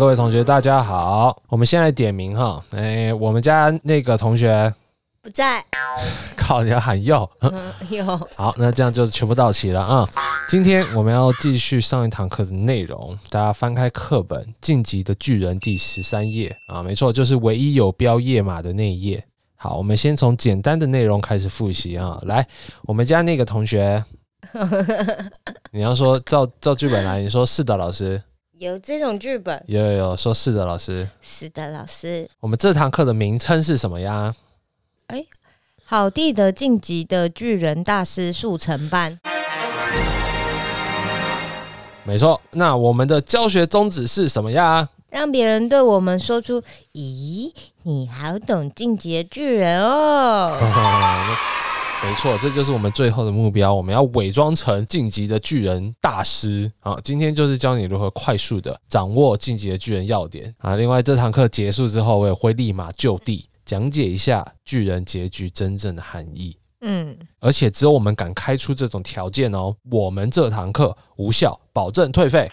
[0.00, 1.42] 各位同学，大家好。
[1.46, 2.64] 我们先来点名哈。
[2.70, 4.72] 哎，我们家那个同学
[5.20, 5.62] 不在，
[6.34, 7.30] 靠，你要喊哟。
[7.40, 10.08] 嗯，有 好，那这样就全部到齐了啊。
[10.48, 19.22] 今天我们要继续上一堂课的内容，大家翻开课本《晋级的巨人》第十三页啊，没错，就是唯一有标页码的那一页。
[19.56, 22.18] 好，我们先从简单的内容开始复习啊。
[22.22, 22.48] 来，
[22.84, 24.02] 我们家那个同学，
[25.70, 28.22] 你要说照照剧本来，你说是的，老师。
[28.60, 31.08] 有这种剧本，有有有，说是的，老师。
[31.22, 32.28] 是的，老师。
[32.40, 34.34] 我们这堂课的名称是什么呀？
[35.06, 35.24] 哎，
[35.86, 39.18] 好地的晋级的巨人大师速成班。
[42.04, 44.86] 没错，那我们的教学宗旨是什么呀？
[45.08, 47.50] 让别人对我们说出：“咦，
[47.84, 50.54] 你好懂晋级的巨人哦。”
[52.02, 53.74] 没错，这就是我们最后的目标。
[53.74, 56.98] 我们要伪装成晋级的巨人大师啊！
[57.04, 60.76] 今天就是教你如何快速的掌握晋级的巨人要点啊！
[60.76, 66.56] 另外，这堂课结束之后，我也会立马就地讲解一下巨人结局真正的含义。
[66.80, 72.50] 嗯，而且只有我们敢开出这种条件哦，我们这堂课无效，保证退费。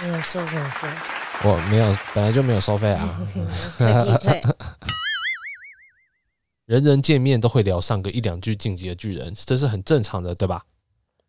[0.00, 0.88] 没有收费费？
[1.42, 3.20] 我没有，本来就没有收费啊。
[6.66, 10.62] 人人见面都会聊上个一两句晋级的巨人，这是很正常的，对吧？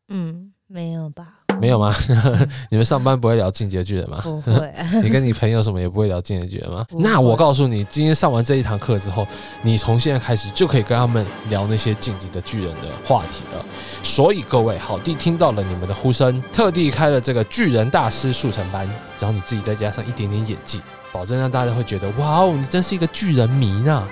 [0.09, 1.27] 嗯，没有吧？
[1.61, 1.93] 没有吗？
[2.69, 4.19] 你们上班不会聊晋级的巨人吗？
[4.23, 4.73] 不会。
[5.03, 6.83] 你跟你朋友什么也不会聊晋级的巨人吗？
[6.89, 9.27] 那我告诉你，今天上完这一堂课之后，
[9.61, 13.63] 你从现在开始就可以跟他们聊那些晋级的巨人的话题了。
[14.01, 18.87] 所以各位好弟听到了你们的呼声，特地开了这个巨人大师速成班，
[19.19, 24.07] 然后你自己再加上一点点演技，保证让大家会觉得哇哦，你真是一个巨人迷呢。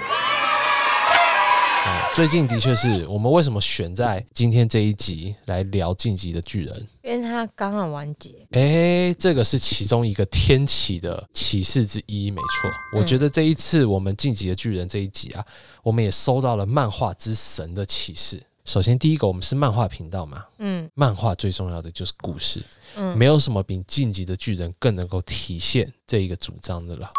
[2.15, 6.87] 最近的确是我们为什么选在今天这一集来聊晋级的巨人？
[7.03, 8.33] 因为它刚好完结。
[8.51, 12.97] 哎，这个是其中一个天启的启示之一，没错。
[12.97, 15.45] 我觉得这一次我们晋级的巨人这一集啊，
[15.83, 18.41] 我们也收到了漫画之神的启示。
[18.63, 22.63] 首先，第一个，我们是漫画频道嘛，嗯，漫画最重要的就是故事，
[22.95, 27.11] 嗯，没有什么比晋级的巨人更能够体现这一个主张的了。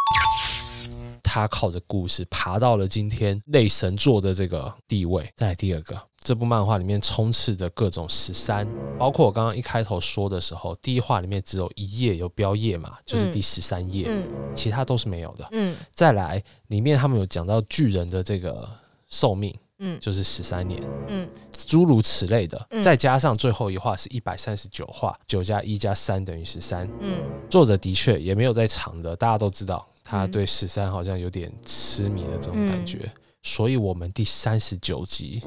[1.26, 5.28] 他靠着故事爬到了今天类神作的这个地位。
[5.34, 8.66] 再第二个，这部漫画里面充斥着各种十三，
[8.96, 15.46] 包括我刚刚一开头说的时候，第一话里面只有一页有标页嘛，就是第十三页，嗯，其他都是没有的。
[15.50, 18.68] 嗯，再来，里面他们有讲到巨人的这个
[19.08, 21.28] 寿命，嗯，就是十三年，嗯，
[21.66, 22.66] 诸如此类的。
[22.82, 26.88] 再加上最后一话是一百三十九话，九加一加三等于十三。
[27.00, 27.20] 嗯，
[27.50, 29.86] 作者的确也没有在藏着，大家都知道。
[30.08, 33.10] 他对十三好像有点痴迷的这种感觉，
[33.42, 35.42] 所以我们第三十九集，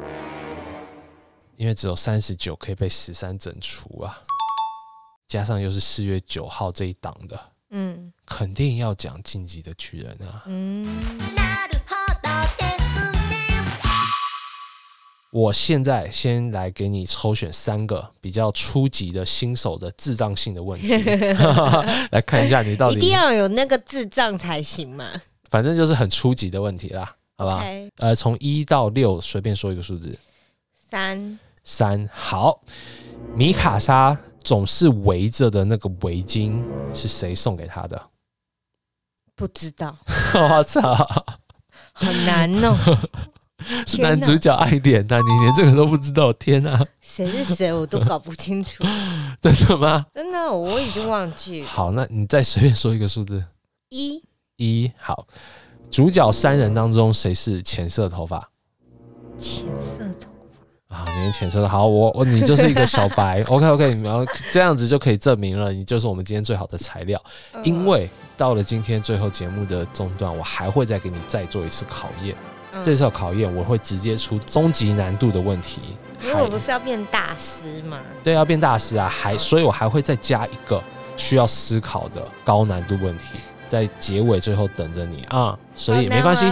[1.56, 4.20] 因为只有三十九可以被十三整除啊，
[5.30, 10.86] 加上又是四月九号这一档的，嗯，肯定要讲晋级的巨人啊，嗯。
[15.32, 20.90] 我现在先来给你抽选三个比较初级的新手的智障性的问题，
[22.12, 25.10] 来看一下你到底一定要有那个智障才行嘛？
[25.50, 27.64] 反正就是很初级的问题啦，好吧？
[27.98, 30.18] 呃，从一到六随便说一个数字，
[30.90, 32.62] 三三好。
[33.36, 36.64] 米卡莎总是围着的那个围巾
[36.94, 38.10] 是谁送给他的？
[39.36, 39.96] 不知道。
[40.34, 40.82] 我操，
[41.94, 42.76] 很难哦。
[43.86, 46.86] 是男主角爱莲呐，你连这个都不知道，天哪！
[47.02, 48.84] 谁是谁我都搞不清楚，
[49.42, 50.06] 真的吗？
[50.14, 51.64] 真的，我已经忘记。
[51.64, 53.44] 好，那你再随便说一个数字，
[53.90, 54.24] 一，
[54.58, 55.28] 一好。
[55.92, 58.50] 主角三人当中谁是浅色头发？
[59.40, 60.30] 浅色头
[60.88, 61.70] 发啊，你是浅色的。
[61.70, 63.44] 好，我我你就是一个小白。
[63.44, 67.22] OK OK，然后这样子就可以证明了，你就是我们今天最好的材料。
[67.64, 72.36] 因为到了今天最后节目的中段，我还会再给你再做一次考验。
[72.84, 75.82] 这次考验我会直接出终极难度的问题，
[76.24, 77.98] 因为我不是要变大师吗？
[78.24, 80.82] 对，要变大师啊，还所以我还会再加一个
[81.18, 83.26] 需要思考的高难度问题，
[83.68, 85.58] 在结尾最后等着你啊！
[85.76, 86.46] 所以没关系，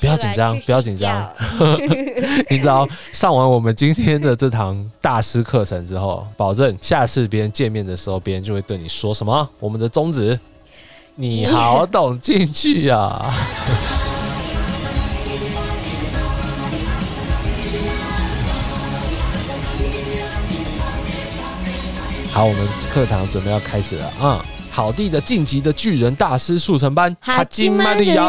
[0.00, 1.30] 不要紧张，不要紧张。
[2.50, 9.48] 你知道上完我们今天的这堂大师课程之后，保证下次别人见面的时候，别人就会对你说什么？
[9.58, 10.38] 我们的宗旨，
[11.14, 13.32] 你 好懂进去呀！
[22.34, 24.44] 好，我们课堂准备要开始了啊！
[24.68, 28.24] 好地的晋级的巨人大师速成班，哈金玛利亚。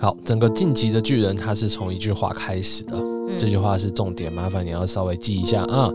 [0.00, 3.00] 好，整个晋级的巨人，他是从一句话开始的，
[3.38, 5.88] 这句话是重点，麻烦你要稍微记一下啊。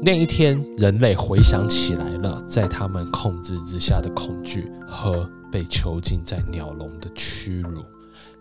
[0.00, 7.84] 那一天，人类回想起来了，在他们控制之下的恐惧和被囚禁在鸟笼的屈辱。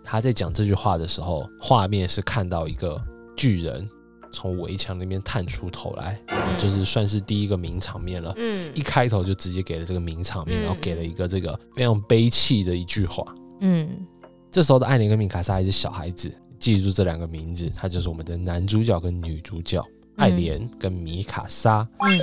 [0.04, 3.02] 他在讲这句话的时候，画面是看到一个
[3.36, 3.90] 巨人
[4.32, 6.22] 从围墙那边探出头来，
[6.60, 8.32] 就是算是第一个名场面了。
[8.38, 13.26] 嗯，一开头就直接给了这个名场面，然后给了一个这个非常悲泣的一句话。
[13.62, 14.06] 嗯。
[14.52, 19.84] 这时候的艾琳跟米卡莎还是小孩子，记住这两个名字，他就是我们的男主角跟女主角
[20.18, 21.88] 艾莲跟米卡莎。
[22.00, 22.20] 嗯，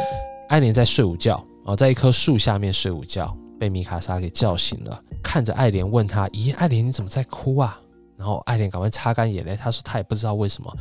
[0.49, 7.81] 爱莲在睡午觉哦，在一棵树下面睡午觉，被米卡莎给叫醒了，看着爱莲问他：“咦，爱莲你怎么在哭啊？”
[8.17, 10.73] 然后爱莲赶快擦干眼泪，他说他也不知道为什么，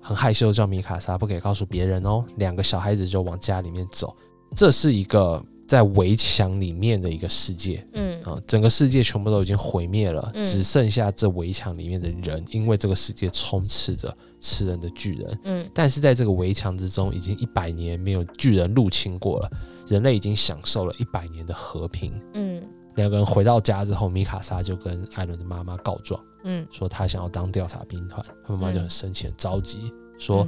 [0.00, 2.24] 很害羞叫米卡莎不可以告诉别人哦。
[2.36, 4.14] 两个小孩子就往家里面走，
[4.56, 5.42] 这是一个。
[5.72, 8.22] 在围墙里面的一个世界，嗯。
[8.24, 19.50] 啊，整个世界全部都已经毁灭了，只剩下这围墙里面的人，因为这个世界充斥着吃人的巨人，嗯，但是在这个围墙之中，已经一百年没有巨人入侵过了，
[19.86, 22.62] 人类已经享受了一百年的和平，嗯，
[22.96, 30.46] 两个人回到家之后，米卡莎就跟艾伦的妈妈告状，嗯，说他想要当调查兵团，他妈妈就很生气、很着急，说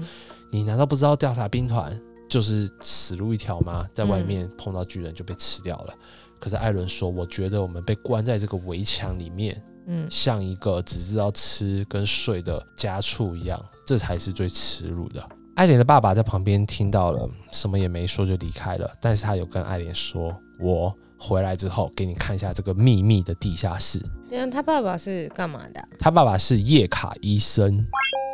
[0.53, 1.99] 你难道不知道调查兵团？
[2.29, 3.87] 就是死路一条吗？
[3.95, 5.95] 在外面碰到巨人就被吃掉了。
[6.39, 15.27] 可是艾伦说：“我觉得我们被关在这个围墙里面，嗯，像一个只知道吃跟睡的家畜一样，这才是最耻辱的。”
[15.57, 18.93] 艾莲的爸爸在旁边听到了，什么也没说就离开了。
[19.01, 25.89] 但是他有跟艾莲说：“我回来之后给你看一下这个秘密的地下室。”对啊，他爸爸是干嘛的？
[25.99, 27.87] 他爸爸是叶卡医生。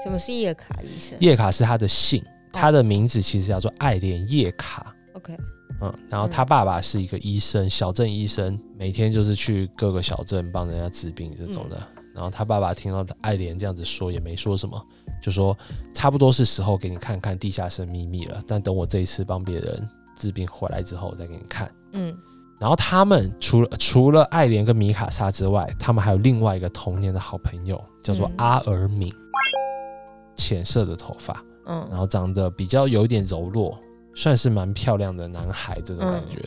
[0.02, 1.16] 什么是叶卡医生？
[1.20, 2.24] 叶卡是他的姓。
[2.52, 4.94] 他的名字其实叫做爱莲叶卡。
[5.14, 5.36] OK，
[5.80, 11.80] 嗯，然后他爸爸是一个医生，小镇医生，每天就是去各个小镇帮人家治病这种的。
[12.12, 14.84] 然后他爸爸听到爱莲这样子说，也没说什么，
[15.22, 15.56] 就说
[15.94, 18.42] 差不多是时候给你看看地下室秘密了。
[18.46, 21.70] 但等我这一次帮别人治病回来之后，再给你看。
[21.92, 22.14] 嗯，
[22.58, 29.10] 然后他们除了除了爱莲跟米卡莎之外，他们还有另外一个童年的好朋友，叫做阿尔敏，
[30.36, 31.42] 浅色的头发。
[31.66, 33.78] 嗯，然后长得比较有一点柔弱，
[34.14, 36.40] 算是蛮漂亮的男孩这种感觉。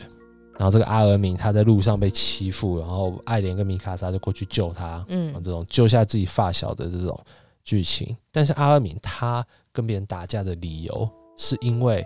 [0.56, 7.18] 然后这个阿尔敏他在路上被欺负，然后爱莲跟米卡莎就过去救他，嗯，这种救下自己发小的这种
[7.64, 8.16] 剧情。
[8.30, 12.04] 但是阿尔敏他跟别人打架的理由，是因为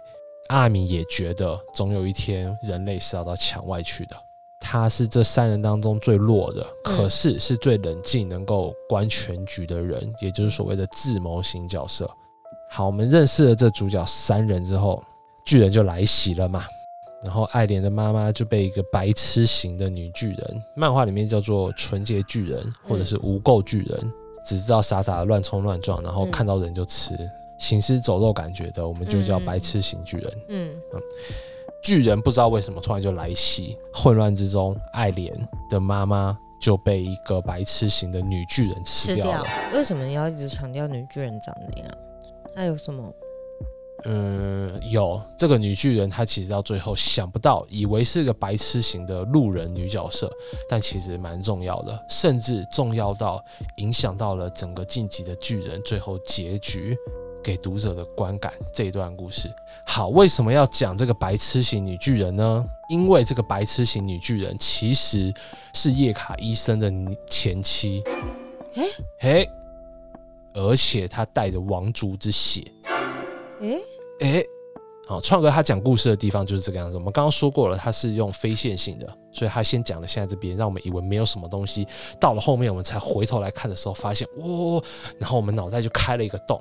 [0.49, 4.17] 阿尔敏也觉得总有一天人类是要到墙外去的。
[4.61, 12.11] 他是这三人当中最弱的，可是是最冷静、能够观全局的人，也就是所谓的自谋型角色。
[12.71, 15.03] 好，我们认识了这主角三人之后，
[15.45, 16.65] 巨人就来袭了嘛。
[17.21, 24.13] 然后爱莲的妈妈就被一个白痴型的女巨人，漫画里面叫做纯洁巨人或者是无垢巨人，
[24.47, 27.19] 只知道傻傻的乱冲乱撞，然后看到人就吃，
[27.59, 30.33] 行尸走肉感觉的，我们就叫白痴型巨人。
[30.49, 31.01] 嗯嗯，
[31.83, 35.35] 巨人不知道为什么突然就来袭，混乱之中，爱莲
[35.69, 39.45] 的妈妈就被一个白痴型的女巨人吃掉了。
[39.75, 41.91] 为什么要一直强调女巨人长那样？
[42.59, 43.15] 还有什么？
[44.05, 50.29] 嗯，有这个女巨人，她其实到最后想不到，以为是个白痴型的路人女角色，
[50.69, 53.41] 但其实蛮重要的，甚至重要到
[53.77, 56.97] 影响到了整个晋级的巨人最后结局
[57.45, 58.53] 给读者的观感。
[58.75, 59.49] 这一段故事，
[59.87, 62.67] 好，为什么要讲这个白痴型女巨人呢？
[62.91, 65.33] 因为这个白痴型女巨人其实
[65.75, 66.93] 是叶卡医生的
[67.29, 68.03] 前妻。
[68.75, 68.85] 哎，
[69.21, 69.49] 嘿。
[70.59, 72.65] 而且他带着王族之血，
[73.61, 73.79] 哎
[74.19, 74.45] 哎，
[75.07, 76.97] 好，创哥他讲故事的地方就是这个样子。
[76.97, 81.87] 我们刚刚说过了，他是用非线性的，所以他先讲了现在这边，让我们以为没有什么东西。
[82.19, 84.83] 到了后面，我们才回头来看的时候，发现哇，
[85.21, 86.61] 然后我们脑袋就开了一个洞。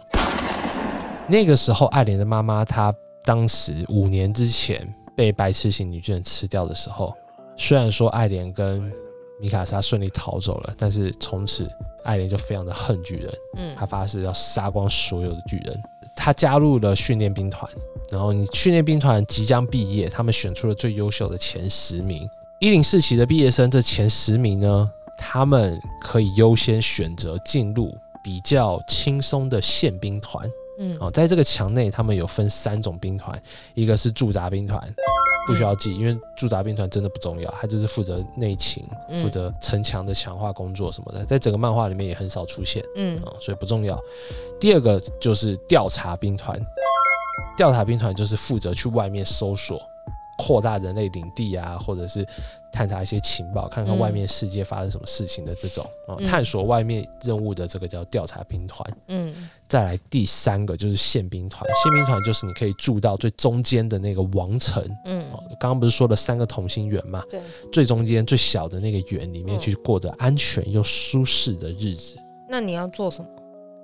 [1.27, 7.11] 那个时候，爱莲的妈妈她当时五年之前被白痴型女巨人吃掉的时候，
[7.57, 8.93] 虽然说爱莲跟
[9.39, 11.69] 米卡莎顺利逃走了，但是从此。
[12.03, 15.77] 艾琳就非常的恨巨人，嗯，他发誓要杀光所有的巨人。
[16.15, 17.69] 他加入了训练兵团，
[18.09, 22.25] 然后你训练兵团即将毕业，他们选出了最优秀的前十名。
[22.61, 30.49] 一零四期的毕业生，这前十名呢，他们可以优先选择进入比较轻松的宪兵团。
[30.79, 33.37] 嗯，哦，在这个墙内，他们有分三种兵团，
[33.73, 34.81] 一个是驻扎兵团，
[35.47, 38.85] 不需要记，因为驻扎兵团真的不重要，他就是负责内勤，
[39.21, 43.97] 负责城墙的强化工作什么的，在整个漫画里面也很少出现，嗯，啊，所以不重要。
[44.59, 46.59] 第二个就是调查兵团，
[47.55, 49.81] 调查兵团就是负责去外面搜索
[50.37, 52.25] 扩大人类领地啊，或者是
[52.71, 58.97] 探查一些情报，看看嗯外面世界发生什么事情的这种啊、嗯探索外面任务的这个叫调查兵团。
[59.07, 59.33] 嗯
[59.67, 64.83] 再来第三个就是宪兵团，宪兵团就是你可以住到最中间的那个王城。
[65.05, 67.23] 嗯哦，刚刚不是说了三个同心圆嘛？
[67.29, 67.41] 对。
[67.71, 72.15] 最中间最小的那个圆里面嗯去过着安全又舒适的日子。
[72.49, 73.29] 那你要做什么？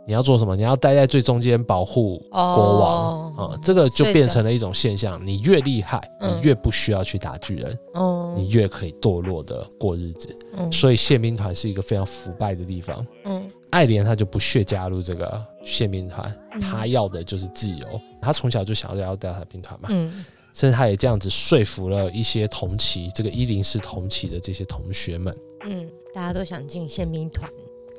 [0.05, 0.55] 你要做什么？
[0.55, 5.19] 你要待在最中间保护国王啊、这个就变成了一种现象。
[5.25, 10.37] 你越厉害，嗯你越不需要去打巨人，哦，你越可以堕落的过日子。
[10.57, 13.05] 嗯所以宪兵团是一个非常腐败的地方。
[13.25, 17.87] 嗯爱莲他就不屑加入这个宪兵团，嗯他要的就是自由。
[18.21, 27.49] 他从小就想要要调查兵团嘛，嗯甚至他也这样子说服了一些同期这个一零四同期的这些同学们，嗯，大家都想进宪兵团。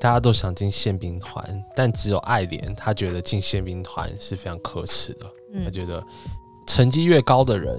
[0.00, 5.26] 大家都想进宪兵团，但只有爱莲她觉得进宪兵团是非常可耻的。
[5.62, 6.04] 他嗯觉得
[6.66, 7.78] 成绩越高的人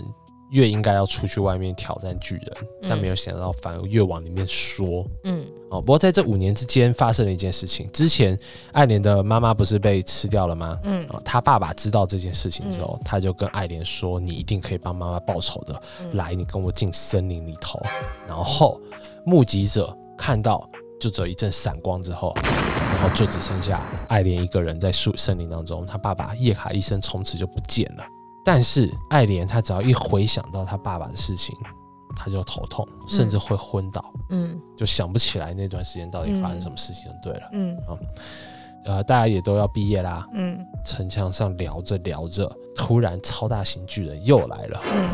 [0.52, 5.06] 越应该要出去外面挑战巨人，嗯但没有想到反而越往里面缩。
[5.24, 7.92] 嗯哦，不过在这五年之间发生了一件事情。
[7.92, 8.38] 之前
[8.72, 10.80] 爱莲的妈妈不是被吃掉了吗？
[10.84, 15.82] 嗯哦，他爸爸知道这件事情之后，他就跟爱莲说：“你一定可以帮妈妈报仇的。
[16.02, 17.82] 嗯来，你跟我进森林里头。”
[18.28, 18.80] 然后
[19.26, 20.70] 目击者看到，
[21.06, 25.86] 就只有一阵闪光之后，然后就只剩下爱莲一个人在树森林当中。
[25.86, 28.04] 他爸爸叶卡医生从此就不见了。
[28.44, 31.56] 但是爱莲她只要一回想到他爸爸的事情，
[32.16, 34.04] 他就头痛，甚至会昏倒。
[34.32, 37.50] 嗯就想不起来那段时间到底发生什么事情，就对了。
[37.52, 37.78] 嗯
[38.86, 45.10] 呃，大家也都要毕业啦，嗯城墙上聊着聊着，突然超大型巨人又来了，嗯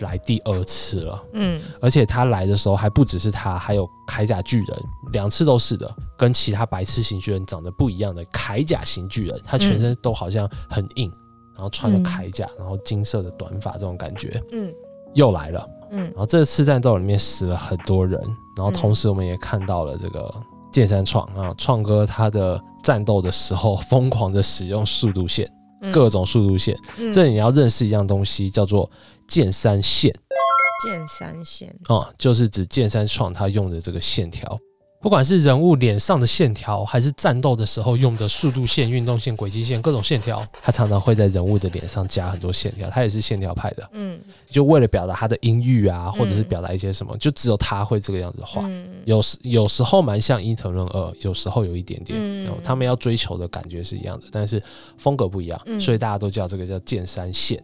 [0.00, 1.22] 来第二次了。
[1.32, 4.78] 嗯而且他来的时候还不只是他，还有铠甲巨人，
[5.12, 11.10] 两次都是的，跟其他白痴型巨人长得不一样的铠甲型巨人，他全身都好像很硬，
[11.54, 14.72] 然后穿着铠甲，然后金色的短发，这种感觉嗯
[15.14, 15.68] 又来了。
[15.90, 18.20] 嗯然后这次战斗里面死了很多人，
[18.56, 20.30] 然后同时我们也看到了这个
[20.70, 25.50] 剑山创啊，创哥他的战斗的时候疯狂的使用速度线，
[25.80, 26.78] 嗯各种速度线。
[26.98, 28.90] 嗯这你要认识一样东西，叫做
[29.28, 30.12] 剑山线
[30.84, 31.68] 剑山线。
[31.84, 34.58] 啊，就是指剑山创他用的这个线条。
[35.00, 42.90] 不管是人物脸上的线条，还是战斗的时候用的速度线、运动线、轨迹线，各种线条，他常常会在人物的脸上加很多线条。
[42.90, 44.20] 他也是线条派的，嗯
[44.50, 48.62] 就为了表达他的音域啊，或者是嗯表达一些什么，就只有他会这个样子画。
[48.64, 54.60] 嗯有时有时候蛮像伊藤润二，有时候有一点点，嗯他们要追求的感觉是一样的，但是
[54.96, 57.62] 风格不一样，嗯所以大家都叫这个叫剑山线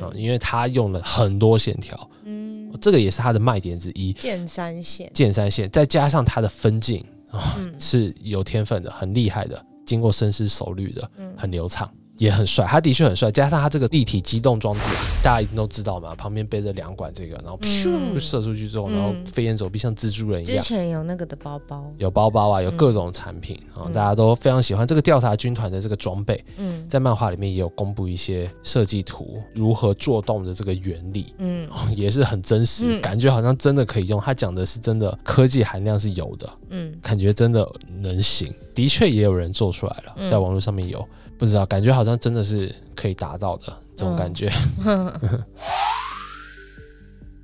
[0.00, 4.12] 啊、嗯因为他用了很多线条，嗯，这个也是他的卖点之一。
[4.12, 5.10] 剑三线。
[5.14, 11.90] 剑三线再加上他的分镜啊、嗯是有天分的，很厉害的，经过深思熟虑的，嗯很流畅。
[12.22, 14.82] 也很帅，他的确很帅，加上他这个立体机动装置，
[15.24, 20.64] 大家一定都知道嘛，旁边背着两管这个，然后咻嗯射出去之后，嗯然后飞檐走壁，像蜘蛛人一样之样。
[20.64, 21.84] 前有那个的包包。
[21.98, 34.20] 有包包啊，有嗯各种产品啊、嗯大家都非常喜欢这个调查军团的这个装备，嗯在漫画里面也有公布一些设计图，如何做动的这个原理，嗯也是很真实，嗯感觉好像真的可以用。
[34.20, 37.68] 他讲的是真的科技含量是有的，嗯感觉真的
[38.00, 38.52] 能行。
[38.74, 41.06] 的确也有人做出来了，嗯在网络上面有，
[41.42, 44.48] 不知道感觉好像真的是可以达到的这种感觉。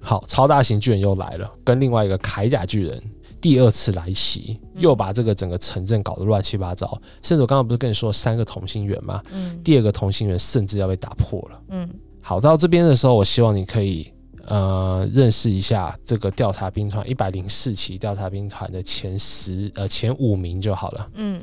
[0.01, 3.03] 好，超大型巨人又来了，跟另外一个铠甲巨人
[3.41, 6.97] 第二次来袭，嗯又把这个整个城镇搞得乱七八糟。
[7.25, 9.21] 甚至我刚刚不是跟你说三个同心圆吗？
[9.33, 11.61] 嗯第二个同心圆甚至要被打破了。
[11.71, 11.91] 嗯
[12.21, 14.09] 好，到这边的时候，我希望你可以
[14.45, 21.09] 呃认识一下这个调查兵团一百零四期调查兵团的前十呃前五名就好了。
[21.15, 21.41] 嗯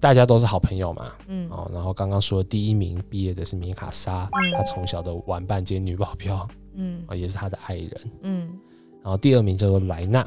[0.00, 7.90] 大家都是好朋友嘛，嗯哦，然后刚刚说第一名毕业的是米卡莎，嗯她从小的玩伴兼女保镖嗯啊、也是她的爱人。
[8.22, 8.58] 嗯
[9.02, 10.20] 然后第二名叫做莱纳，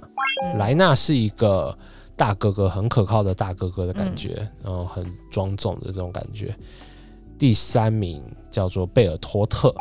[0.44, 1.76] 嗯莱纳是一个
[2.16, 6.56] 大哥哥，很可靠的大哥哥的感觉，然后很庄重的这种感觉。
[7.38, 9.74] 第三名叫做贝尔托特，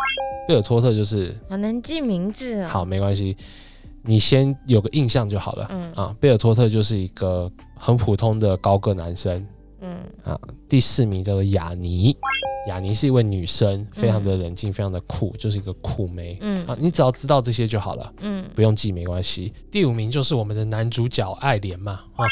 [0.48, 2.68] 贝尔托特就是好能记名字啊。
[2.68, 3.36] 好，没关系，
[4.02, 5.66] 你先有个印象就好了。
[5.70, 9.46] 嗯啊，贝尔托特就是一个很普通的高个男生
[9.82, 10.40] 嗯啊。
[10.68, 12.16] 第四名叫做雅尼，
[12.68, 16.38] 雅尼是一位女生，非常的冷静，非常的酷，就是一个酷妹。
[16.40, 19.52] 嗯啊，你只要知道这些就好了，嗯不用记没关系。
[19.70, 22.24] 第五名就是我们的男主角爱莲嘛，啊，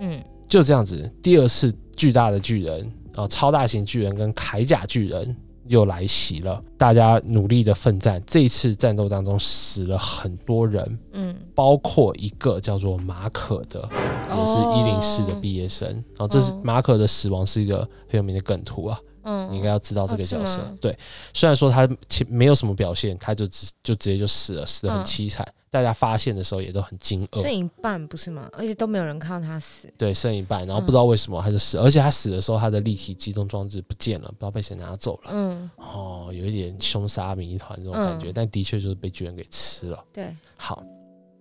[0.00, 1.10] 嗯就这样子。
[1.22, 5.36] 第二次巨大的巨人啊，超大型巨人跟铠甲巨人
[5.68, 8.22] 又来袭了，大家努力的奋战。
[8.26, 13.80] 这一次战斗当中死了很多人，嗯包括一个叫做马可的，
[14.28, 15.88] 也是一零四的毕业生。
[15.88, 20.60] 然后这是哦马可的死亡是一个很有名的梗图啊，嗯，你应该要知道这个角色。
[20.60, 20.96] 哦对，
[21.34, 25.46] 虽然说他其没有什么表现，他就直就直接就死了，死的很嗯凄惨。
[25.70, 28.48] 大家发现的时候也都很惊愕剩，一半不是吗？
[28.52, 29.92] 而且都没有人看到他死。
[29.98, 35.30] 对，剩一半，然后嗯不知道为什么他就死了，而且他死的时候他的立体机动装置不见了，不知道被谁拿走了。
[35.32, 40.02] 嗯，哦，有一点凶杀谜团这种感觉，嗯但的确就是被巨人给吃了。
[40.12, 40.82] 对，好，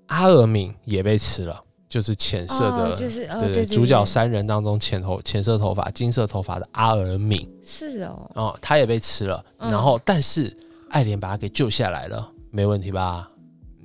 [0.07, 9.43] 阿尔敏也被吃了，就是浅色的，哦、就是呃，对对对主角三人当中浅头浅色头发、金色头发的阿尔敏是哦，哦，他也被吃了。
[9.59, 10.55] 嗯然后，但是
[10.89, 13.29] 爱莲把他给救下来了，没问题吧？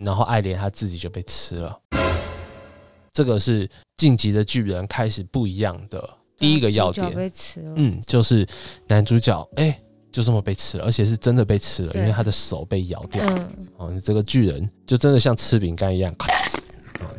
[0.05, 1.79] 然后爱莲他自己就被吃了。
[3.13, 7.73] 这个是晋级的巨人开始不一样的第一个要点，被吃了。
[7.77, 8.47] 嗯，就是
[8.89, 9.79] 男主角哎、
[10.11, 13.23] 就这么被吃了，而且是真的被吃了，因为他的手被咬掉。
[13.27, 16.33] 嗯哦，这个巨人就真的像吃饼干一样，咔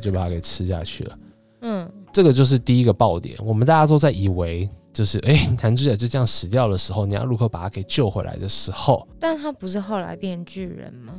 [0.02, 1.18] 就把它给吃下去了。
[1.62, 3.38] 嗯这个就是第一个爆点。
[3.40, 11.13] 我们大家都在以为，就是哎、男主角就这样死掉的时候，你要如何把他给救回来的时候，但他不是后来变巨人吗？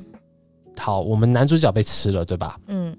[0.78, 2.58] 好，我们男主角被吃了，对吧？
[2.66, 2.96] 嗯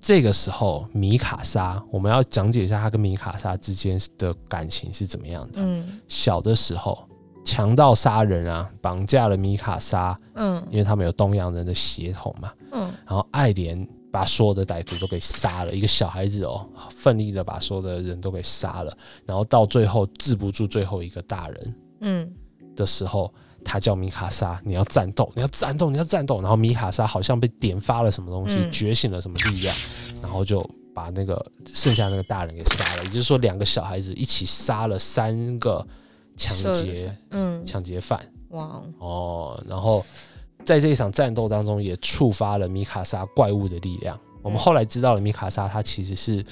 [0.00, 5.60] 这个时候，米卡莎，我们要讲解一下他跟米卡莎之间的感情是怎么样的。
[5.62, 7.06] 嗯小的时候，
[7.44, 12.50] 强盗杀人啊，绑架了米卡莎，嗯因为他们有东洋人的血统嘛。
[12.72, 18.96] 嗯然后爱莲把所有的歹徒都给杀了，一个小孩子哦，奋力的把所有的人都给杀了，
[19.26, 22.32] 然后到最后治不住最后一个大人嗯
[22.74, 23.32] 的时候，
[23.64, 26.40] 他叫米卡莎，你要战斗，你要战斗，你要战斗。
[26.40, 29.74] 然后米卡莎好像被点发了什么东西，嗯觉醒了什么力量，
[30.22, 33.04] 然后就把那个剩下那个大人给杀了。
[33.04, 35.86] 也就是说，两个小孩子一起杀了三个
[36.36, 38.20] 抢劫嗯，抢劫犯。
[38.50, 40.04] 哇哦，哦，然后
[40.64, 44.18] 在这一场战斗当中，也触发了米卡莎怪物的力量。
[44.42, 46.44] 我们嗯后来知道了，米卡莎它其实是，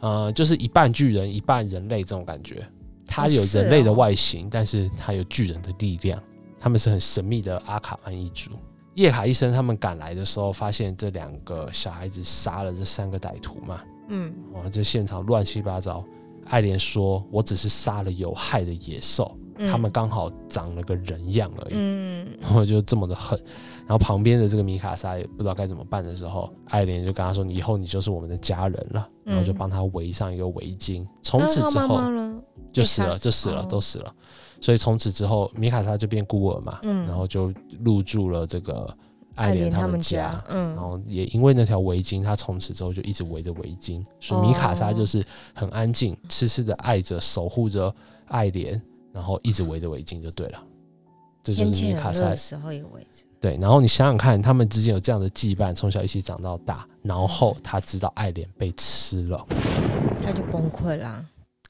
[0.00, 2.66] 呃，就是一半巨人一半人类这种感觉。
[3.06, 6.20] 它有人类的哦外形，但是它有巨人的力量。
[6.58, 8.50] 他们是很神秘的阿卡曼一族。
[8.94, 16.02] 叶卡医生他们赶来的时候，发现这两个小孩子杀了这三个歹徒嘛，嗯哇，这现场乱七八糟。
[16.46, 21.74] 爱莲说：“我只是杀了有害的野兽，嗯他们刚好长了个人样而已。
[21.74, 23.36] 嗯我就这么的狠。
[23.80, 31.06] 然后旁边的这个米卡莎也不知道该怎么办的时候，爱莲就跟他说：“你以后你就是我们的家人了。”然后就帮他围上一个围巾。
[31.20, 32.00] 从此之后？
[32.72, 34.14] 就死了，就死了，哦都死了。
[34.60, 37.52] 所以从此之后，米卡莎就变孤儿嘛，嗯然后就
[37.84, 38.96] 入住了这个
[39.34, 40.42] 爱莲他们家。
[40.48, 47.94] 嗯然后也因为那条围巾，他从此之后就一直围着围巾，所以米卡莎就是很安静、痴痴的爱着、守护着
[48.28, 48.80] 爱莲，
[49.12, 50.62] 然后一直围着围巾就对了。
[51.42, 53.24] 这就是米卡莎的时候也围着。
[53.38, 59.46] 对，然后你想想看，他们之间有这样的羁绊，从小一起长到大，然后他知道爱莲被吃了，
[60.24, 61.24] 他就崩溃啦。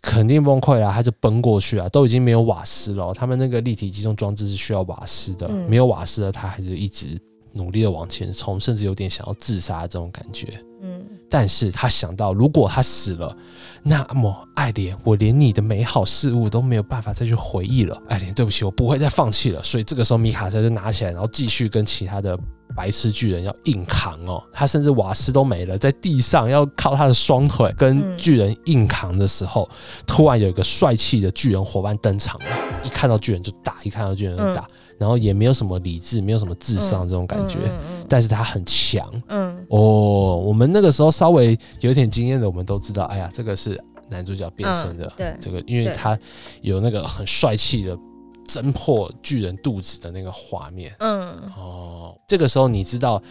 [0.07, 7.21] 肯定崩溃了，他就奔过去啊，都已经没有瓦斯了哦，他们那个立体集中装置是需要瓦斯的，嗯没有瓦斯了，他还是一直
[7.53, 10.47] 努力的往前冲，甚至有点想要自杀这种感觉。
[10.81, 13.37] 嗯但是他想到，如果他死了，
[13.83, 18.01] 那么爱莲，我连你的美好事物都没有办法再去回忆了。
[18.09, 19.61] 爱莲，对不起，我不会再放弃了。
[19.61, 22.39] 所以这个时候，米卡莎就拿起来，然后继续跟其他的
[22.77, 24.43] 白痴巨人要硬扛哦。
[24.53, 29.69] 他甚至瓦斯都没了，在地上要靠他的双腿跟巨人硬扛的时候，
[30.07, 32.47] 突然有一个帅气的巨人伙伴登场了。
[32.85, 34.65] 一看到巨人就打，一看到巨人就打，
[34.99, 39.11] 然后也没有什么理智，没有什么智商这种感觉，嗯但是他很强。
[39.29, 46.17] 嗯哦，我们那个时候稍微有点经验的，我们都知道，哎呀，这个是男主角变身的，嗯对这个因为他
[46.63, 47.99] 有那个很帅气的
[48.47, 50.95] 侦破巨人肚子的那个画面。
[51.01, 53.23] 嗯哦，这个时候你知道。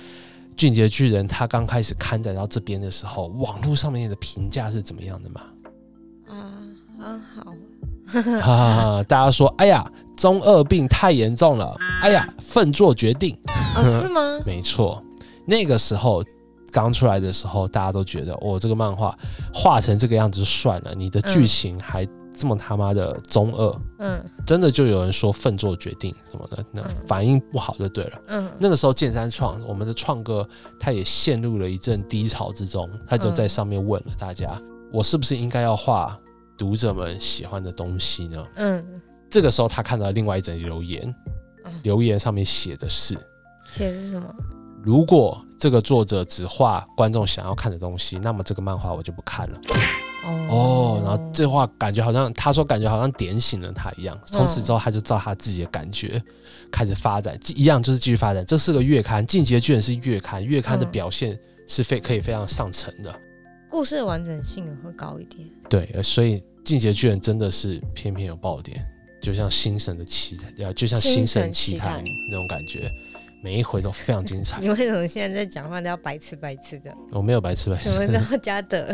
[0.58, 5.42] 俊杰巨人他刚开始刊载到这边的时候，网络上面的评价是怎么样的吗？
[6.30, 6.56] 啊，
[6.98, 7.54] 很好。
[8.08, 13.38] 哈哈哈，大家说，哎呀，中二病太严重了，哎呀，奋作决定，
[13.76, 14.40] 哦，是吗？
[14.48, 15.04] 没错，
[15.46, 16.24] 那个时候
[16.72, 19.14] 刚出来的时候，大家都觉得，哦，这个漫画
[19.54, 28.22] 画成这个样子就算了，你的剧情还这么他妈的中二，嗯真的就有人说奋做决定什么的，那嗯反应不好就对了。
[28.28, 30.48] 嗯那个时候剑三创我们的创哥，
[30.80, 36.20] 他也陷入了一阵低潮之中，他就在上面问了大家，我是不是应该要画
[36.58, 38.46] 读者们喜欢的东西呢？
[38.56, 41.16] 嗯，这个时候他看到另外一则留言
[41.64, 43.18] 嗯，留言上面写的是。
[43.72, 44.34] 写的是什么？
[44.84, 49.58] 如果这个作者只画观众想要看的东西，那么这个漫画我就不看了。
[50.26, 54.20] 哦，然后这话感觉好像他说感觉好像点醒了他一样。
[54.26, 56.22] 从此之后，他就照他自己的感觉
[56.72, 58.46] 开始发展，一样就是继续发展。
[58.46, 63.14] 这是个月刊，《进击的巨人》是月刊，月刊的嗯表现是非可以非常上乘的。
[63.70, 65.48] 故事的完整性会高一点。
[65.70, 68.86] 对，呃所以《进击的巨人》真的是偏偏有爆点。
[69.22, 72.92] 就像星神的奇谈，呃，就像星星神神奇奇谈谈那种感觉，
[73.46, 74.68] 每一回都非常精彩你。
[74.70, 76.92] 为什么现在在讲话都要白痴白痴的？
[77.12, 78.12] 我没有白痴白什么吃。
[78.30, 78.88] 叫加德？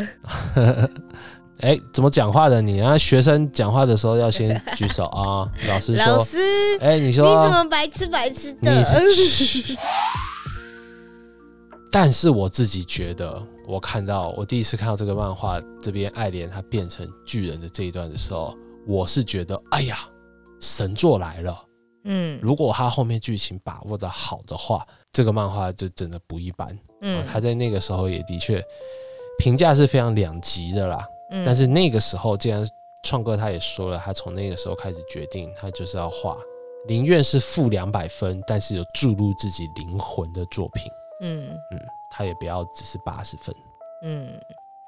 [1.60, 2.98] 哎，怎么讲话的你啊？
[2.98, 5.50] 学生讲话的时候要先举手啊。
[5.70, 6.36] 老师说，老师，
[6.80, 8.84] 哎，你你说怎么白痴白痴的？
[11.90, 18.54] 但是我自己觉得，我看到我第一次看到这个漫画这边爱莲她变成巨人的这一段的时候，
[18.86, 20.00] 我是觉得，哎呀，
[20.60, 21.56] 神作来了。
[22.04, 26.68] 嗯如果他后面剧情把握的好的话，这个漫画就真的不一般。
[27.00, 28.62] 嗯嗯，他在那个时候也的确
[29.38, 31.06] 评价是非常两极的啦。
[31.30, 32.66] 嗯但是那个时候，既然
[33.04, 36.36] 创哥他也说了，他从那个时候开始决定，他就是要画，
[36.86, 40.90] 宁愿是负两百分，但是有注入自己灵魂的作品。
[41.22, 43.54] 嗯嗯，他也不要只是八十分。
[44.04, 44.28] 嗯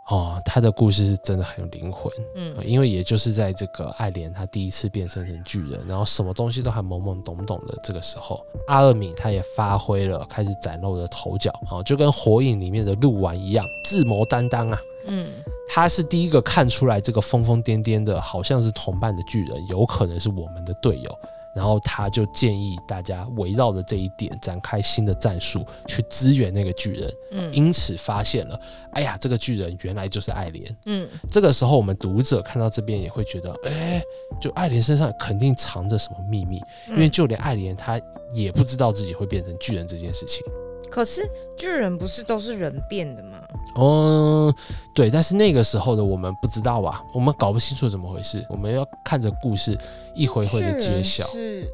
[0.09, 2.13] 哦，他的故事是真的很有灵魂。
[2.37, 14.79] 嗯呃因为也就是在这个爱莲他第一次变身成巨人，然后什么东西都还懵懵懂懂的这个时候，阿尔敏他也发挥了开始崭露的头角啊、就跟火影里面的鹿丸一样，智谋担当啊。
[15.07, 15.33] 嗯
[15.69, 21.19] 他是第一个看出来这个疯疯癫癫的，好像是同伴的巨人，有可能是我们的队友。
[21.55, 27.13] 然后他就建议大家围绕着这一点展开新的战术，去支援那个巨人。
[27.33, 28.61] 嗯因此发现了，
[28.93, 30.77] 哎呀，这个巨人原来就是爱莲。
[30.87, 34.03] 嗯这个时候，我们读者看到这边也会觉得，哎，
[34.41, 38.01] 就爱莲身上肯定藏着什么秘密，因为就连爱莲她
[38.33, 40.45] 也不知道自己会变成巨人这件事情。
[40.95, 43.43] 可是巨人不是都是人变的吗？
[43.77, 44.55] 嗯，
[44.95, 49.77] 对，但是那个时候的我们不知道吧，我们搞不清楚怎么回事，我们要看着故事
[50.15, 51.69] 一回回的揭晓，是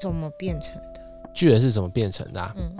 [0.00, 1.00] 怎么变成的？
[1.34, 2.54] 巨人是怎么变成的、啊。
[2.56, 2.76] 嗯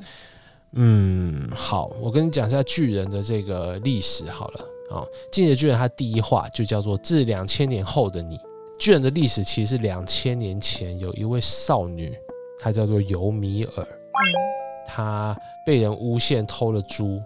[0.77, 4.61] 嗯，好，我跟你讲一下巨人的这个历史好了。
[4.89, 8.39] 哦，进阶巨人它第一话就叫做《至两千年后的你》。
[8.79, 12.17] 巨人的历史其实是两千年前有一位少女，
[12.59, 13.87] 她叫做尤米尔，
[14.89, 17.21] 她被人诬陷偷了猪，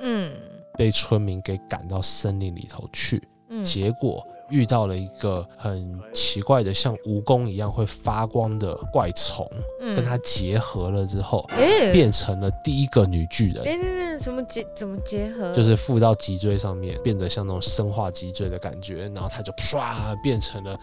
[0.00, 0.32] 嗯
[0.76, 9.48] 被村民给赶到森林里头去，嗯结果遇到了一个很奇怪的像蜈蚣一样会发光的怪虫，
[9.80, 13.64] 嗯跟它结合了之后，哎变成了第一个女巨人。
[13.64, 15.52] 哎那那怎么结怎么结合？
[15.52, 20.78] 就是附到脊椎上面，变得像那种生化脊椎的感觉，然后它就唰变成了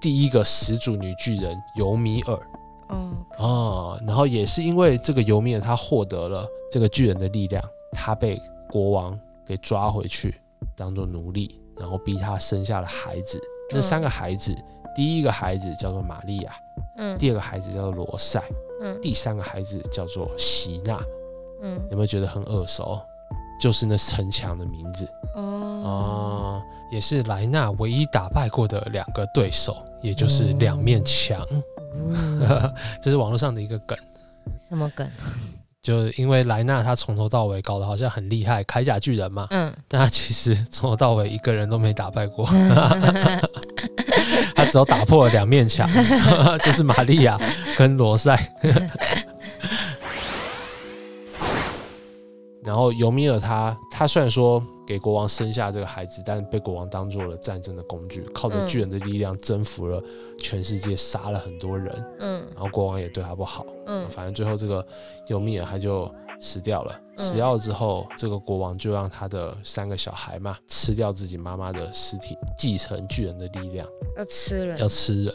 [0.00, 2.38] 第一个始祖女巨人尤米尔
[2.88, 10.40] 哦哦，然后也是因为这个尤米尔他获得了这个巨人的力量，他被国王给抓回去
[10.76, 13.40] 当做奴隶，然后逼他生下了孩子。
[13.70, 14.54] 那嗯三个孩子，
[14.94, 16.52] 第一个孩子叫做玛利亚，
[16.98, 18.42] 嗯第二个孩子叫做罗塞，
[18.80, 20.98] 嗯第三个孩子叫做席娜。
[21.62, 23.00] 嗯有没有觉得很耳熟？
[23.58, 25.08] 就是那城墙的名字。
[25.34, 31.46] 哦哦，也是莱纳唯一打败过的两个对手，也就是两面墙。
[32.48, 33.96] 哦 这是网络上的一个梗，
[34.68, 35.08] 什么梗？
[35.82, 42.44] 就因为莱纳他从头到尾搞得好像很厉害，铠甲巨人嘛，嗯但他其实从头到尾一个人都没打败过，
[44.54, 45.88] 他只有打破了两面墙，
[46.64, 47.38] 就是玛利亚
[47.76, 48.34] 跟罗塞。
[52.66, 58.68] 然后尤米尔他他虽然说给国王生下这个孩子，但被国王当做了战争的工具，靠着嗯。
[58.68, 60.02] 巨人的力量征服了
[60.38, 62.04] 全世界，杀了很多人。
[62.18, 62.44] 嗯。
[62.54, 64.04] 然后国王也对他不好，嗯。
[64.10, 64.84] 反正最后这个
[65.28, 66.92] 尤米尔他就死掉了。
[66.94, 75.34] 嗯死掉了之后，这个国王就让他的三个小孩嘛吃掉自己妈妈的尸体，继承巨人的力量，要吃人要吃人。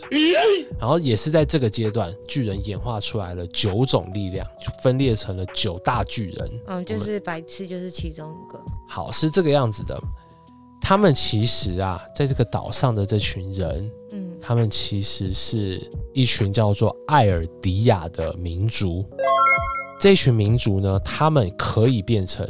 [0.79, 6.61] 然后也是在这个阶段，巨人演化出来了九种力量，就分裂成了九大巨人。
[6.67, 8.61] 嗯，就是白痴就是其中一个。
[8.87, 9.99] 好，是这个样子的。
[10.79, 15.81] 他们其实啊，在这个岛上的这群人，嗯他们其实是
[16.13, 19.03] 一群叫做艾尔迪亚的民族。
[20.01, 22.43] 这一群民族呢，他们可以变成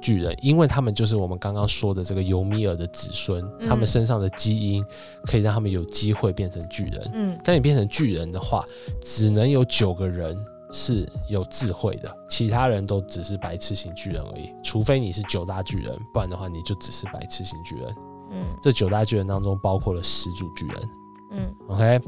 [0.00, 4.82] 巨人，因为他们就是我们刚刚说的这个尤米尔的子孙，嗯他们身上的基因
[5.26, 7.10] 可以让他们有机会变成巨人。
[7.12, 8.64] 嗯但你变成巨人的话，
[9.02, 10.34] 只能有九个人
[10.72, 14.48] 是有智慧的，其他人都只是白痴型巨人而已。
[14.62, 17.94] 除非你是九大巨人，不然的话你就只是白痴型巨人。
[18.30, 20.88] 嗯这九大巨人当中包括了始祖巨人。
[21.32, 22.00] 嗯 OK，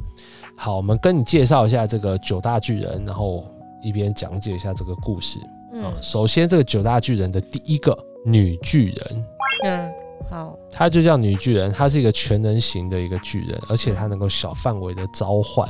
[0.56, 3.44] 好，我们跟你介绍一下这个九大巨人，然后
[3.82, 5.38] 一边讲解一下这个故事。
[5.40, 9.24] 啊、嗯首先这个九大巨人的第一个女巨人，
[9.64, 9.90] 嗯，
[10.30, 15.68] 好，她就叫女巨人，她是一个全能型的一个巨人，而且她能够小范围的召唤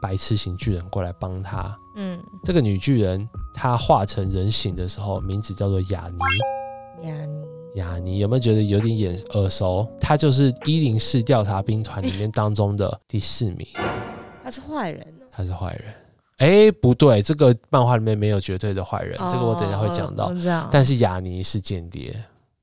[0.00, 1.76] 白痴型巨人过来帮她。
[1.96, 7.08] 嗯，这个女巨人她化成人形的时候，名字叫做雅尼。
[7.08, 9.88] 雅尼，雅尼有没有觉得有点眼耳熟？
[10.00, 13.66] 她就是一零四调查兵团里面当中的第四名。
[14.44, 15.26] 他他是坏人哦。
[15.30, 15.94] 他是坏人。
[16.38, 20.32] 哎，不对，这个漫画里面没有绝对的坏人，这个我等一下会讲到。
[20.70, 22.14] 但是雅尼是间谍，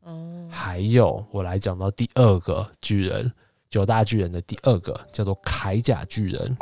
[0.04, 3.30] 哦，还有我来讲到第二个巨人，
[3.70, 6.58] 九大巨人的第二个叫做铠甲巨人，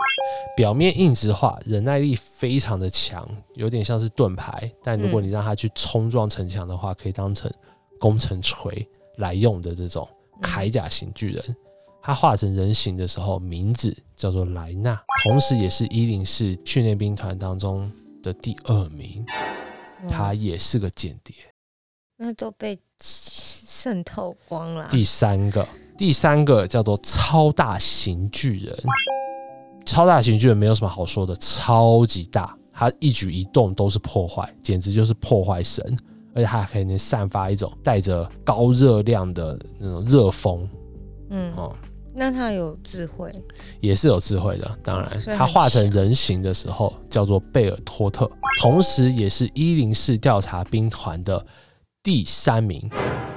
[0.58, 7.52] 表面硬质化，忍耐力非常的强，有点像是盾牌，但如果你让他去冲撞城墙的话，可以当成
[8.00, 10.10] 攻城锤来用的这种
[10.42, 11.56] 铠甲型巨人。
[12.06, 17.90] 他化成人形的时候，名字叫做莱纳，同时也是一零四训练兵团当中
[18.22, 19.26] 的第二名。
[20.10, 21.34] 他也是个间谍。
[22.18, 24.90] 那都被渗透光了。
[24.92, 25.66] 第三个，
[25.98, 28.78] 第三个叫做超大型巨人。
[29.86, 35.98] 超大型巨人没有什么好说的，超级大，他一举一动都是破坏，简直就是破坏神。
[36.36, 40.68] 而且他还可以能散发一种带着高热量的那种热风
[41.30, 41.74] 嗯，哦，
[42.14, 43.32] 那他有智慧。
[43.80, 44.80] 也是有智慧的。
[44.84, 48.30] 当然他化成人形的时候叫做贝尔托特，
[48.62, 51.46] 同时也是一零四调查兵团的
[52.02, 52.90] 第三名。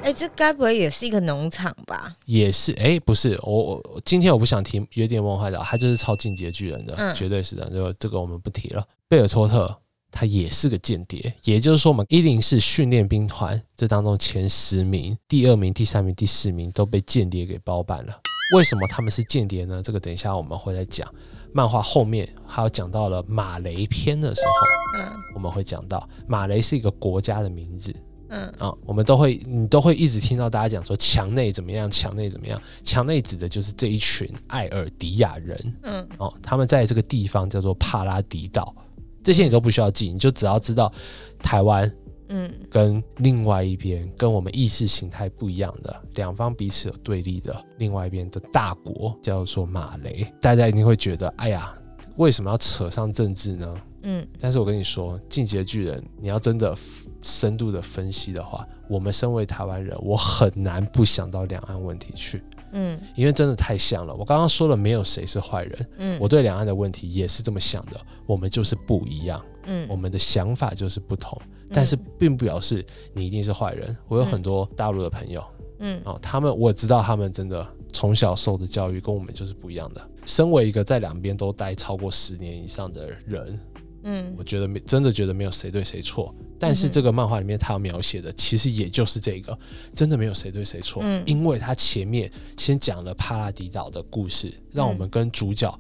[0.03, 2.15] 哎，这该不会也是一个农场吧？
[2.27, 8.87] 也是，哎、不是，我我我今天我不想提约定梦幻岛，他就是超进阶巨人的，嗯绝对是的，就这个我们不提了。
[9.09, 9.77] 贝尔托特
[10.12, 18.21] 他也是个间谍，也就是说，我们一零四训练兵团这当中前十名，第二名、第三名、第四名都被间谍给包办了。
[18.54, 19.82] 为什么他们是间谍呢？
[19.82, 21.06] 这个等一下我们会来讲。
[21.52, 27.94] 漫画后面还有讲到了马雷篇的时候，嗯我们会讲到马雷是一个国家的名字，
[28.28, 32.61] 嗯啊、我们都会，你都会一直听到大家讲说墙内怎么样，墙内怎么样。
[32.82, 38.74] 墙内指的就是这一群艾尔迪亚人嗯哦，他们在这个地方叫做帕拉迪岛，
[39.24, 40.92] 这些你都不需要记，你就只要知道
[41.38, 41.90] 台湾
[42.29, 42.53] 嗯。
[42.71, 51.73] 跟另外一边跟我们意识形态不一样的两方彼此有对立的另外一边的大国叫做马雷，大家一定会觉得，哎呀，
[52.17, 53.75] 为什么要扯上政治呢？
[54.03, 54.27] 嗯。
[54.41, 56.77] 但是我跟你说，《进击的巨人》，你要真的
[57.23, 62.99] 深度的分析的话，我们身为台湾人，我很难不想到两岸问题去，嗯。
[63.15, 64.15] 因为真的太像了。
[64.15, 69.87] 我刚刚说了，没有谁是坏人，嗯，我对两岸的问题也是这么想的，我们就是不一样，嗯。
[69.88, 73.94] 我们的想法就是不同，但是并不表示你一定是坏人。
[74.09, 75.44] 我有很多大陆的朋友
[75.81, 76.00] 嗯。
[76.05, 80.11] 哦，他们我知道他们真的从小受的教育跟我们就是不一样的。
[80.24, 83.61] 身为一个在两边都待超过十年以上的人，
[84.05, 84.35] 嗯。
[84.37, 89.57] 我觉得没真的觉得没有谁对谁错，但是这个漫画里面他要描写的其实也就是这个，
[89.94, 91.22] 真的没有谁对谁错，嗯。
[91.26, 95.72] 因为他前面先讲了帕拉迪岛的故事，让我们跟主角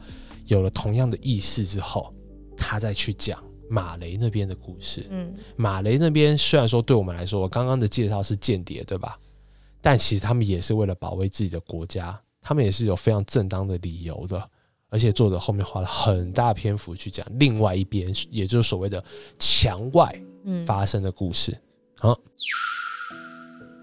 [0.46, 2.14] 有了同样的意识之后，
[2.56, 5.06] 他再去讲马雷那边的故事。
[5.10, 9.18] 嗯马雷那边虽然说对我们来说，我刚刚的介绍是间谍，对吧？
[9.80, 14.50] 但其实他们也是为了保卫自己的国家，他们也是有非常正当的理由的。
[14.88, 19.02] 而且作者后面花了很大篇幅去讲另外一边，也就是所谓的
[19.38, 21.56] 墙外嗯，发生的故事。
[21.98, 22.16] 好，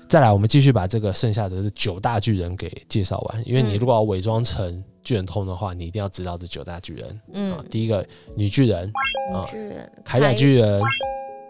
[0.08, 3.48] 再来，我们继续把这个剩下的这九大巨人给介绍完。
[3.48, 7.10] 因为你嗯如果要伪装成巨人通的话，你一定要知道这九大巨人。
[7.10, 8.92] 啊嗯。，第一个女巨人、
[9.34, 10.82] 啊女巨人，铠甲巨人、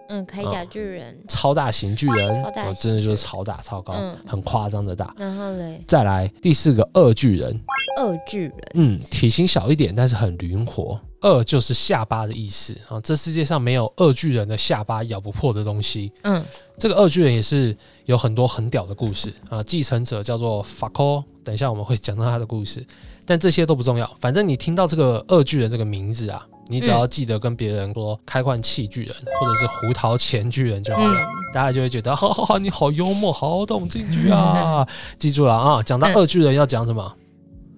[0.10, 4.18] 嗯，铠甲巨人，超大型巨人，哦真的就是超大超高，嗯。
[4.26, 5.14] 很夸张的大。
[5.18, 7.60] 然后嘞，再来第四个二巨人，
[8.00, 11.00] 二巨人，嗯，体型小一点，但是很灵活。
[11.22, 16.12] 二就是下巴的意思啊，这世界上没有二巨人的下巴咬不破的东西。
[16.24, 16.44] 嗯。
[16.78, 22.86] 这个二巨人也是有很多很屌的故事啊，继承者叫做法科，等一下我们会讲到他的故事，
[23.26, 31.20] 但这些都不重要，反正你听到这个二巨人这个名字啊，你只要记得跟别人说开罐器巨人或者是胡桃钳巨人就好了。
[31.20, 34.84] 嗯大家就会觉得，哈哈哈，你好幽默，好懂进去啊！
[35.20, 37.16] 记住了啊，讲到二巨人要讲什么，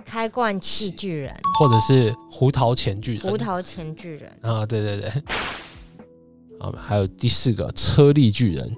[0.06, 3.22] 开罐器巨人，或者是胡桃钳巨人。
[3.30, 5.12] 胡桃钳巨人，啊，对对对。
[6.58, 8.74] 好，还有第四个车力巨人，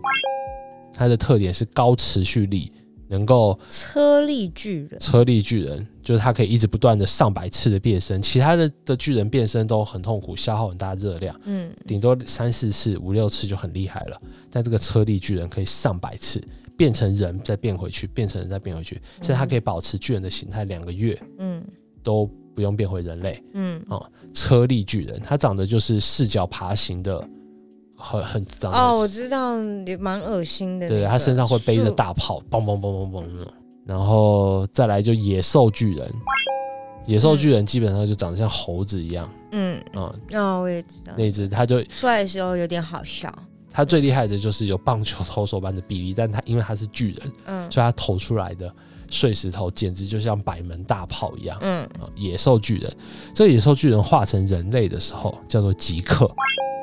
[0.95, 2.71] 它的特点是高持续力，
[3.08, 11.72] 能够车力巨人，车力巨人就是它可以一直不断的上百次的变身，其他的的巨人变身都很痛苦，消耗很大热量，嗯。
[11.86, 14.22] 顶多三四次、五六次就很厉害了。
[14.50, 16.41] 但这个车力巨人可以上百次
[16.76, 21.63] 变成人，再变回去，变成人再变回去，甚至它可以保持巨人的形态两个月嗯。
[22.04, 23.43] 都不用变回人类。
[23.54, 23.84] 嗯，
[24.34, 27.30] 车力巨人，它长得就是四脚爬行的，
[27.97, 31.01] 很很长得哦，我知道，也蛮恶心的那个。
[31.01, 33.53] 对，他身上会背着，大炮，嘣嘣嘣嘣嘣那种。
[33.86, 36.13] 然后再来就野兽巨人，
[37.07, 39.29] 野兽巨人基本上就长得像猴子一样。
[39.51, 43.33] 嗯，啊、哦，我也知道，那只他就出来的时候有点好笑，
[43.71, 47.71] 他最厉害的就是有棒球投手般的臂力，但他因为他是巨人，嗯。
[47.71, 48.71] 所以他投出来的
[49.10, 51.58] 碎石头简直就像百门大炮一样。
[51.62, 52.91] 嗯，啊，野兽巨人，
[53.34, 56.30] 这野兽巨人化成人类的时候叫做吉克，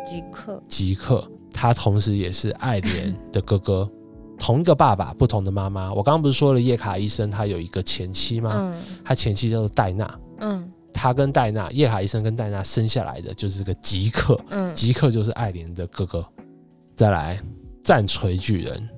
[0.09, 3.91] 吉克，吉克他同时也是爱莲的哥哥，
[4.39, 5.93] 同一个爸爸，不同的妈妈。
[5.93, 8.53] 我刚刚不是说了叶卡医生他有一个前妻吗？
[8.55, 8.77] 嗯。
[9.05, 10.71] 他前妻叫做戴娜，嗯。
[10.93, 16.25] 他跟戴娜，叶卡医生跟戴娜生下来的就是个吉克，嗯，吉克就是爱莲的哥哥。
[16.95, 17.39] 再来，
[17.83, 18.89] 战锤巨人，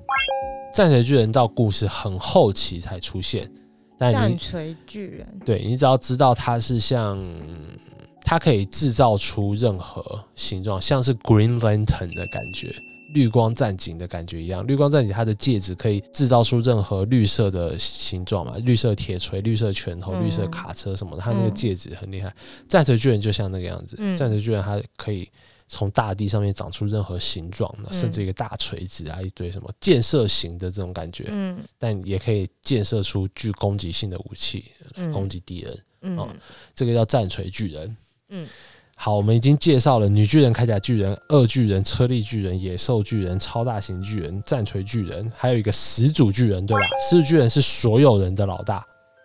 [0.77, 3.49] 战锤巨人到故事很后期才出现，
[3.97, 7.17] 但锤巨人，对你只要知道它是像，
[8.21, 12.71] 它可以制造出任何形状，像是 Green Lantern 的感觉。
[13.15, 22.31] 绿光战警的感觉一样，绿光战警它的戒指可以制造出任何绿色的形状嘛，绿色铁锤、绿色拳头、嗯绿色卡车什么的，它那个嗯戒指很厉害。
[22.69, 25.27] 战锤巨人就像那个样子，嗯战锤巨人它可以
[25.67, 35.73] 从大地上面长出任何形状的，嗯甚至一个大锤子啊，一堆什么建设型的这种感觉，嗯但也可以建设出具攻击性的武器，嗯攻击敌人。
[36.17, 36.39] 哦嗯
[36.73, 37.97] 这个叫战锤巨人。
[38.29, 38.47] 嗯
[38.99, 46.83] 好，我们已经介绍了女巨人、铠甲巨人、二巨人、车力巨人、野兽巨人、超大型巨人、战锤巨人，还有一个始祖巨人，对吧？
[47.09, 48.77] 始祖巨人是所有人的老大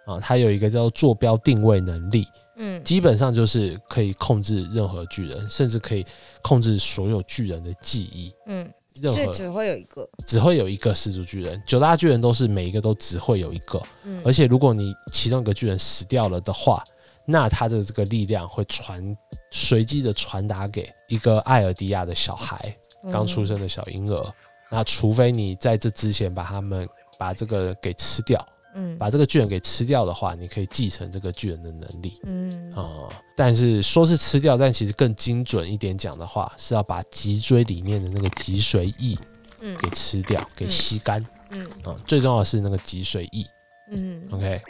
[0.04, 2.26] 啊，他有一个叫做坐标定位能力，
[2.62, 2.82] 嗯。
[2.84, 6.06] 基本上就是可以控制任何巨人，甚至可以
[6.40, 8.32] 控制所有巨人的记忆。
[8.46, 14.22] 嗯，任何所以只会有一个，只会有一个始祖巨人，九大巨人都是每一个都只会有一个，嗯。
[14.24, 16.84] 而且如果你其中一个巨人死掉了的话，
[17.24, 19.16] 那他的这个力量会传
[19.50, 22.76] 随机的传达给一个艾尔迪亚的小孩，
[23.10, 24.34] 刚出生的小婴儿。
[24.70, 28.96] 那除非你在这之前把他们把这个给吃掉，嗯。
[28.98, 32.20] 把这个巨人给吃掉的话，你可以继承这个巨人的能力。
[32.24, 32.72] 嗯。
[32.74, 39.18] 啊、但是说是吃掉，但其实更精准一点讲的话，是要把脊椎里面的那个脊髓液
[39.60, 39.76] 嗯。
[39.76, 41.24] 给吃掉，给吸干。
[41.50, 41.66] 嗯。
[41.84, 43.44] 啊、最重要的是那个脊髓液。
[43.90, 44.22] 嗯。
[44.30, 44.60] OK，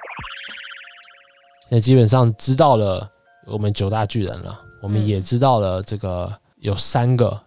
[1.68, 3.10] 现在基本上知道了
[3.46, 7.40] 我们九大巨人了，我们嗯也知道了这个有三个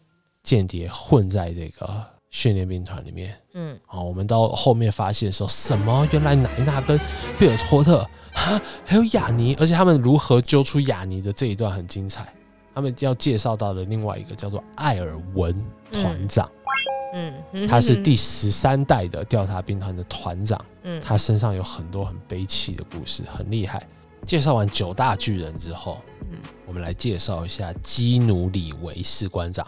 [0.44, 2.06] 间谍混在这个
[2.36, 3.34] 训练兵团里面。
[3.54, 6.06] 嗯啊，我们到后面发现的时候什么？
[6.12, 7.00] 原来奶娜跟
[7.40, 12.28] 贝尔托特哈 还有雅尼，而且他们如何揪出雅尼的这一段很精彩。
[12.74, 15.56] 他们要介绍到的另外一个叫做艾尔文
[15.94, 16.52] 团长，
[17.54, 20.60] 嗯，他是第十三代的调查兵团的团长。
[20.84, 23.82] 嗯他身上有很多很悲戚的故事，很厉害。
[24.26, 29.66] 介绍完九大巨人之后，嗯我们来介绍一下基努里维士官长。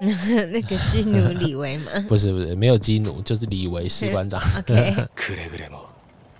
[0.00, 4.40] 那 个基努里维吗 不是不是，没有基努，就是李维 士官长。
[4.40, 5.86] ？OK，くれぐれも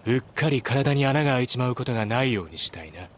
[0.07, 3.09] うっかり体に穴が開いちまうことがないようにしたいな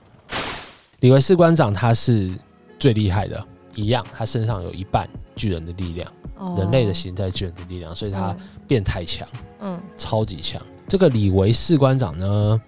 [1.01, 2.31] 李维士官长他是
[2.79, 8.37] 最厉害的，一样，他身上有一半巨人的力量，哦人类的形态巨人的力量，所以他
[8.69, 9.27] 变态强，
[9.61, 10.61] 嗯超级强。
[10.87, 12.61] 这个李维士官长呢，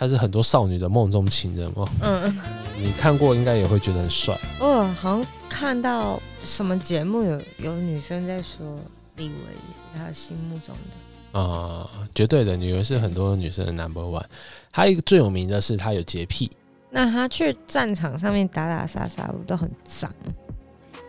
[0.00, 2.40] 他是很多少女的梦中情人哦，嗯，
[2.78, 4.34] 你看过应该也会觉得很帅。
[4.58, 8.78] 我好像看到什么节目有有女生在说
[9.16, 14.24] 李维是她心目中的，啊、绝对的，女人是很多女生的 number one。
[14.70, 16.50] 还有一个最有名的是，她有洁癖，
[16.88, 20.10] 那她去战场上面打打杀杀，不都很脏，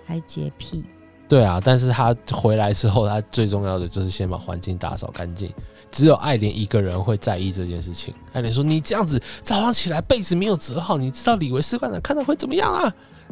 [0.06, 0.84] 还洁癖，
[1.30, 5.50] 对啊，但是她回来之后，她最重要的就是先把环境打扫干净。
[5.92, 8.14] 只有爱莲一个人会在意这件事情。
[8.34, 12.84] 爱莲说：“你这样子早上起来被子没有折好，你知道李维士官长看到会怎么样啊？”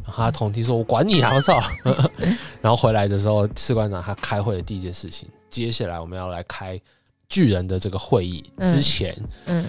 [0.06, 1.62] 然后他同梯说：“我管你啊，我操！”
[2.62, 6.80] 然后回来的时候，士官长他开会的第一件事情，接下来我们要来开
[7.28, 9.66] 巨人的这个会议嗯之前，嗯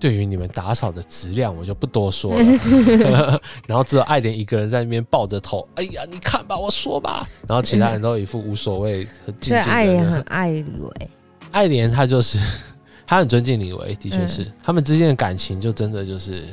[0.00, 3.40] 对于你们打扫的质量，我就不多说了。
[3.66, 7.28] 然后只有爱莲一个人在那边抱着头，哎呀，你看吧，我说吧。
[7.48, 10.20] 然后其他人都一副无所谓、很 静静爱莲很。
[10.22, 11.10] 爱李维，
[11.52, 12.38] 爱莲她就是
[13.06, 16.44] 她很尊敬李维，的确是、嗯他们之间的感情就真的就是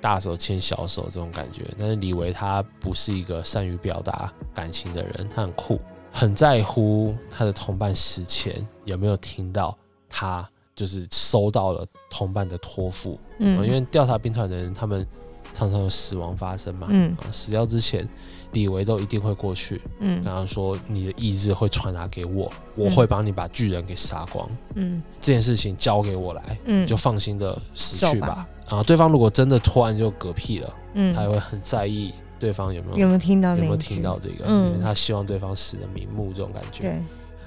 [0.00, 1.62] 大手牵小手这种感觉。
[1.78, 5.80] 但是李维他不是一个善于表达感情的人，他很酷，
[6.12, 9.76] 很在乎他的同伴死前有没有听到
[10.08, 13.18] 他就是收到了同伴的托付。
[13.38, 15.06] 嗯因为调查兵团的人，他们
[15.52, 18.06] 常常有死亡发生嘛，嗯啊，死掉之前，
[18.54, 20.22] 李维都一定会过去嗯。
[20.24, 24.48] 然后说：“你的意志会传达给我，我会帮你把巨人给杀光。
[24.76, 25.02] 嗯。
[25.20, 28.26] 这件事情交给我来，嗯，就放心的死去吧。
[28.28, 28.48] 走吧。”
[28.78, 31.14] 啊，对方如果真的突然就嗝屁了，嗯。
[31.14, 34.72] 他也会很在意对方有没有有没有听到有没有听到这个，嗯。
[34.72, 36.80] 因为他希望对方死的瞑目这种感觉。
[36.80, 36.98] 对，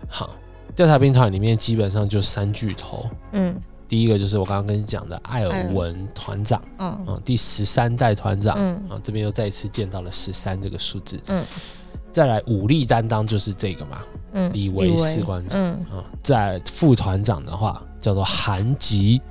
[0.08, 0.36] 好，
[0.76, 3.56] 调查兵团里面基本上就三巨头，嗯
[3.88, 6.62] 第一个就是我刚刚跟你讲的艾尔文团长。
[6.78, 11.20] 嗯啊，第十三代团长、嗯啊，这边又再一次见到了十三这个数字。
[11.28, 11.44] 嗯，
[12.12, 14.02] 再来武力担当就是这个嘛，
[14.34, 16.04] 嗯，李维士官长嗯啊。
[16.22, 19.22] 再来副团长的话叫做韩吉，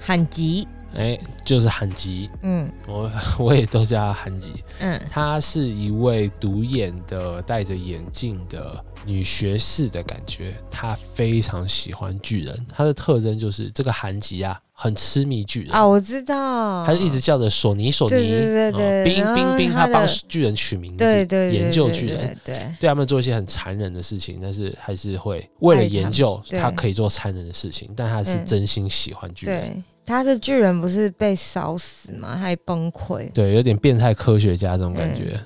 [0.00, 0.66] 韩吉，
[0.98, 4.64] 哎，就是韩吉，嗯我我也都叫他韩吉。
[4.80, 10.54] 嗯她是一位独眼的、戴着眼镜的女学士的感觉。
[10.70, 15.72] 她非常喜欢巨人，她的特征就是这个韩吉啊，很痴迷巨人。
[15.72, 32.34] 啊，我知道，他就一直叫着索尼索尼，对对对对嗯冰冰冰，他他帮巨人取名字，对研究巨人，对对他们做一些很残忍的事情，但是还是会为了研究，对他可以做残忍的事情，但他是嗯真心喜欢巨人，对，他的巨人不是被烧死吗？
[32.34, 35.38] 还崩溃，对，有点变态科学家这种感觉。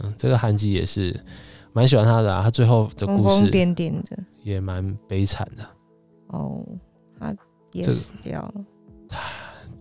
[0.00, 1.14] 嗯，这个韩吉也是
[1.74, 4.18] 蛮喜欢他的、啊，他最后的故事疯癫癫的。
[4.42, 5.62] 也蛮悲惨的。
[6.28, 6.64] 哦，
[7.20, 7.36] 他
[7.72, 8.64] 也死掉了。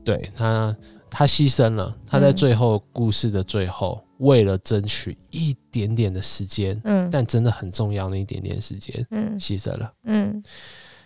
[0.03, 0.75] 对他，
[1.09, 9.93] 他牺牲了，他在嗯最后故事的最后，为了争取一点点的时间，嗯但真的很重要那一点点时间，嗯牺牲了。
[10.03, 10.43] 嗯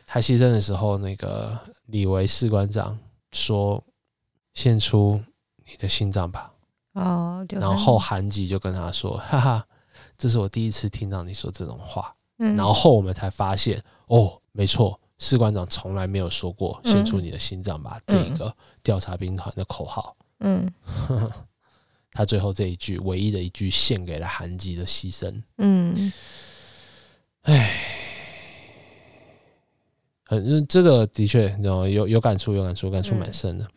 [0.07, 2.97] 他牺牲的时候，那个李维士官长
[3.31, 3.83] 说
[4.53, 5.21] ：“献出
[5.65, 6.51] 你的心脏吧。
[6.93, 9.67] 哦，”就然后韩吉就跟他说：“哈哈，
[10.17, 12.13] 这是我第一次听到你说这种话。”
[12.43, 20.15] 嗯然后我们才发现，哦，没错，士官长从来没有说过“嗯献出你的心脏吧”这个调查兵团的口号。
[20.39, 20.67] 嗯
[22.13, 25.41] 他最后这一句，唯一的一句，献给了韩吉的牺牲。
[25.59, 26.11] 嗯
[30.31, 33.67] 很这个的确，有有有感触，有感触，感触蛮深的。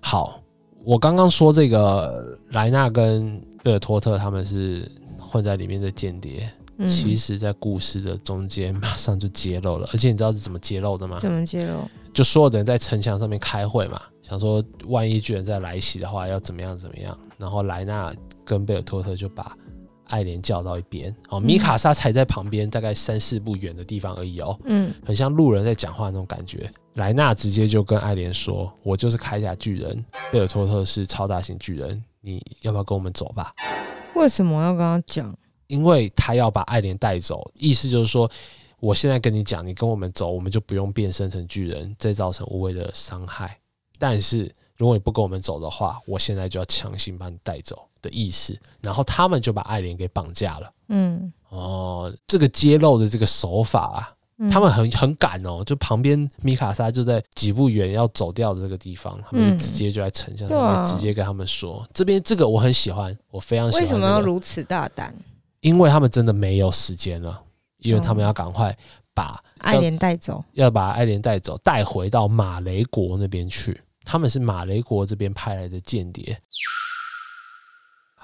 [0.00, 0.40] 好，
[0.84, 4.88] 我刚刚说这个莱纳跟贝尔托特他们是
[5.18, 6.48] 混在里面的间谍，
[6.78, 11.18] 嗯，其实在故事的中间马上就揭露了，而且你知道是怎么揭露的吗？
[11.18, 11.80] 怎么揭露？
[12.12, 17.18] 就所有的人在城墙上面开会嘛，想说万一巨人再来袭的话，要怎么样怎么样。
[17.36, 19.56] 然后莱纳跟贝尔托特就把
[20.06, 26.70] 爱莲叫到一边，哦，米卡莎才在旁边，大概三四步远的地方而已哦，嗯很像路人在讲话那种感觉。
[26.94, 33.52] 莱纳直接就跟爱莲说：“我就是铠甲巨人，贝尔托特是超大型巨人，你要不要跟我们走吧？”
[34.14, 35.36] 为什么要跟他讲？
[35.66, 38.30] 因为他要把爱莲带走，意思就是说，
[38.78, 43.58] 我现在跟你讲，你跟我们走，我们就不用变身成巨人，再造成无谓的伤害。
[43.98, 48.54] 但是如果你不跟我们走的话，我现在就要强行把你带走的意思。
[48.80, 50.70] 然后他们就把爱莲给绑架了。
[50.88, 65.14] 嗯，哦，这个揭露的这个手法啊，嗯他们很很赶哦，就旁边米卡莎就在几步远要走掉的这个地方，他们就嗯直接就在城墙对上面啊直接跟他们说，这边这个我很喜欢，我非常喜欢、为什么要如此大胆？
[65.60, 67.40] 因为他们真的没有时间了，
[67.78, 68.76] 因为他们哦要赶快
[69.14, 70.44] 把爱莲带走。
[70.52, 73.80] 要把爱莲带走，带回到马雷国那边去。
[74.04, 76.38] 他们是马雷国这边派来的间谍。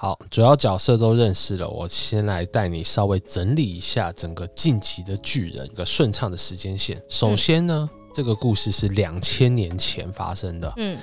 [0.01, 6.99] 好，主要角色都认识了，我先来带你稍微整理一下整个晋级的巨人一个顺畅的时间线。
[7.07, 10.97] 首先呢，这个故事是两千年前发生的，嗯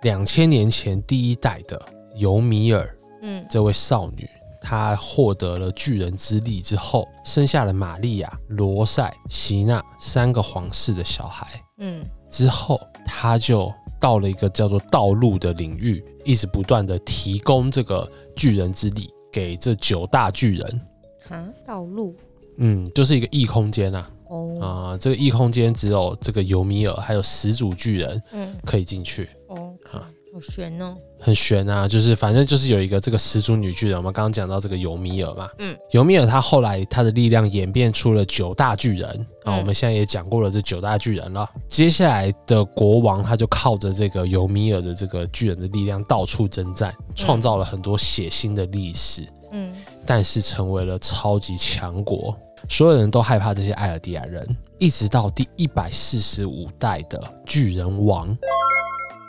[0.00, 1.78] 两千年前第一代的
[2.16, 4.26] 尤米尔嗯这位少女，
[4.62, 11.46] 她获得了巨人之力之后，生下了玛利亚、罗塞、席娜三个皇室的小孩。
[11.80, 13.70] 嗯之后，她就
[14.00, 20.80] 到了一个叫做道路的领域，一直不断的提供这个巨人之力给这九大巨人。
[21.28, 22.16] 啊，道路。
[22.56, 24.58] 嗯，就是一个异空间啊，哦。
[24.60, 28.54] 啊、这个异空间只有这个尤米尔还有始祖巨人嗯。
[28.64, 29.28] 可以进去。
[29.48, 30.96] 哦，啊好悬哦。
[31.20, 39.10] 很悬啊，就是反正就是有一个这个始祖女巨人，我们刚刚讲到这个尤米尔嘛，嗯，尤米尔他后来他的力量演变出了九大巨人
[39.44, 41.48] 啊，嗯我们现在也讲过了这九大巨人了。
[41.66, 49.74] 接下来的国王他就靠着这个尤米尔的这个巨人的力量到处征战，创造了很多血腥的历史，嗯
[50.06, 52.36] 但是成为了超级强国，
[52.68, 54.46] 所有人都害怕这些艾尔迪亚人，
[54.78, 58.36] 一直到第一百四十五代的巨人王。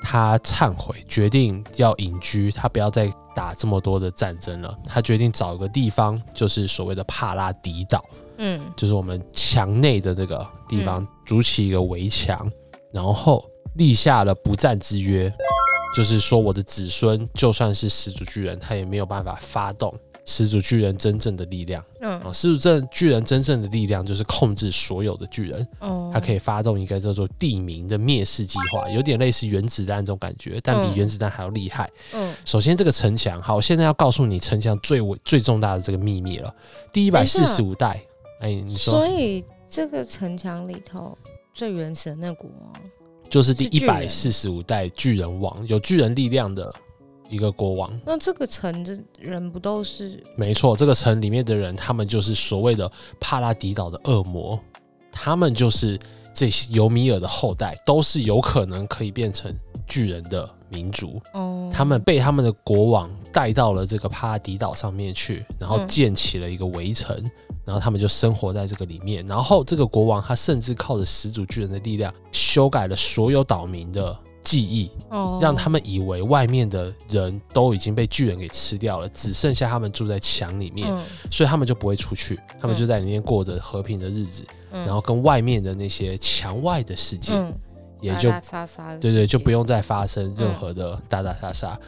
[0.02, 4.76] 他忏悔，决定要隐居，他不要再打这么多的战争了。
[4.86, 8.04] 他决定找一个地方，就是所谓的帕拉迪岛，
[8.38, 12.50] 嗯就是我们墙内的这个地方，筑起一个围墙，
[12.92, 13.44] 然后
[13.76, 15.32] 立下了不战之约，
[15.96, 19.94] 就是说我的子孙就算是始祖巨人，他也没有办法发动
[20.30, 21.82] 始祖巨人真正的力量。
[22.00, 22.22] 啊！
[22.24, 30.96] 嗯始祖真巨人真正的力量就是控制所有的巨人，哦，它可以发动一个叫做地名的灭世计划，有点类似原子弹这种感觉，但比嗯。
[30.96, 31.90] 原子弹还要厉害。
[32.14, 32.34] 嗯。
[32.46, 36.54] 首先，这个城墙，好，我现在要告诉你城墙最伟最重大的这个秘密了。
[36.94, 38.02] 第一百四十五代，
[38.42, 38.94] 哎，你说。
[38.94, 41.18] 所以这个城墙里头
[41.54, 42.82] 最原始的那股王
[43.30, 46.74] 就是第一百四十五代巨人王，有巨人力量的
[47.30, 47.90] 一个国王。
[48.06, 54.60] 那这个城的人不都是没错，这个城里面的人，他们就是所谓的帕拉迪岛的恶魔，
[55.12, 55.98] 他们就是
[56.34, 59.54] 这些尤米尔的后代，都是有可能可以变成
[59.88, 61.22] 巨人的民族。
[61.34, 61.70] 哦？
[61.72, 67.16] 他们被他们的国王带到了这个帕拉迪岛上面去，然后嗯建起了一个围城，
[67.64, 69.26] 然后他们就生活在这个里面。
[69.28, 75.38] 然后这个国王他甚至靠着始祖巨人的力量，修改了所有岛民的记忆，哦。
[75.42, 81.04] 让他们以为外面的人都已经被巨人给吃掉了，只剩下他们住在墙里面，嗯。
[81.32, 84.86] 所以他们就不会出去，他们就在里面过着和平的日子，嗯。
[84.86, 87.54] 然后跟外面的那些墙外的世界嗯。
[88.02, 88.32] 也就
[89.02, 91.80] 对对，就不用再发生任何的打打杀杀。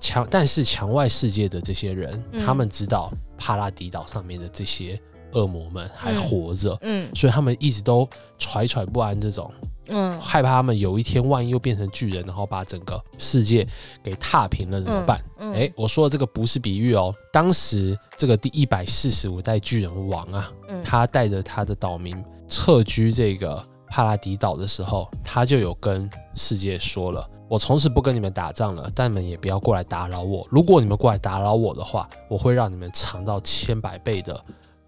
[0.00, 2.44] 墙，但是墙外世界的这些人，嗯。
[2.44, 5.00] 他们知道帕拉迪岛上面的这些
[5.34, 6.16] 恶魔们还嗯。
[6.16, 7.08] 活着，嗯。
[7.14, 9.48] 所以他们一直都揣揣不安，这种
[9.88, 13.66] 嗯害怕他们有一天万一又变成巨人，然后把整个世界
[14.02, 15.20] 给踏平了怎么办？
[15.38, 22.16] 嗯哎、我说的这个不是比喻哦，当时这个第一百四十五代巨人王啊，嗯他带着他的岛民
[22.48, 30.46] 撤居这个帕拉迪岛的时候，他就有跟世界说了：“我从此不跟你们打仗了，但你们也不要过来打扰我。
[30.50, 34.42] 如果你们过来打扰我的话，我会让你们尝到千百倍的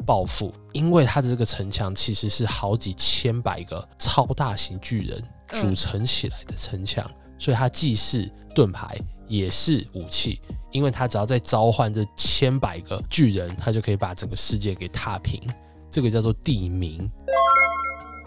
[0.04, 0.52] 报复。
[0.72, 10.40] 因为他的这个城墙其实是好几千百个超大型巨人嗯组成起来的城墙，所以它既是盾牌，也是武器。
[10.70, 15.40] 因为他只要在召唤这千百个巨人，他就可以把整个世界给踏平。
[15.88, 17.08] 这个叫做地名，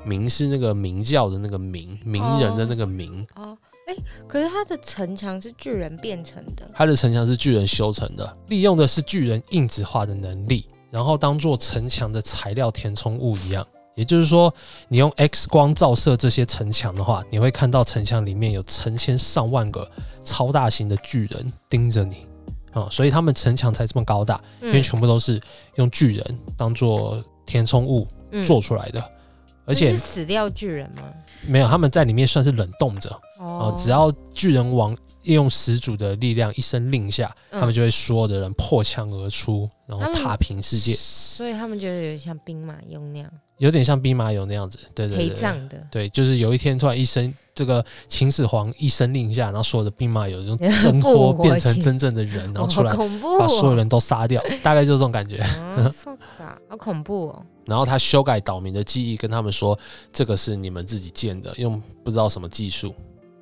[0.06, 3.28] 名是那个明教的那个名，名人的那个名。
[3.36, 3.58] 哦，
[3.88, 13.64] 哎，可是他的城墙是巨人变成的，他的城墙是巨人修成的，利用的是巨人硬质化的能力，然后当做城墙的材料填充物一样。
[13.93, 14.52] 也就是说，
[14.88, 19.88] 你用 X 光照射这些城墙的话，你会看到城墙里面有成千上万个
[20.24, 22.26] 超大型的巨人盯着你。
[22.72, 25.39] 啊、所以他们城墙才这么高大，因为嗯全部都是
[25.76, 28.43] 用巨人当做填充物嗯。
[28.43, 29.04] 做出来的，
[29.66, 31.04] 而且是死掉巨人吗？
[31.45, 33.12] 没有他们在里面算是冷冻着。
[33.38, 33.45] 哦。
[33.45, 37.60] 哦，只要巨人王利用始祖的力量一声令下，嗯。
[37.60, 44.78] 他们就会所有的人破墙而出，然后踏平世界，所以他们觉得有点像兵马俑那样有点像兵马俑那样子。
[44.94, 52.94] 对对陪对对，葬的，对，就是有一天突然一声这个秦始皇一声令下，然后所有的兵马俑就挣脱 变成真正的人，然后哦出来
[53.40, 55.42] 把所有人都杀掉， 大概就是这种感觉。
[56.70, 57.42] 好恐怖哦！
[57.66, 59.78] 然后他修改岛民的记忆，跟他们说
[60.12, 62.94] 这个是你们自己建的，用不知道什么技术。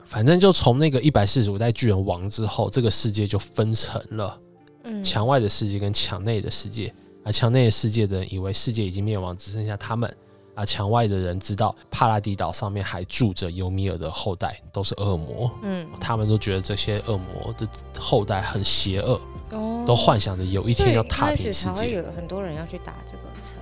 [0.06, 4.39] 反正就从那个一百四十五代巨人亡之后，这个世界就分成了
[4.86, 6.94] 嗯，墙外的世界跟墙内的世界。
[7.24, 10.16] 啊，墙内的世界的人以为世界已经灭亡，只剩下他们。
[10.54, 15.52] 啊，墙外的人知道帕拉迪岛上面还住着尤米尔的后代，都是恶魔。
[15.64, 17.68] 嗯，他们都觉得这些恶魔的
[18.00, 19.20] 后代很邪恶，
[19.52, 21.92] 哦都幻想着有一一天要踏平世界。
[21.92, 23.58] 有很多人要去打这个城。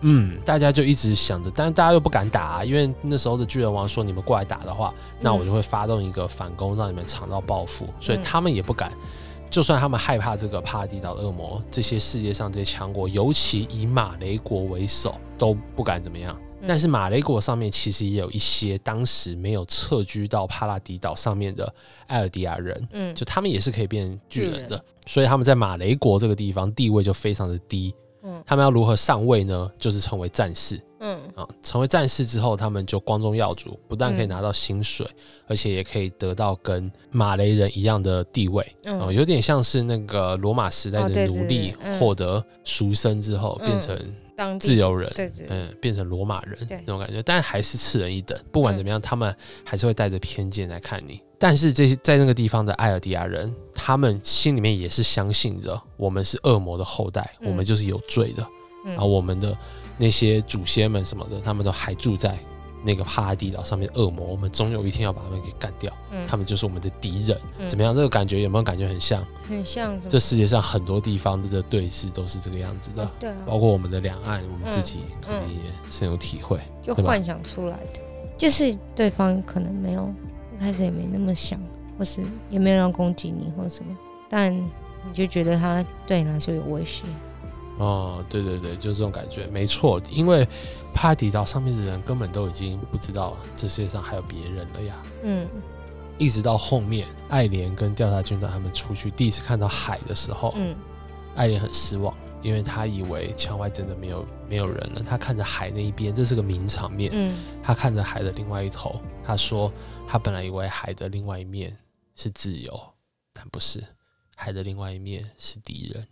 [0.00, 8.90] 嗯，大家就一直想着，但是大家又不敢打、啊，因为那时候的巨人王说你们过来打的话，那嗯我就会发动一个反攻，让你们尝到报复，所以嗯他们也不敢。
[9.54, 16.36] 就算他们害怕这个帕拉迪岛的恶魔，这些世界上这些强国，尤其以马雷国为首，都不敢怎么样。
[16.60, 21.72] 嗯但是马雷国上面其实也有一些当时没有撤居到帕拉迪岛上面的
[22.06, 27.94] 艾尔迪亚人，嗯，就他们也是可以变巨人巨的，所以他们在马雷国这个地方地位就非常的低。
[28.24, 29.70] 嗯他们要如何上位呢？
[29.78, 31.46] 就是成为战士嗯啊！
[31.62, 35.06] 成为战士之后，他们就光宗耀祖，不但可以嗯拿到薪水，
[35.46, 38.66] 而且也可以得到跟马雷人一样的地位。
[38.84, 48.36] 嗯哦，有点像是那个罗马时代的奴隶获得赎身之后嗯变成自由人，对对，嗯，变成罗马人那种感觉，但还是次人一等。
[48.50, 51.20] 不管嗯怎么样，他们还是会带着偏见来看你。
[51.38, 58.42] 但是这些在那个地方的艾尔迪亚人，他们心里面也是相信着我们是恶魔的后代，嗯我们就是有罪的。
[58.86, 59.56] 嗯然后我们的
[59.96, 62.38] 那些祖先们什么的，他们都还住在
[62.84, 65.90] 那个帕拉蒂岛上面的恶魔，我们总有一天要把他们给干掉。
[66.12, 67.38] 嗯他们就是我们的敌人。
[67.58, 67.94] 嗯怎么样？
[67.94, 69.26] 这个感觉有没有感觉很像？
[69.48, 76.58] 很像这世界上很多地方的对峙都是这个样子的哦，对啊，包括我们的两岸，我们自嗯己可能也深有体会。
[76.82, 78.00] 就幻想出来的，
[78.36, 80.12] 就是对方可能没有
[80.54, 81.58] 一开始也没那么想，
[81.98, 83.96] 或是也没有要攻击你或什么，
[84.28, 87.04] 但你就觉得他对你来说有威胁。
[87.76, 90.00] 哦，对对对，就是这种感觉，没错。
[90.08, 90.46] 因为
[90.94, 95.02] 帕拉迪岛上面的人根本都已经不知道这世界上还有别人了呀。
[95.24, 95.46] 嗯
[96.16, 100.72] 一直到后面，爱莲跟调查军团他们出去第一次看到海的时候，嗯
[101.34, 105.02] 爱莲很失望，因为他以为墙外真的没有没有人了。
[105.04, 107.10] 他看着海那一边，这是个名场面。
[107.12, 109.72] 嗯他看着海的另外一头，他说
[110.07, 111.77] 他本来以为海的另外一面
[112.15, 112.79] 是自由，
[113.31, 113.83] 但不是，
[114.35, 116.07] 海的另外一面是敌人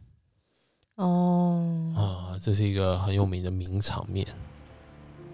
[0.95, 2.39] 哦，啊！
[2.41, 4.25] 这是一个很有名的名场面。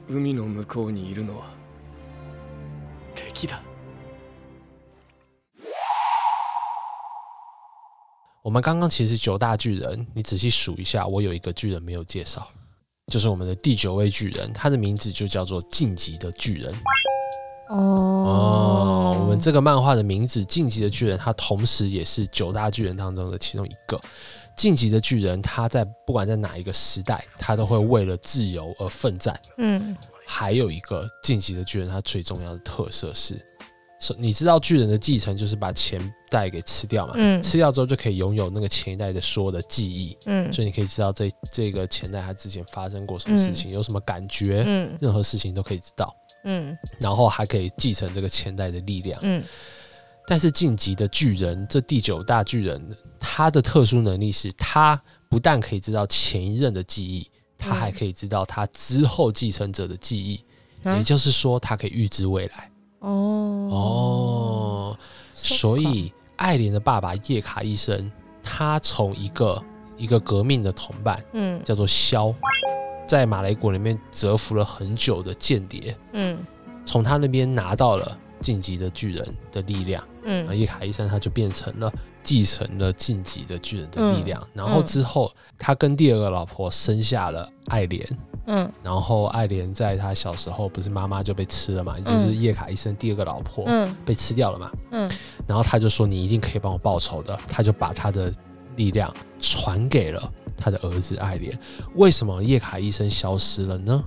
[0.07, 1.43] 海の向こうにいるのは
[3.15, 3.59] 敵だ
[8.41, 12.45] 我们刚刚其实九大巨人，你仔细数一下，我有一个巨人没有介绍，
[13.07, 16.75] 就是我们的第九位巨人，他的名字就叫做晋级的巨人。
[17.68, 24.00] 哦，哦，我们这个漫画的名字《晋级的巨人》，它同时也是九大巨人当中的其中一个。
[24.56, 29.40] 晋级的巨人，他在不管在哪一个时代，他都会为了自由而奋战。
[29.58, 29.96] 嗯。
[30.26, 33.40] 还有一个晋级的巨人，它最重要的特色是，
[34.00, 37.12] 是你知道巨人的继承就是把前代给吃掉嘛？
[37.16, 37.40] 嗯。
[37.40, 40.52] 吃掉之后就可以拥有那个前一代的所有的记忆，嗯。
[40.52, 44.98] 所以你可以知道这这个前代他之前发生过什么事情，有什么感觉，嗯。
[45.00, 46.12] 任何事情都可以知道，
[46.48, 46.76] 嗯。
[46.98, 49.20] 然后还可以继承这个前代的力量。
[49.22, 49.44] 嗯。
[50.26, 52.82] 但是晋级的巨人，这第九大巨人，
[53.18, 57.26] 他的特殊能力是他不但可以知道前一任的记忆，
[57.56, 60.44] 他还可以知道他之后继承者的记忆，
[60.82, 60.96] 啊？
[60.98, 62.70] 也就是说，他可以预知未来。
[62.98, 63.68] 哦。
[63.70, 64.98] 哦，
[65.32, 69.64] 所以爱莲的爸爸叶卡医生，他从一个
[69.96, 71.62] 一个革命的同伴嗯。
[71.64, 72.34] 叫做萧，
[73.08, 76.38] 在马来国里面蛰伏了很久的间谍，嗯
[76.84, 80.04] 从他那边拿到了晋级的巨人的力量。
[80.22, 81.90] 然后嗯叶卡医生他就变成了
[82.22, 88.06] 继承了晋级的巨人的力量，然后之后他跟第二个老婆生下了爱莲，
[88.46, 88.70] 嗯。
[88.82, 93.96] 然后爱莲在他小时候不是妈妈就被吃了嘛，也就是叶卡医生第二个老婆嗯。
[94.04, 95.10] 被吃掉了嘛，嗯。
[95.46, 98.30] 然后他就说你一定可以帮我报仇的，他就把他的
[98.78, 101.56] 力量传给了他的儿子爱莲。
[101.96, 104.02] 为什么叶卡医生消失了呢？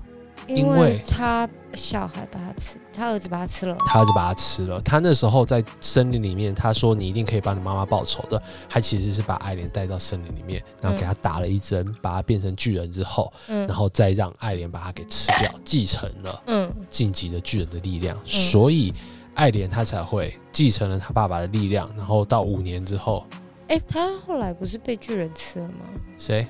[0.48, 3.78] 因因为为他小孩把他吃，他儿子把他吃了。
[3.86, 4.82] 他儿子把他吃了。
[4.82, 8.42] 他那时候在森林里面，他说你一定可以帮你妈妈报仇的。
[8.68, 18.18] 他其实是把爱莲带到森林里面，然后给他打了一针，把他变成巨人之后，嗯然后再让爱莲把他给吃掉，继承了嗯晋级的巨人的力量。
[18.26, 18.92] 所以
[19.36, 23.26] 爱莲他才会继承了他爸爸的力量，然后到五年之后，
[23.72, 25.76] 哎、他后来不是被巨人吃了吗？
[26.18, 26.46] 谁？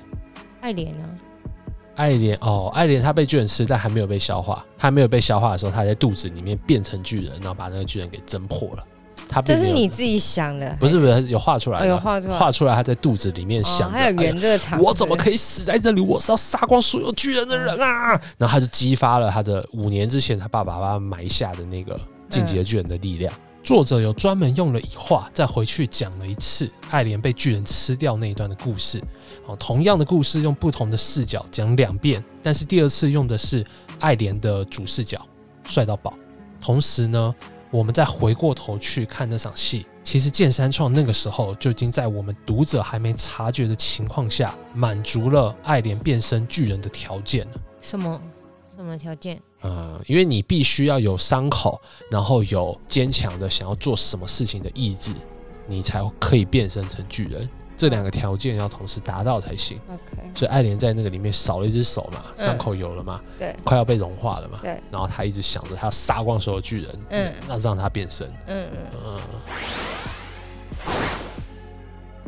[0.60, 1.06] 爱莲啊，
[1.94, 4.64] 爱莲哦，爱莲他被巨人吃，但还没有被消化。
[4.76, 8.84] 他还没有被消化的时候，他在肚子里面变成巨人，然后把那个巨人给挣破了。
[9.28, 10.76] 他这是你自己想的？
[10.80, 16.00] 不是不是有画出来哦，的，有画出来，画出来他在肚子里面哦想着，圆这个场，我怎么可以死在这里？
[16.00, 18.20] 我是要杀光所有巨人的人啊！
[18.36, 21.96] 然后他就激发了他的五年之前他爸爸妈妈埋下的那个
[22.28, 23.32] 晋级的巨人的力量。
[23.62, 29.02] 作者有专门用了一话，再回去讲了一次爱莲被巨人吃掉那一段的故事。
[29.46, 33.64] 哦，同样的故事用不同的视角讲两遍，但是第二次用的是
[34.00, 35.20] 爱莲的主视角，
[35.64, 36.12] 帅到爆。
[36.60, 37.34] 同时呢，
[37.70, 47.60] 我们再回过头去看那场戏，其实剑山创那个时候就已经在我们读者还没察觉的情况下，满足了爱莲变身巨人的条件了。
[47.80, 48.20] 什么
[48.76, 49.40] 什么条件？
[49.62, 55.12] 呃，因为你必须要有伤口，然后有坚强的想要做什么事情的意志，
[55.66, 57.48] 你才可以变身成巨人。
[57.74, 59.80] 这两个条件要同时达到才行。
[59.88, 68.28] OK，所以爱莲在那个里面少了一只手嘛，嗯伤口有了嘛，对快要被融化了嘛，对，然后他一直想着他要杀光所有巨人，嗯那让他变身。
[68.46, 69.20] 嗯嗯嗯，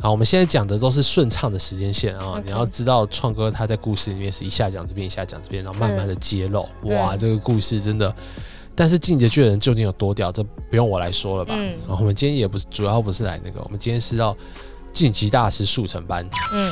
[0.01, 2.41] 好，我们现在讲的都是顺畅的时间线啊。
[2.43, 6.67] 你要知道，创哥他在故事里面是一下讲这边，一下讲这边，然后慢慢的揭露。
[6.83, 8.13] 嗯哇，这个故事真的。
[8.75, 11.53] 但是进阶巨人究竟有多屌，这不用我来说了吧？
[11.57, 14.35] 嗯然后我们今天也不是主要不是来那个，我们今天是要
[14.91, 16.71] 晋级大师速成班，嗯，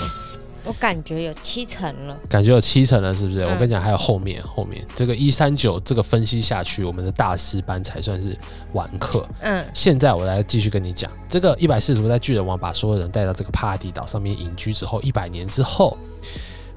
[0.65, 2.17] 我感觉有七成了。
[2.29, 3.43] 感觉有七成了，是不是？
[3.43, 8.37] 嗯我跟你讲，还有后面后面这个一三九这个分析下去，我们的大师班才算是
[8.73, 9.27] 完课。
[9.41, 15.97] 嗯现在我来继续跟你讲，这个一百四十五在巨人王把所有人带到这个帕蒂岛上面隐居之后，一百年之后，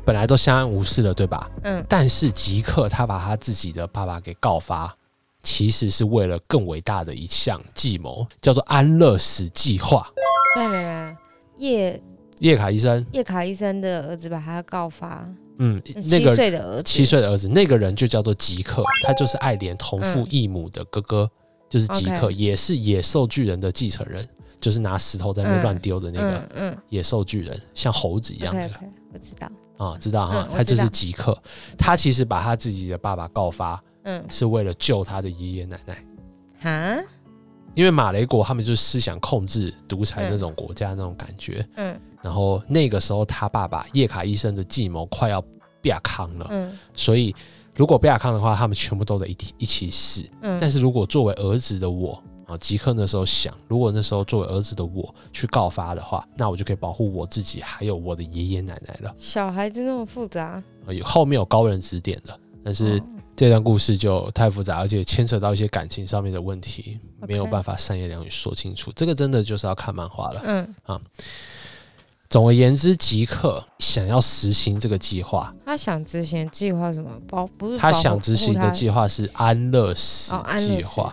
[0.05, 1.49] 本来都相安无事了，对吧？
[1.63, 4.95] 嗯但是吉克他把他自己的爸爸给告发，
[5.43, 10.09] 其实是为了更伟大的一项计谋，叫做安乐死计划。
[10.57, 11.17] 对对
[11.59, 12.03] 对，
[12.41, 15.27] 叶叶卡医生，叶卡医生的儿子把他告发，
[15.59, 21.31] 嗯，那七个岁的儿子，七岁的儿子，那个人就叫做吉克，他就是爱莲同父异母的哥哥，
[21.69, 24.27] 就是吉克，也是野兽巨人的继承人，
[24.61, 26.37] 就是拿石头在那乱丢的那个。
[26.37, 26.79] 嗯嗯。
[26.91, 28.75] 野兽巨人，像猴子一样，OK 那个。
[28.77, 31.37] OK，我知道，啊，知道哈嗯，他就是吉克，
[31.79, 34.23] 他其实把他自己的爸爸告发，嗯。
[34.29, 36.05] 是为了救他的爷爷奶奶，
[36.61, 37.03] 哈，
[37.75, 45.41] 因为马雷国他们就是思想控制、独裁那种国家那种感觉，嗯然后那个时候他爸爸叶卡医生的计谋快要
[45.81, 47.33] 被康了，嗯所以
[47.77, 50.29] 如果被康的话，他们全部都得一起一起死。
[50.43, 59.15] 嗯，但是如果作为儿子的我，啊，吉克那时候想，如果那时候作为儿子的我去告发的话，那我就可以保护我自己，还有我的爷爷奶奶了。
[59.21, 63.01] 小孩子那么复杂，啊有后面有高人指点的，但是哦
[63.37, 66.99] 这段故事就太复杂，而且牵扯到一些感情上面的问题
[67.29, 68.91] 没有办法三言两语说清楚。
[68.97, 70.43] 这个真的就是要看漫画了。
[70.87, 71.01] 嗯，
[72.29, 77.11] 总而言之，吉克想要实行这个计划，他想执行计划什么？
[77.29, 81.13] 保不是他想执行的计划是安乐死计划，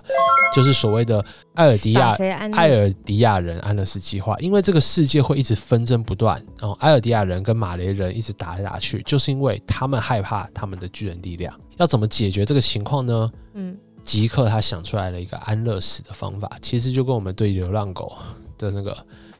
[0.53, 2.16] 就是所谓的艾尔迪亚
[2.53, 11.53] 艾尔迪亚人安乐死计划，因为这个世界会一直纷争不断，然后埃尔迪亚人跟马雷人一直打来打去，就是因为他们害怕他们的巨人力量。
[11.78, 13.32] 要怎么解决这个情况呢？
[13.53, 18.11] 嗯吉克他想出来了一个安乐死的方法，其实就跟我们对流浪狗
[18.57, 18.93] 的那个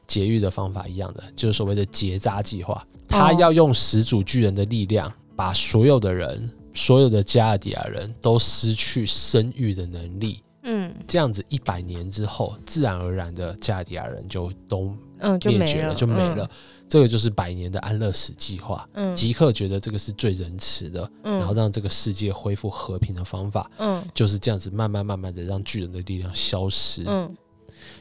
[0.06, 2.86] 节育的方法一样的，就是所谓的结扎计划。
[3.08, 10.42] 他要用始祖巨人的力量，把所有的人、所有的加尔迪亚人都失去生育的能力。
[10.66, 14.96] 嗯这样子一百年之后，自然而然的加尔迪亚人就都
[15.44, 16.50] 灭绝了，就没了。
[16.88, 18.88] 这个就是百年的安乐死计划。
[18.94, 19.12] 嗯。
[19.12, 27.04] 嗯吉克觉得这个是最仁慈的，嗯，然后让这个世界恢复和平的方法，嗯就是这样子慢慢慢慢的让巨人的力量消失。
[27.06, 27.30] 嗯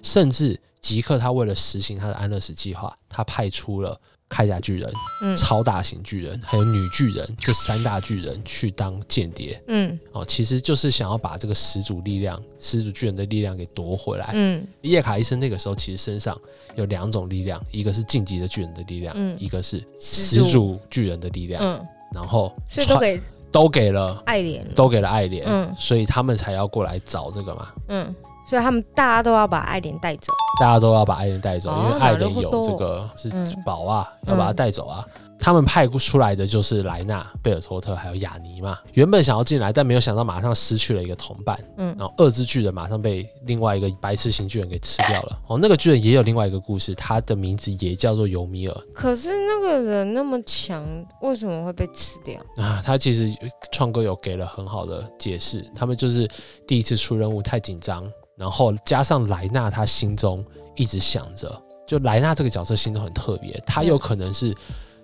[0.02, 4.92] 甚至吉克他为了实行他的安乐死计划，他派出了铠甲巨人、
[5.24, 14.32] 嗯超大型巨人还有女巨人这三大巨人去当间谍嗯哦，其实就是想要把这个始祖力量、始祖巨人的力量给夺回来。
[14.34, 16.38] 嗯叶卡医生那个时候其实身上
[16.76, 23.22] 有两种力量，一个是晋级的巨人的力量，嗯一个是始祖巨人的力量，嗯，然后所以都给
[23.52, 27.72] 都给了爱莲，都给了爱莲，嗯所以他们才要过来找这个嘛。
[27.88, 28.16] 嗯，
[28.49, 30.33] 所以他们大家都要把爱莲带走。
[30.61, 35.05] 大家都要把爱莲带走，哦因为爱莲有なるほど这个是嗯宝啊，要把他带走啊。
[35.41, 38.77] 他们派出来的就是莱纳、贝尔托特还有雅尼嘛。
[38.95, 41.57] 原本想要进来，但没有想到马上失去了一个同伴。
[41.77, 45.39] 嗯然后二只巨人马上被另外一个白痴型巨人给吃掉了。
[45.47, 50.85] 哦，那个巨人也有另外一个故事，他的名字也叫做尤米尔可是那个人那么强，
[51.23, 52.41] 为什么会被吃掉？
[52.57, 52.83] 啊。
[52.85, 53.33] 他其实
[53.71, 56.29] 创哥有给了很好的解释，他们就是
[56.67, 58.03] 第一次出任务太紧张，
[58.44, 61.50] 然后加上莱纳他心中一直想着，
[61.88, 64.54] 就莱纳这个角色心中很特别，他有可能是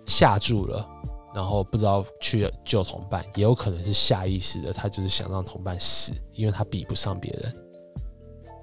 [0.06, 0.86] 吓住了。
[1.34, 7.56] 然后不知道去救同伴，也有可能是下意识的，他就是想让同伴死，因为他比不上别人。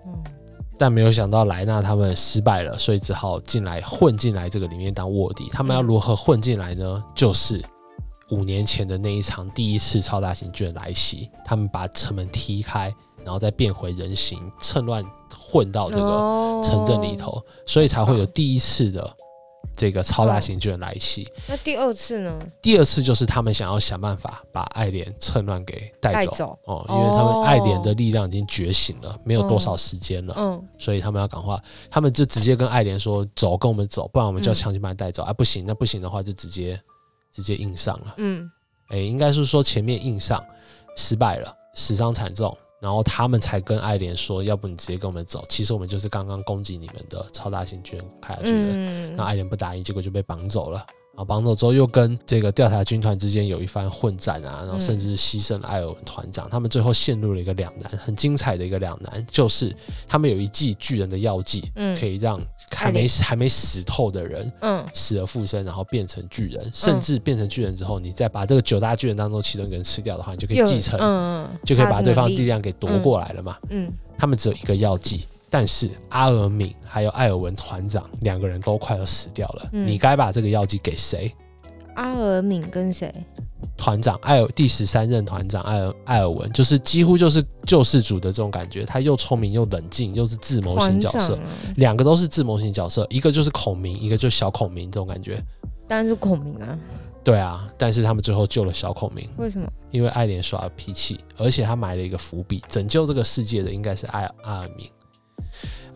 [0.09, 0.24] 嗯
[0.79, 5.49] 但没有想到莱纳他们失败了，所以只好进来混进来这个里面当卧底。
[5.51, 7.03] 他们要如何混进来呢？
[7.14, 7.64] 就是
[8.31, 12.95] 五年前的那一场第一次超大型巨人来袭，他们把城门踢开，
[13.27, 15.05] 然后再变回人形，趁乱
[15.37, 19.16] 混到这个哦城镇里头，所以才会有第一次的
[19.77, 21.29] 这个超大型巨人来袭。
[21.49, 22.33] 那第二次呢？
[22.62, 26.57] 第二次就是他们想要想办法把爱莲趁乱给带走。
[26.66, 30.35] 哦，因为他们爱莲的力量已经觉醒了，没有多少时间了。
[30.39, 31.61] 嗯所以他们要赶快，
[31.91, 35.24] 他们就直接跟爱莲说：“走，跟我们走，不然我们就要嗯强行把你带走。
[35.24, 36.81] 啊，不行，那不行的话就直接
[37.35, 38.14] 直接硬上了。
[38.18, 38.49] 嗯
[38.89, 40.41] 哎，应该是说前面硬上
[40.97, 45.45] 失败了，死伤惨重，然后他们才跟爱莲说：要不你直接跟我们走。
[45.49, 48.72] 其实我们就是刚刚攻击你们的超大型巨人凯亚巨人。
[48.72, 50.87] 嗯那爱莲不答应，结果就被绑走了。
[51.17, 56.47] 然后绑走之后，又跟这个调查军团之间有一番混战啊，然后甚至牺牲了艾尔文团长。
[56.51, 59.75] 他们最后陷入了一个两难，很精彩的一个两难，就是
[60.07, 62.39] 他们有一剂巨人的药剂，嗯可以让
[62.71, 64.85] 还没还没死透的人嗯。
[64.93, 73.57] 死而复生，然后变成巨人，甚至变成巨人之后，你再把这个九大巨人当中其中一个人吃掉的话，你就可以继承，嗯就可以把对方的力量量给夺过来了嘛。
[73.71, 73.91] 嗯。
[74.19, 79.68] 他们只有一个药剂，但是阿尔敏还有艾尔文团长两个人都快要死掉了。
[79.72, 81.34] 嗯你该把这个药剂给谁？
[81.94, 83.12] 阿尔敏跟谁？
[83.76, 88.84] 团长艾尔第十三任团长艾尔艾尔文，就是几乎就是救世主的这种感觉。
[88.84, 91.38] 他又聪明又冷静，又是自谋型角色
[91.76, 95.42] 两个都是自谋型角色，一个就是孔明，一个就是小孔明这种感觉。
[95.86, 96.78] 当然是孔明啊。
[97.22, 99.66] 对啊，但是他们最后救了小孔明，为什么？
[99.90, 104.88] 因为爱莲耍了脾气，而且他埋了一个伏笔，拯救这个世界的应该是艾阿尔明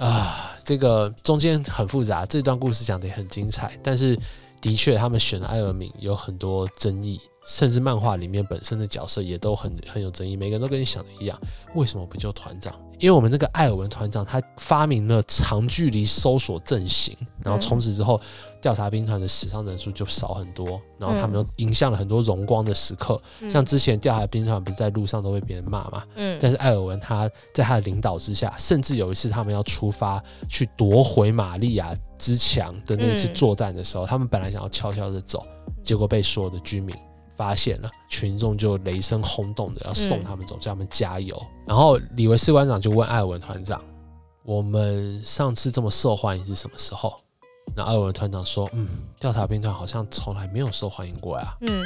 [0.01, 0.46] 啊。
[0.62, 4.16] 这个中间很复杂，这段故事讲得也很精彩，但是
[4.61, 11.38] 的确他们选了艾尔敏有很多争议，甚至漫画里面本身的角色也都很很有争议，每个人都跟你想的一样，
[11.74, 12.74] 为什么不救团长？
[12.99, 18.20] 因为我们那个艾尔文团长他发明了长距离搜索阵型，然后从此之后
[18.61, 23.18] 调查兵团的死伤人数就少很多，然后他们又影响了很多荣光的时刻，
[23.49, 26.38] 像之前调查兵团不是在路上都被别人骂嘛，嗯。
[26.38, 33.34] 但是艾尔文他在他的领导之下，甚至有一次他们要出发去夺回玛利亚之墙的那次嗯。
[33.34, 35.43] 作战的时候，他们本来想要悄悄的走，
[35.82, 36.95] 结果被所有的居民
[37.41, 41.43] 发现了，群众就雷声轰动的要送嗯他们走，叫他们加油。
[41.66, 43.82] 然后李维士官长就问艾尔文团长。
[44.43, 47.18] 我们上次这么受欢迎是什么时候？
[47.74, 48.86] 那艾尔文团长说，嗯，
[49.18, 51.57] 调查兵团好像从来没有受欢迎过呀。
[51.62, 51.82] 嗯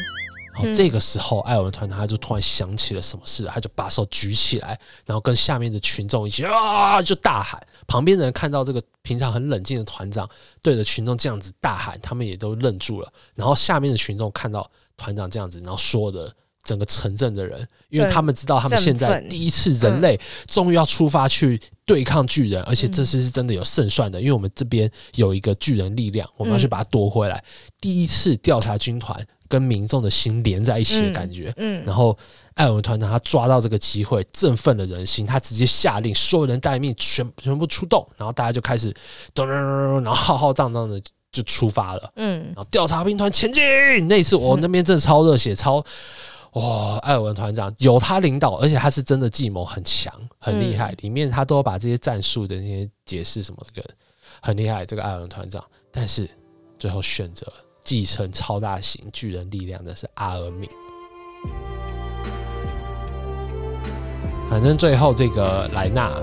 [0.56, 7.60] 然后这个时候，艾尔文团长他就突然想起了什么事，他就把手举起来，然后跟下面的群众一起啊，就大喊。
[7.88, 10.30] 旁边的人看到这个平常很冷静的团长
[10.62, 13.12] 对着群众这样子大喊，他们也都愣住了。
[13.34, 27.42] 然后下面的群众看到团长这样子，然后说的整个城镇的人，因为他们知道他们现在第一次人类终于要出发去对抗巨人，而且这次是真的有胜算的，因为我们这边有一个巨人力量，我们要去把它夺回来。
[27.80, 29.14] 第一次调查军团
[29.46, 31.52] 跟民众的心连在一起的感觉。
[31.58, 32.16] 嗯然后
[32.54, 38.90] 艾文团长他抓到这个机会，振奋了人心，他直接下令所有人待命，全全部出动，然后大家就开始
[39.34, 40.98] 咚咚咚咚，然后浩浩荡荡的
[41.34, 42.12] 就出发了。
[42.16, 43.62] 嗯然后调查兵团前进。
[44.08, 45.84] 那一次我那边真的超热血，超
[46.52, 46.96] 哇！
[46.98, 50.94] 艾尔文团长有他领导，而且他是真的计谋很强，很厉害。
[51.00, 53.82] 里面他都把这些战术的那些解释什么的，
[54.40, 54.86] 很厉害。
[54.86, 56.30] 这个艾尔文团长，但是
[56.78, 60.70] 最后选择继承超大型巨人力量的是阿尔敏。
[64.48, 66.14] 反正最后这个莱纳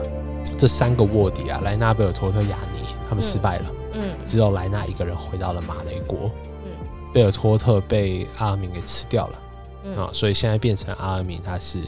[0.57, 3.65] 这三个卧底啊，莱纳、贝尔托特、雅尼，他们失败了。
[3.67, 3.80] 嗯
[4.25, 6.31] 只有莱纳一个人回到了马雷国。
[6.63, 6.71] 嗯。
[7.13, 9.41] 贝尔托特被阿尔敏给吃掉了。
[9.83, 9.97] 嗯。
[9.97, 11.81] 啊，所以现在变成阿尔敏他是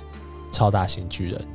[0.51, 1.47] 超大型巨人，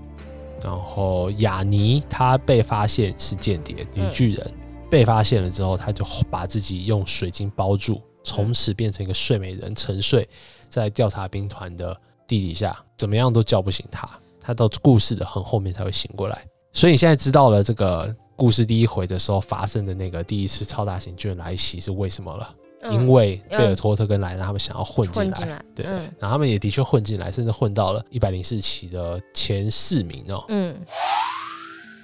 [0.62, 4.10] 然后雅尼他被发现是间谍女嗯。
[4.10, 4.54] 巨人，
[4.90, 10.28] 被发现了之后，他就把自己用水晶包住，从此变成一个睡美人，沉睡
[10.68, 11.96] 在调查兵团的
[12.26, 14.08] 地底下，怎么样都叫不醒他，
[14.40, 16.42] 他到故事的很后面才会醒过来。
[16.72, 22.54] 所以你现在知道了这个故事第一回的时候发生的那个第一次超大型巨人来袭是为什么了。
[22.54, 30.44] 嗯因为贝尔托特跟莱纳他们想要混进来，对，嗯然后他们也的确混进来，甚至混到了一百零四期的前四名哦。
[30.46, 30.76] 嗯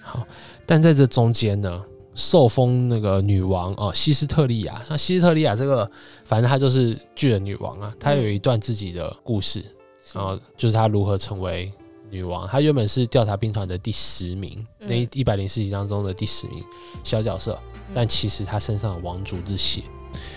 [0.02, 0.26] 好
[0.66, 1.80] 但在这中间呢，
[2.16, 4.82] 受封那个女王哦，西斯特利亚。
[4.90, 5.88] 那西斯特利亚这个，
[6.24, 9.64] 反正她就是巨人女王啊，她有一段自己的故事，
[10.12, 11.72] 然后就是她如何成为
[12.14, 12.46] 女王。
[12.46, 16.64] 她原本是调查兵团的第十名，嗯那一百零四集当中的第十名
[17.02, 17.58] 小角色，
[17.92, 19.82] 但其实她身上有王族之血，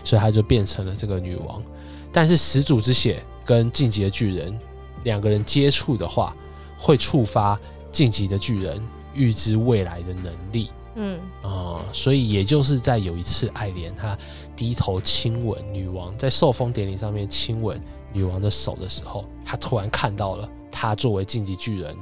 [0.04, 1.64] 所以她就变成了这个女王。
[2.12, 4.58] 但是始祖之血跟晋级的巨人
[5.04, 6.36] 两个人接触的话，
[6.80, 7.60] 会触发
[7.92, 14.18] 晋级的巨人预知未来的能力嗯啊、所以也就是在有一次，爱莲她
[14.56, 17.80] 低头亲吻女王，在受封典礼上面亲吻
[18.12, 21.98] 女王的手的时候，她突然看到了她作为晋级巨人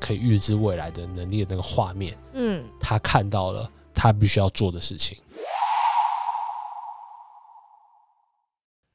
[0.00, 5.16] 可以预知未来的能力的那个画面，嗯他看到了他必须要做的事情。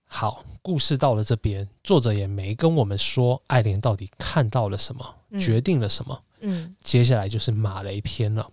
[0.06, 6.22] 好，故事到了这边，作者也没跟我们说爱莲到底看到了什么，嗯决定了什么。
[6.42, 8.46] 嗯接下来就是马雷篇了。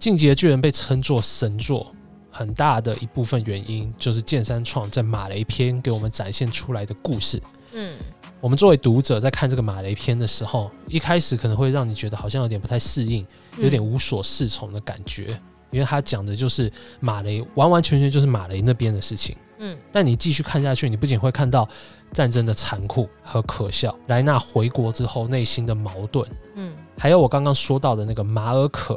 [0.00, 1.94] 进击的巨人被称作神作，
[2.30, 7.40] 很大的一部分原因就是剑山创在马雷篇给我们展现出来的故事。
[7.72, 7.96] 嗯
[8.40, 13.26] 我们作为读者在看这个马雷篇的时候，一开始可能会让你觉得好像有点不太适应，
[13.56, 15.38] 有点无所适从的感觉，
[15.70, 16.70] 因为他讲的就是
[17.00, 19.36] 马雷，完完全全就是马雷那边的事情。
[19.58, 19.76] 嗯。
[19.90, 21.68] 但你继续看下去，你不仅会看到
[22.12, 26.72] 战争的残酷和可笑，莱纳回国之后内心的矛盾，嗯。
[26.96, 28.96] 还有我刚刚说到的那个马尔可，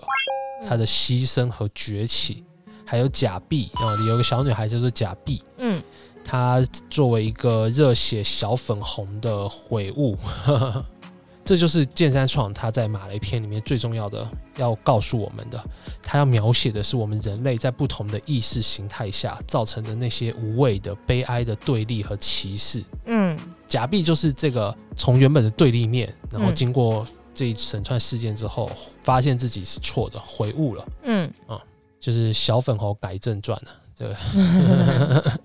[0.67, 2.43] 他的牺牲和崛起，
[2.85, 5.81] 还有贾碧啊，有个小女孩叫做假币，嗯
[6.23, 10.17] 她作为一个热血小粉红的悔悟，
[11.43, 14.25] 这就是剑山创他在马雷篇里面最重要的
[14.57, 15.61] 要告诉我们的，
[16.01, 22.83] 他要描写的是我们人类在不同的意识形态下造成的那些无谓的悲哀的对立和歧视。
[23.05, 23.37] 嗯。
[23.67, 28.69] 假币就是这个从原本的对立面，然后嗯经过这一整串事件之后，
[29.01, 31.33] 发现自己是错的，悔悟了，嗯。
[31.47, 31.59] 啊
[31.99, 33.71] 就是小粉红改正传了。
[33.95, 35.39] 这个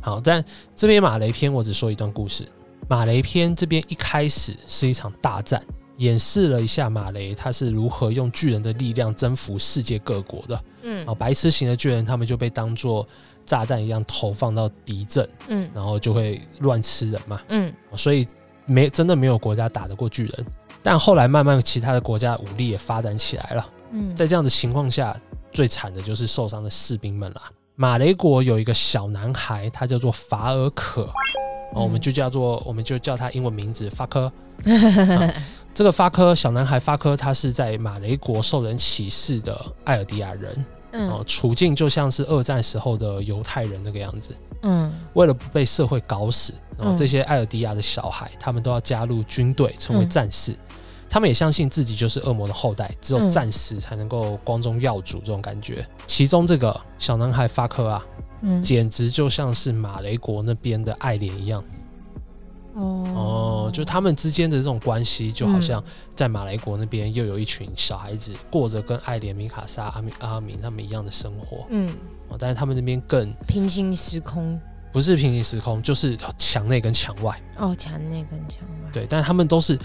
[0.00, 0.44] 好，但
[0.74, 2.46] 这边马雷篇我只说一段故事。
[2.88, 5.62] 马雷篇这边一开始是一场大战，
[5.98, 10.64] 演示了一下马雷他是如何用巨人的力量征服世界各国的。
[10.82, 13.06] 嗯啊，白痴型的巨人他们就被当做
[13.44, 17.40] 炸弹一样投放到敌阵，嗯然后就会乱吃人嘛。
[17.48, 18.26] 嗯所以
[18.66, 20.46] 没真的没有国家打得过巨人。
[20.82, 25.14] 但后来慢慢其他的国家武力也发展起来了，嗯在这样的情况下，
[25.52, 27.42] 最惨的就是受伤的士兵们啦。
[27.80, 31.04] 马雷国有一个小男孩，他叫做法尔可，
[31.74, 34.30] 哦，我们就叫做我们就叫他英文名字法科。
[34.68, 35.32] 啊
[35.72, 40.52] 这个法科小男孩法科，他是在马雷国受人歧视的艾尔迪亚人，
[40.92, 44.36] 哦嗯，处境就像是二战时候的犹太人那个样子。
[44.60, 44.92] 嗯。
[45.14, 46.96] 为了不被社会搞死，然后嗯。
[46.98, 50.54] 这些艾尔迪亚的小孩，他们都要加入军队，成为战士。
[51.10, 53.30] 他们也相信自己就是恶魔的后代，只有嗯。
[53.30, 55.84] 战死才能够光宗耀祖这种感觉。
[56.06, 58.06] 其中这个小男孩发科啊，
[58.42, 61.62] 嗯，简直就像是马雷国那边的爱莲一样。
[62.74, 63.04] 哦。
[63.14, 65.82] 哦，就他们之间的这种关系，就好像
[66.14, 71.66] 在马雷国那边又有一群小孩子过着跟爱莲、米卡莎、阿米阿明他们一样的生活。
[71.70, 71.92] 嗯，
[72.28, 74.60] 哦，但是他们那边更平行时空。
[74.92, 77.40] 不是平行时空，就是墙内跟墙外。
[77.58, 79.78] 哦，墙内跟墙外，对，但是他们都是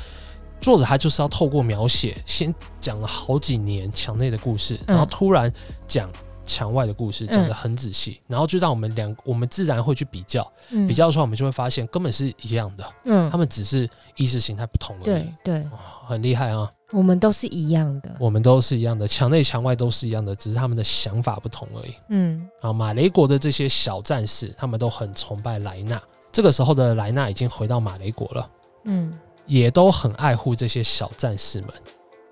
[0.61, 5.51] 作者，他就是要透过描写，先讲了好几年墙内的故事，然后嗯突然
[5.85, 6.09] 讲
[6.43, 15.65] 墙外的故事，讲的很仔细，然后就让我们两我们自然会去比较，嗯比，较出来，我们就会发现根本是一样的，嗯他，们只是意识形态不同而已对。
[16.07, 16.71] 很厉害啊！
[16.91, 21.95] 我们都是一样的，我们都是一样的，墙内墙外都是一样的，只是他们的想法不同而已。
[22.09, 25.99] 嗯啊，马雷国的这些小战士，他们都很崇拜莱纳。
[26.31, 28.49] 这个时候的莱纳已经回到马雷国了，
[28.83, 31.69] 嗯也都很爱护这些小战士们。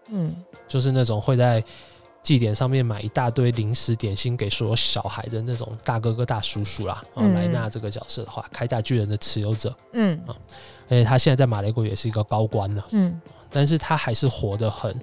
[0.09, 0.35] 嗯
[0.67, 1.63] 就是那种会在
[2.21, 7.03] 祭典上面买一大堆零食点心给所有小孩的那种大哥哥大叔叔啦。
[7.13, 10.35] 哦，嗯莱纳这个角色的话，铠甲巨人的持有者，嗯啊
[10.87, 14.95] 而且他现在在马雷国也是一个高官了，嗯但是他还是活得很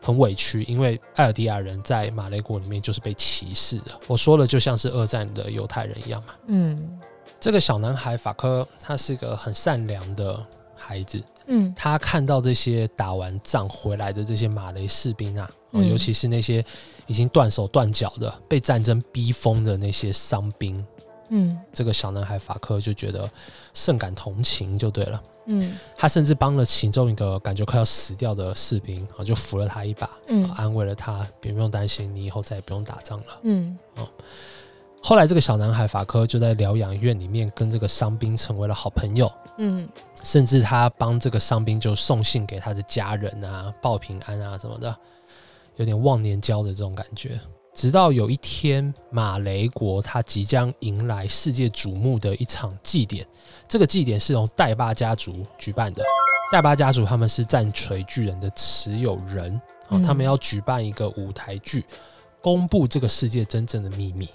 [0.00, 3.92] 很委屈，因为艾尔迪亚人在马雷国里面就是被歧视的。
[4.06, 6.34] 我说了，就像是二战的犹太人一样嘛。
[6.48, 7.00] 嗯
[7.40, 10.44] 这个小男孩法科，他是个很善良的
[10.76, 11.72] 孩子，嗯。
[11.76, 16.64] 他看到这些打完仗回来的这些马雷士兵啊，尤其是那些
[17.06, 20.84] 已经断手断脚的、被战争逼疯的那些伤兵，
[21.28, 21.58] 嗯。
[21.72, 23.30] 这个小男孩法克就觉得
[23.72, 25.22] 甚感同情，就对了。
[25.46, 25.76] 嗯。
[25.96, 30.50] 他甚至帮了其中一个感觉快要死掉的士兵啊，就扶了他一把，嗯。
[30.52, 33.40] 安慰了他，别不用担心，你以后再也不用打仗了。
[33.42, 33.78] 嗯。
[35.02, 39.30] 后来，这个小男孩法科就在疗养院里面跟这个伤兵成为了好朋友。
[39.58, 39.86] 嗯
[40.24, 44.96] 甚至他帮这个伤兵就送信给他的家人啊，报平安啊什么的，
[45.76, 47.38] 有点忘年交的这种感觉。
[47.74, 53.26] 直到有一天，马雷国他即将迎来世界瞩目的一场祭典，
[53.68, 56.02] 这个祭典是由戴巴家族举办的。
[56.52, 59.54] 戴巴家族他们是战锤巨人的持有人，
[59.88, 61.84] 哦，嗯他们要举办一个舞台剧，
[62.40, 64.28] 公布这个世界真正的秘密。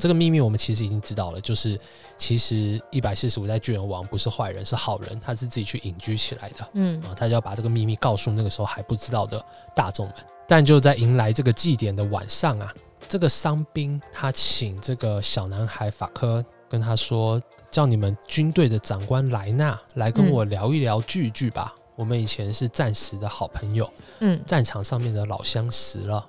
[0.00, 1.78] 这个秘密我们其实已经知道了，就是
[2.18, 9.44] 其实一百四十五代巨人王不是坏人，是好人，他是自己去隐居起来的嗯啊，他就要把这个秘密告诉那个时候还不知道的
[9.74, 10.14] 大众们。
[10.48, 12.72] 但就在迎来这个祭典的晚上啊，
[13.08, 17.40] 这个伤兵他请这个小男孩法科跟他说，
[17.70, 21.74] 叫你们军队的长官莱纳来跟嗯我聊一聊聚一聚吧。
[21.96, 23.90] 我们以前是战时的好朋友，
[24.20, 26.26] 嗯战场上面的老相识了。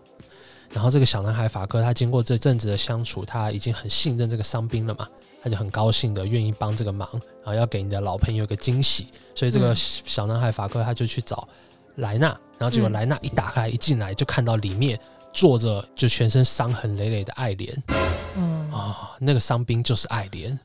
[0.70, 5.08] 然后这个小男孩法科，他经过这阵子的相处，他已经很信任这个伤兵了嘛，
[5.48, 7.10] 他就很高兴的愿意帮这个忙，
[7.42, 9.76] 然后要给你的老朋友一个惊喜，所以这个嗯。
[9.76, 11.48] 小男孩法克他就去找
[11.96, 12.28] 莱纳，
[12.58, 12.92] 然后结果嗯。
[12.92, 15.00] 莱纳一打开一进来就看到里面
[15.32, 17.84] 坐着就全身伤痕累累的爱莲
[18.36, 18.70] 嗯。
[18.72, 20.60] 啊、那个伤兵就是爱莲，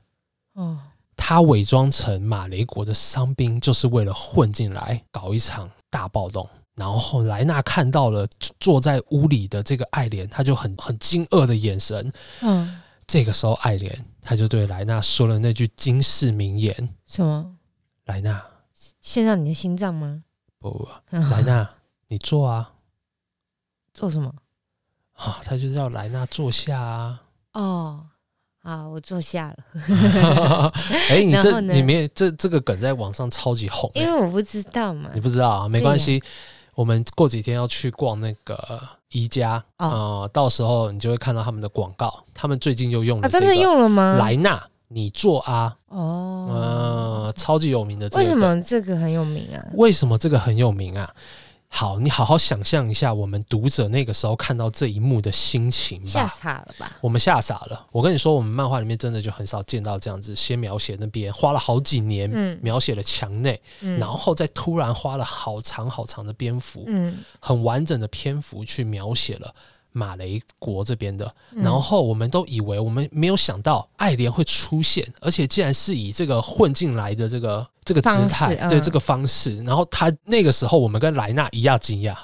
[0.54, 0.76] 哦
[1.16, 6.48] 他伪装成马雷国的伤兵，就是为了混进来搞一场大暴动。
[6.74, 8.26] 然后莱纳看到了
[8.58, 12.12] 坐在屋里的这个爱莲，他就很很惊愕的眼神。
[12.40, 12.80] 嗯。
[13.06, 17.56] 这个时候，爱莲他就对莱纳说了那句惊世名言什么
[18.06, 18.40] ？：“莱纳，
[19.00, 20.22] 献上你的心脏吗？
[20.58, 21.68] 不不，不 莱纳，
[22.06, 22.72] 你坐啊
[23.92, 24.32] 做什么？
[25.14, 27.22] 啊！”他就叫莱纳坐下啊。
[27.54, 28.06] 哦，
[28.62, 30.72] 好，我坐下了，
[31.10, 35.20] 哎，你这然后呢里面这这个梗在网上超级红、因为我不知道嘛你。
[35.20, 35.68] 不知道啊？
[35.68, 36.22] 没关系，
[36.74, 42.24] 我们过几天要去逛那个宜家，哦呃，到时候你就会看到他们的广告。
[42.32, 44.16] 他们最近又用了啊，真的这个用了吗？
[44.18, 48.22] 莱纳，你做啊，哦，呃，超级有名的这个。
[48.22, 48.36] 为什？
[48.36, 49.62] 么这个很有名啊？
[49.74, 51.14] 为什么这个很有名啊？
[51.74, 56.38] 好，你好好想象一下，我们读者那个时候看到这一幕的心情吓吧。
[56.40, 56.92] 傻了吧？
[57.00, 57.86] 我们吓傻了。
[57.90, 69.52] 我跟你说，我们漫画里面真的就很少见到这样子，先描写那边花了好几年，嗯描写了墙内，嗯然后再突然花了好长好长的篇幅，嗯，很完整的篇幅去描写了
[69.93, 71.24] 马雷国这边的。
[71.53, 79.62] 嗯然后我们都以为，我们没有想到爱莲会出现，而且竟然是以这个混进来的这个这个姿态，嗯对这个方式。
[79.64, 82.14] 然后他那个时候，我们跟莱纳一样惊讶。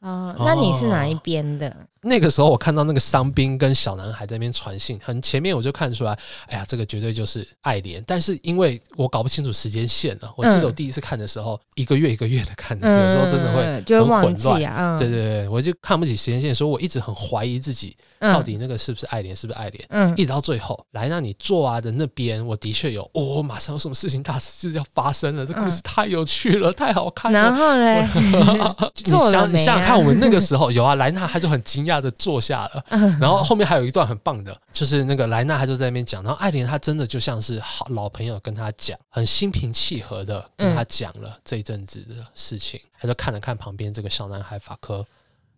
[0.00, 1.74] 哦，那你是哪一哦边的？
[2.04, 8.02] 那个时候我看到那个伤兵跟小男孩在那边传信，很前面我就看出来，哎呀，这个绝对就是爱莲。
[8.06, 14.98] 但是因为我搞不清楚时间线了，我记得我第一次看的时候，一个月一个月的看，有时候真的会很混乱。
[14.98, 19.84] 对对对，我就看不起时间线，所以我一直很怀疑自己嗯到底那个是不是爱莲，是不是爱莲。
[19.90, 27.38] 嗯一直到最后，莱纳你做啊的那边，我的确有，哦，马上有什么事情大事就要发生了，这故事太有趣了，太好看了。
[27.38, 28.04] 然后嘞，
[29.52, 45.04] 你想想看，我们那个时候 有啊，莱纳他就很惊讶的坐下了，嗯然后后面还有一段很棒的，就是那个莱纳他就在那边讲，然后艾莲他真的就像是好老朋友跟他讲，很心平气和的跟他讲了这一阵子的事情，他就看了看旁边这个小男孩法科，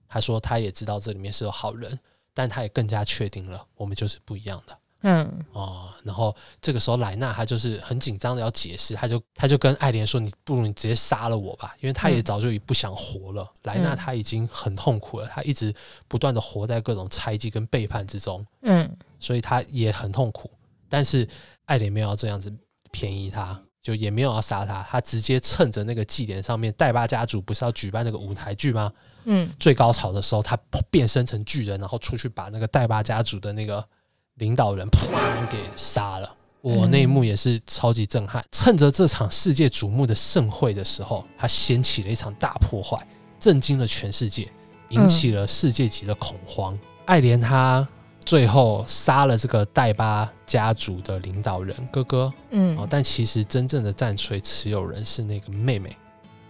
[0.09, 1.99] 他说他也知道这里面是有好人，
[2.33, 4.77] 但他也更加确定了我们就是不一样的。
[5.07, 13.47] 嗯哦，然后这个时候莱纳他就是很紧张的要解释，他就他就跟爱莲说：“你不如你直接杀了我吧，因为他也嗯早就已不想活了。
[13.65, 15.75] 莱纳嗯他已经很痛苦了，他一直
[16.09, 18.91] 不断的活在各种猜忌跟背叛之中，嗯
[19.21, 20.51] 所以他也很痛苦。
[20.89, 21.29] 但是
[21.67, 22.51] 爱莲没有要这样子
[22.91, 28.91] 便宜他，就也没有要杀他，他直接趁着那个祭典上面，戴巴家族不是要举办那个舞台剧吗？
[29.27, 30.59] 嗯最高潮的时候，他
[30.91, 33.87] 变身成巨人，然后出去把那个戴巴家族的那个
[34.37, 36.35] 领导人啪给杀了。
[36.61, 38.43] 我那一幕也是超级震撼。
[38.51, 43.07] 趁着这场世界瞩目的盛会的时候，他掀起了一场大破坏，
[43.39, 44.51] 震惊了全世界，
[44.89, 46.79] 引起了世界级的恐慌。
[47.05, 47.87] 爱莲他
[48.25, 55.91] 最后杀了这个戴巴家族的领导人哥哥，哦嗯，但其实真正的战锤持有人是那个妹妹，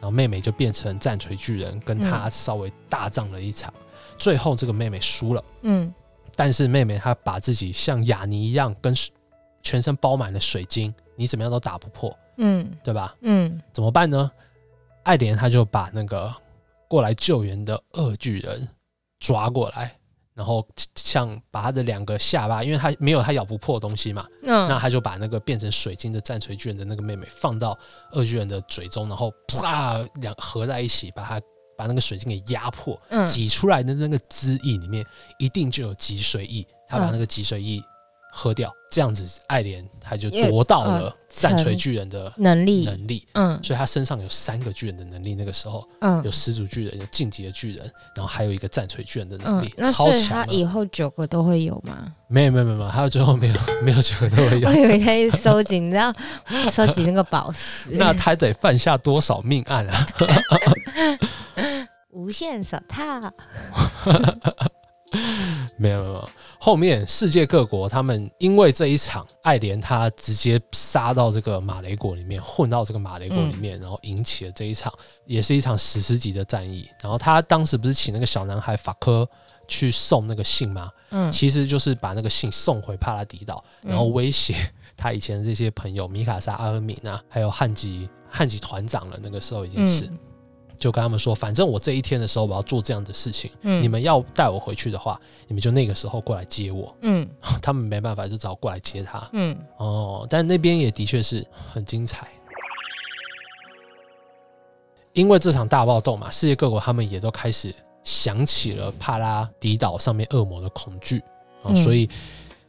[0.01, 3.75] 然后妹妹就变成战锤巨人，跟他稍微大战了一场，
[4.17, 5.93] 最后这个妹妹输了，嗯
[6.37, 8.95] 但是妹妹她把自己像雅尼一样，跟
[9.63, 13.15] 全身包满了水晶，你怎么样都打不破，嗯对吧？
[13.23, 14.31] 嗯怎么办呢？
[15.03, 16.35] 爱莲她就把那个
[16.89, 18.69] 过来救援的恶巨人
[19.19, 19.97] 抓过来。
[20.37, 20.67] 然后
[20.97, 27.79] 像把他的两个下巴，因为他没有他咬不破的东西嘛，那嗯他就把那个变成水晶的战锤巨人的那个妹妹放到
[28.15, 31.41] 恶巨人的嘴中，然后啪两合在一起，把它
[31.77, 35.05] 把那个水晶给压迫，嗯挤出来的那个汁液里面
[35.39, 37.83] 一定就有脊髓液，他把那个脊髓液
[38.33, 43.27] 喝掉，这样子爱莲他就也夺到了嗯战锤巨人的能力，能力。
[43.35, 50.47] 嗯所以他身上有三个巨人的能力，那个时候嗯有始祖巨人，有晋级的巨人，然后还有一个战锤巨人的能嗯力，，超强啊！
[50.47, 52.13] 他以后九个都会有吗？
[52.27, 53.55] 没有没有没有还有最后没有
[53.85, 56.13] 没有九个都会有我，以为他一直收集，你知道，
[56.73, 60.09] 收集那个宝石， 那他得犯下多少命案啊？
[62.15, 63.03] 无限手套，
[65.77, 74.93] 没有没有后面世界各国他们因为这一场，爱莲他直接杀到这个马雷国里面，混到这个马雷国里面，然后引起了这一场，
[75.27, 76.89] 也是一场史诗级的战役。
[77.03, 79.29] 然后他当时不是请那个小男孩法科
[79.69, 80.91] 去送那个信吗？
[81.11, 84.55] 嗯其实就是把那个信送回帕拉迪岛，嗯然后威胁
[84.97, 89.19] 他以前的这些朋友米卡莎、阿尔敏啊，还有汉吉汉吉团长了。
[89.23, 90.19] 那个时候已经是，嗯
[90.77, 93.83] 就跟他们说，反正我这一天的时候我要做这样的事情，嗯。
[93.83, 96.95] 你们要带我回去的话，你们就那个时候过来接我。
[97.03, 97.29] 嗯。
[97.63, 99.29] 他们没办法，就只好过来接他。
[99.33, 99.57] 嗯。
[99.77, 102.29] 哦，但那边也的确是很精彩，
[105.13, 111.19] 因为这场大暴动嘛，世界各国他们也都开始想起了帕拉迪岛上面恶魔的恐惧
[111.63, 111.77] 啊、嗯。
[111.77, 112.09] 所以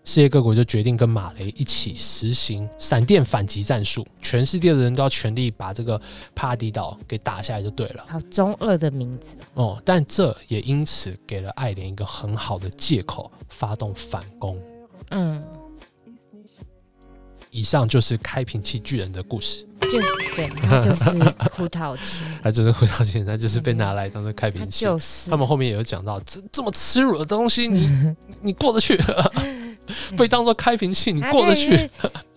[0.07, 5.99] 世界各国就决定跟马雷一起实行闪电反击战术，全世界的人都要全力把这个
[6.35, 8.05] 帕拉迪岛给打下来就对了。
[8.07, 14.61] 好中二的名字，哦，但这也因此给了爱莲一个很好的借口，发动反攻。
[15.09, 15.43] 嗯，
[17.49, 19.67] 以上就是开瓶器巨人的故事。
[19.81, 21.09] 就是对，他就是
[21.51, 24.85] 胡桃钳， 他就是回到现在，就是被拿来当做开瓶器。
[24.85, 28.95] 就是他们后面也有讲到，这这么耻辱的东西，你你过得去？
[30.17, 31.89] 被当做开瓶器，你过得去？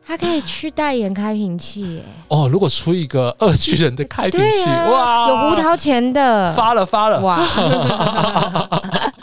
[0.07, 7.39] 他可以去代言开瓶器耶， 哦，如果出一个二巨人的开瓶器，啊，哇，有胡桃钳的，发了发了，哇，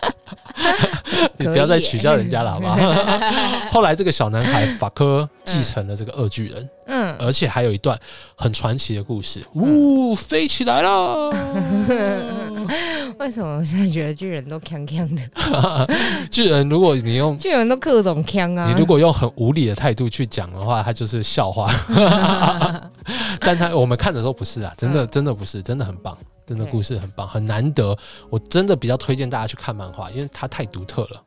[1.38, 2.76] 你不要再取笑人家了，好不好？
[3.72, 7.98] 后来这个小男孩法科继承了这个二巨人，嗯，而且还有一段
[8.36, 11.30] 很传奇的故事，呜，飞起来了！
[13.20, 15.88] 为什么我现在觉得巨人都锵锵的？
[16.30, 18.68] 巨人，如果你用巨人都各种锵啊！
[18.68, 21.70] 你如果用很无理的态度去讲的话，他就是笑话。
[23.40, 27.98] 但他我们看的时候不是啊，真的嗯真的不是，真的很棒，真的故事很棒，很难得。
[28.30, 31.24] 我真的比较推荐大家去看漫画，因为它太独特了。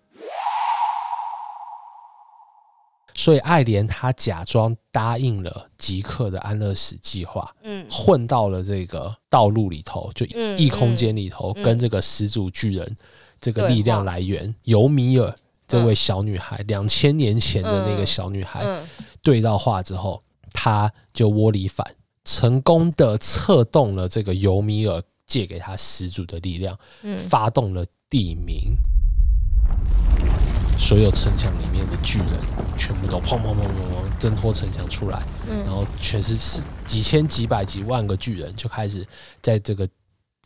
[3.15, 7.85] 所以爱莲她假装答应了极客的安乐死计划，嗯。
[7.91, 11.63] 混到了这个道路里头，就嗯异空间里头，嗯。
[11.65, 12.97] 跟这个始祖巨人
[13.41, 15.35] 这个力量来源尤米尔
[15.67, 18.07] 这嗯位小女孩，两千年前的那个嗯。
[18.07, 18.89] 小女孩嗯。
[19.21, 20.23] 对到话之后，
[20.53, 21.85] 她就窝里反，
[22.31, 27.19] 成功的策动了这个尤米尔借给他始祖的力量，嗯。
[27.19, 28.77] 发动了地名。
[30.79, 32.29] 所有城墙里面的巨人
[32.77, 35.19] 全部都砰砰砰砰砰挣脱城墙出来，
[35.49, 39.07] 然嗯后全是是几千、几百、几万个巨人就开始
[39.41, 39.89] 在这个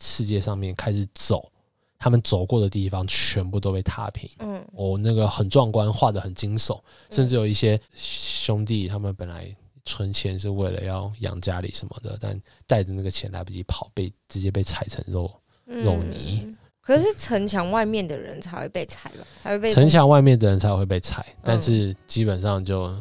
[0.01, 1.51] 世界上面开始走，
[1.99, 4.29] 他们走过的地方全部都被踏平。
[4.39, 4.65] 嗯。
[4.73, 6.79] 哦，那个很壮观，画的很惊悚，
[7.11, 9.53] 甚至有一些兄弟他们本来
[9.85, 15.31] 存钱是为了要养家里什么的，但带着那个钱来不及跑，被直接被踩成肉。
[15.65, 19.25] 肉泥嗯可是城墙外面的人才会被踩吧？
[19.41, 22.93] 才会被城墙外面的人才会被踩，嗯但是基本上就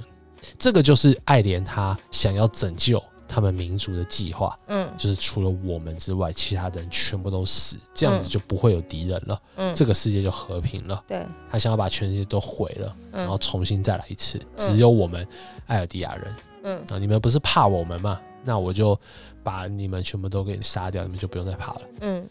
[0.57, 4.57] 这个就是爱莲他想要拯救他们民族的计划。
[4.69, 11.03] 嗯就是除了我们之外，其他的人全部都死，这样子就不会有敌人了，嗯，这个世界就和平了。
[11.09, 15.27] 对，他想要把全世界都毁了，嗯然后重新再来一次，只有我们
[15.67, 16.33] 艾尔迪亚人
[16.63, 18.21] 嗯啊，你们不是怕我们吗？
[18.45, 18.99] 那我就
[19.43, 21.81] 把你们全部都给杀掉，你们就不用再怕了。
[22.01, 22.27] 嗯，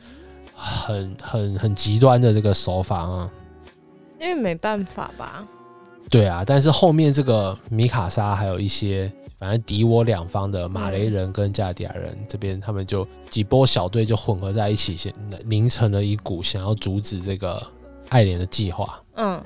[0.53, 3.29] 很很很极端的这个手法啊，
[4.19, 5.45] 因为没办法吧？
[6.09, 9.09] 对啊，但是后面这个米卡莎还有一些，
[9.39, 15.13] 反正敌我两方的马雷人跟加尔迪亚人这边，他们就几波小队就混合在一起，先
[15.45, 17.65] 凝成了一股想要阻止这个
[18.09, 19.01] 爱莲的计划。
[19.15, 19.41] 嗯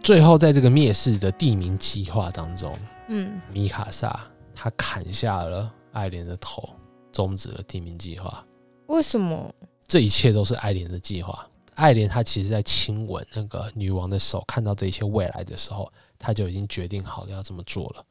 [0.00, 2.72] 最后，在这个灭世的地名计划当中，
[3.08, 4.20] 嗯米卡萨
[4.54, 6.68] 他砍下了爱莲的头，
[7.10, 8.44] 终止了地名计划。
[8.86, 9.54] 为什么？
[9.86, 11.46] 这一切都是爱莲的计划。
[11.74, 18.04] 爱莲她其实在亲吻那个女王的手，看到这一切未来的时候，她就已经决定好了要这么做了。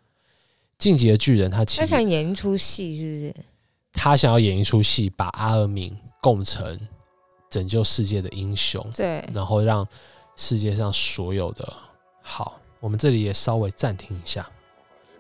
[0.77, 3.35] 晋级的巨人，他其实他想演一出戏，是不是？
[3.93, 6.79] 他想要演一出戏，把阿尔敏供成
[7.49, 9.85] 拯救世界的英雄，对，然后让
[10.35, 11.73] 世界上所有的
[12.21, 14.47] 好，我们这里也稍微暂停一下，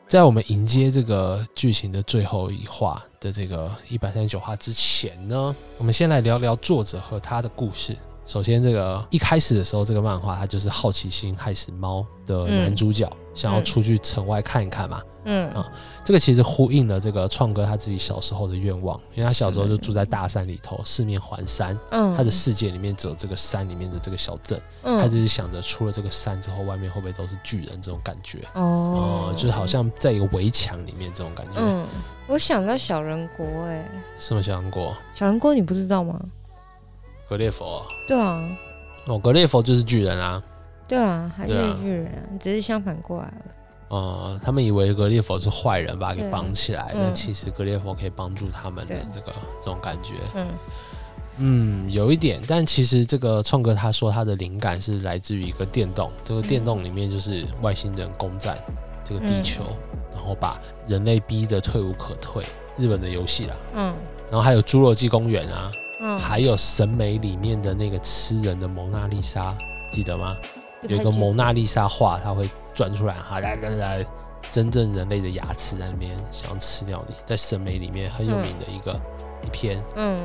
[0.07, 7.93] 在我们迎接这个剧情的最后一话的这个一百三十九话之前呢，我们先来聊聊作者和他的故事。
[8.27, 15.01] 首先，这个一开始的时候，这个漫画它就是好奇心害死猫的男主角，想要出去城外看一看嘛。
[15.29, 15.69] 嗯啊
[16.05, 28.61] 这个其实呼应了这个创哥他自己小时候的愿望，因为他小时候就住在大山里头，四面环山，嗯，他的世界里面只有这个山里面的这个小镇，嗯他只是想着出了这个山之后，外面会不会都是巨人这种感觉，哦
[29.31, 31.53] 哦、就是好像在一个围墙里面这种感觉。
[31.57, 31.85] 嗯，
[32.27, 34.95] 我想到小人国哎、什么小人国？
[35.13, 36.21] 小人国你不知道吗？
[37.27, 37.85] 格列佛。
[38.07, 38.47] 对啊，
[39.05, 40.41] 哦，格列佛就是巨人啊，
[40.87, 43.45] 对啊，还是巨人啊，只是相反过来了。
[43.89, 46.99] 嗯，他们以为格列佛是坏人，把他给绑起来，嗯。
[47.03, 50.13] 但其实格列佛可以帮助他们的这个这种感觉。
[50.35, 50.47] 嗯。
[51.39, 58.57] 嗯，有一点，但其实这个创哥他说他的灵感是来自于一个电动，这个电动里面就是外星人攻占
[59.05, 59.63] 这个地球，
[60.13, 62.43] 然后把人类逼得退无可退。
[62.75, 63.93] 日本的游戏啦，嗯。
[64.29, 69.55] 然后还有侏罗纪公园啊，嗯，还有审美里面的那个吃人的蒙娜丽莎，
[69.91, 70.37] 记得吗？
[70.83, 74.05] 有一个蒙娜丽莎画，它会转出来，哈来来来，
[74.51, 78.99] 真正人类的牙齿在那边想要吃掉你，在审美里面很有名的一个、
[79.43, 79.83] 一篇。
[79.95, 80.19] 嗯，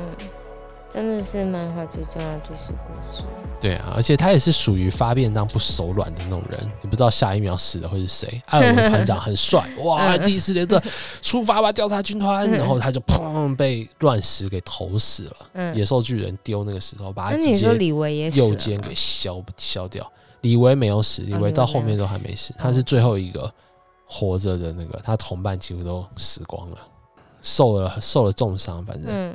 [0.93, 3.23] 真的是漫画最重要的就是故事。
[3.59, 8.41] 对啊，而且他也是属于发便当不手软的那种人，你不知道下一秒死的会是谁。
[8.47, 10.81] 艾尔文团长很帅， 哇，嗯第一次连着
[11.21, 15.35] 出发吧调查军团，嗯然后他就砰被乱石给投死了。
[15.53, 20.07] 嗯野，兽巨人丢那个石头，把他直接右肩给削削掉。
[20.41, 23.49] 李维没有死，李维到后面都还没死，他是最后一个
[24.05, 26.77] 活着的那个，他同伴几乎都死光了，
[27.41, 29.09] 受了受了重伤，反正。
[29.09, 29.33] 嗯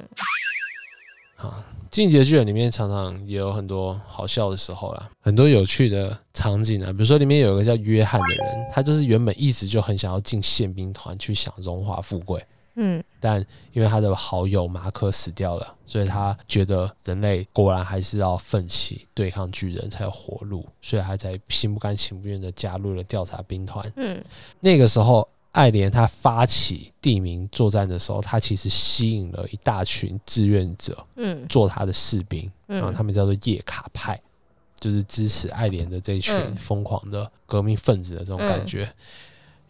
[1.38, 12.44] 啊，《进击的巨人》里面常常也有很多好笑的时候啦，很多有趣的场景啊，比如说里面有一个叫约翰的人，他就是原本一直就很想要进宪兵团去享荣华富贵，
[12.74, 23.88] 嗯但因为他的好友马可死掉了，所以他觉得人类果然还是要奋起对抗巨人才有活路，所以他才心不甘情不愿的加入了调查兵团。
[23.96, 24.20] 嗯
[24.58, 25.28] 那个时候，
[25.58, 34.20] 爱莲他发起地名作战的时候，他其实吸引了一大群志愿者嗯做他的士兵，然后嗯他们叫做叶卡派，
[34.78, 38.88] 就是支持爱莲的这一群嗯疯狂的革命分子的这种感觉。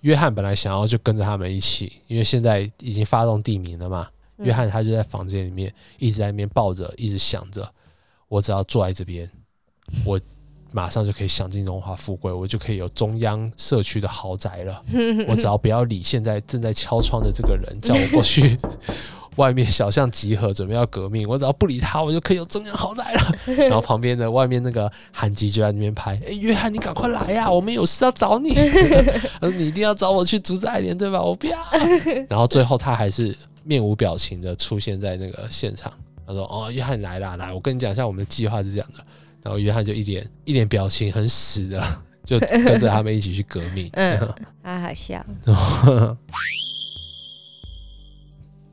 [0.02, 4.06] 约翰本来想要就跟着他们一起，因为现在已经发动地名了嘛。
[4.36, 7.66] 嗯约翰他就在房间里面一直在那边抱着，一直想着，
[8.28, 9.28] 我只要坐在这边，
[10.04, 10.20] 我
[10.70, 14.82] 马上就可以享尽荣华富贵，我就可以有中央社区的豪宅了。
[15.26, 18.58] 我只要不要理现在正在敲窗的这个人，叫我过去
[19.36, 23.34] 外面小巷集合，准备要革命，我只要不理他，我就可以有中央豪宅了。
[23.64, 28.52] 然后旁边的外面那个韩吉就在那边拍，哎，约翰，你赶快来呀，我们有事要找你，
[29.40, 31.22] 他说你一定要找我去竹在连，对吧？
[31.22, 31.56] 我不要。
[32.28, 33.34] 然后最后他还是
[33.64, 35.92] 面无表情的出现在那个现场。
[36.26, 39.02] 他说：“哦，约翰来啦，来，我跟你讲一下我们的计划是这样的。”
[39.42, 41.82] 然后约翰就一脸一脸表情很死的，
[42.24, 43.88] 就跟着他们一起去革命。
[43.92, 45.24] 嗯，他好笑。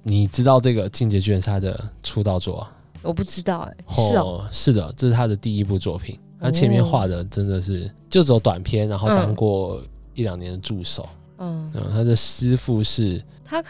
[0.04, 2.68] 你知道这个《进阶巨人》是他的出道作？
[3.02, 3.76] 我不知道哎。
[3.90, 6.20] 是哦，是的，这是他的第一部作品。
[6.40, 9.82] 他前面画的真的是就走短片，然后当过
[10.14, 11.10] 一两年的助手。
[11.40, 13.20] 嗯，他的师傅是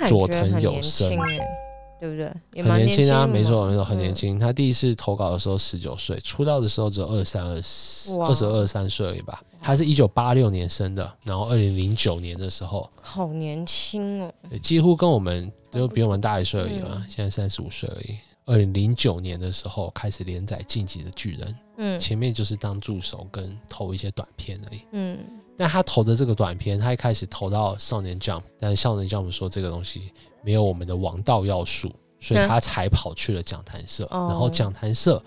[0.08, 1.10] 佐藤有生。
[2.06, 2.64] 对不对？
[2.64, 4.38] 很年轻啊，没错没错，很年轻。
[4.38, 9.41] 他第一次投稿的时候十九岁，出道的时候只有二三二四二十二三岁而已吧。
[9.61, 17.03] 他是一九八六年生的，然后二零零九年的时候，好年轻哦，几乎跟我们就比我们大一岁而已嘛。
[17.10, 18.15] 现在三十五岁而已。
[18.45, 25.18] 二零零九年的时候开始连载《晋级的巨人》，嗯，前面就是当助手跟投一些短片而已，嗯。
[25.57, 30.11] 但他投的这个短片，他一开始投到少年 Jump，但少年 Jump 说这个东西。
[30.46, 34.08] 没有我们的王道要素，所以他才跑去了讲坛社。
[34.12, 35.22] 然后讲坛社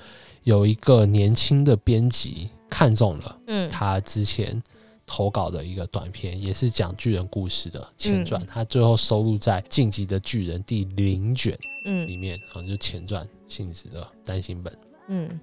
[0.45, 4.63] 有一个年轻的编辑看中了，嗯，他之前
[5.05, 14.79] 投稿的一个短片，也是讲巨人故事的前传，他最后收录在《晋级的巨人》第零卷，嗯，里面，好像就前传性质的单行本，
[15.09, 15.41] 嗯，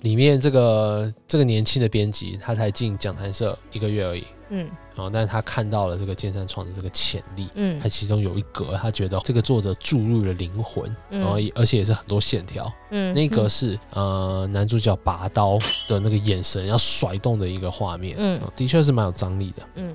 [0.00, 4.24] 里面这个这个年轻的编辑，他才进讲坛社一个月而已。
[4.54, 11.20] 嗯，然后，但是他看到了这个剑山创的这个潜力，嗯，他其中有一格，他觉得这个作者注入了灵魂，嗯。
[11.20, 15.58] 然后而且也是很多线条，嗯，那个是呃男主角拔刀
[15.88, 19.94] 的那个眼神要甩动的一个画面，嗯，的确是蛮有张力的，嗯，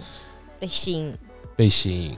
[0.59, 1.17] 被吸引，
[1.55, 2.17] 被吸引，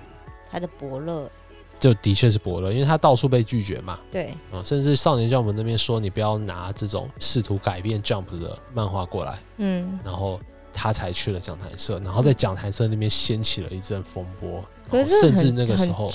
[0.49, 1.29] 他的伯乐。
[1.77, 3.97] 就的确是伯乐，因为他到处被拒绝嘛。
[4.11, 10.39] 对，啊，甚至少年 Jump 那边说你不要拿这种试图改变 Jump 的漫画过来，嗯，然后。
[10.81, 14.63] 他才去了讲台社，然后在讲台社那边掀起了一阵风波。
[15.05, 16.07] 甚至那个时候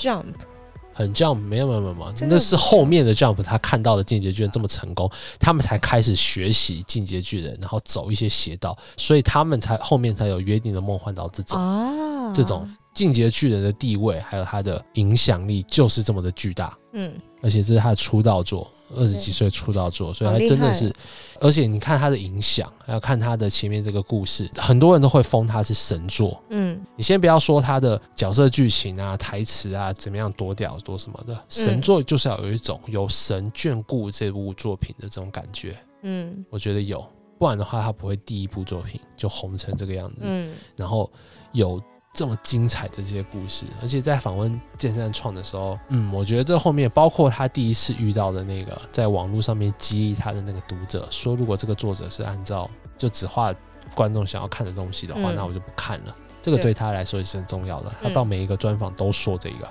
[0.91, 5.07] 很 jump，没有没有没有，那是后面的 jump，他看到了进阶巨人这么成功，
[5.39, 16.75] 他们才开始学习进阶巨人，然后走一些邪道，所以他们才后面才有约定的梦幻岛这种这种进阶巨人的地位，还有他的影响力就是这么的巨大。
[16.93, 17.13] 嗯，
[17.43, 18.67] 而且这是他的出道作。
[18.95, 20.93] 二十几岁出道做，所以他真的是，
[21.39, 26.41] 而且你看他的影响，还要看他的前面这个故事，很多人都会封他是神作。
[26.49, 35.77] 嗯，你先不要说他的角色剧情啊、台词啊怎么样多屌多什么的，神作就是要有一种有神眷顾这部作品的这种感觉。
[36.03, 37.05] 嗯，我觉得有，
[37.37, 40.21] 不然的话他不会第一部作品就红成这个样子。
[40.21, 41.11] 嗯，然后
[41.51, 41.81] 有。
[42.15, 53.53] 这么精彩的这些故事，而且在访问剑山创的时候，嗯，我觉得这后面包括他第一次遇到的那个在网络上面激励他的那个读者，说如果这个作者是按照就只画
[53.93, 56.15] 观众想要看的东西的话，那我就不看了。
[56.41, 57.93] 这个对他来说也是很重要的。
[58.01, 59.67] 他到每一个专访都说这个，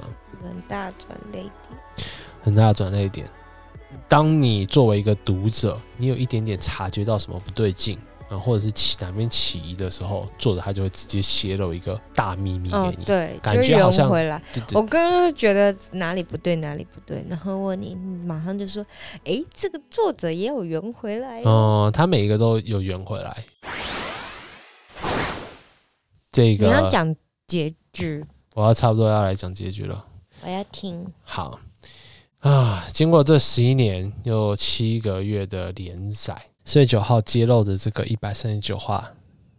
[0.00, 0.06] 嗯，
[0.42, 1.52] 很大转泪点，
[2.42, 3.26] 很大转泪点。
[4.08, 7.98] 当你作为一个读者，你有一点点察觉到什么不对劲。
[8.38, 14.40] 或者是起哪边起疑的时候，作者他就会直接泄露一个大秘密给你，对，感觉好像回来。
[14.72, 18.84] 我刚刚觉得哪里不对，哪里不对，然后问你，马上就说
[19.24, 23.44] ：“哎，这个作者也有圆回来。”哦，他每一个都有圆回来。
[26.30, 27.16] 这个你要讲
[27.48, 28.24] 结局，
[28.54, 30.06] 我要差不多要来讲结局了。
[30.42, 31.04] 我要听。
[31.22, 31.58] 好
[32.38, 36.40] 啊，经过这十一年又七个月的连载。
[36.64, 39.10] 四月九号揭露的这个一百三十九话，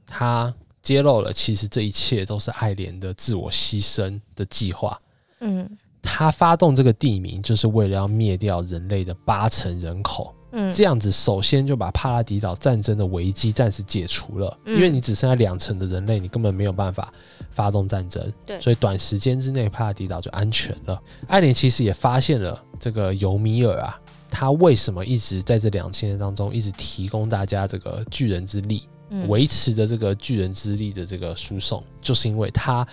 [0.05, 4.99] 他揭露了其实这一切都是爱莲的自我牺牲的计划。
[5.41, 5.69] 嗯，
[6.01, 10.33] 他发动这个地名就是为了要灭掉人类的八成人口。
[10.53, 17.13] 嗯，这样子首先就把帕拉迪岛战争的危机暂时解除了，因为你只剩下两成的人类，你根本没有办法
[17.51, 18.33] 发动战争。
[18.45, 21.01] 对，所以短时间之内帕拉迪岛就安全了。
[21.27, 24.00] 爱莲其实也发现了这个尤米尔啊。
[24.31, 28.87] 他为什么一直在这两千年当中一直提供大家这个巨人之力，
[29.27, 32.87] 维持着这个巨人之力的这个输送，就是因为他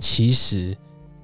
[0.00, 0.76] 其实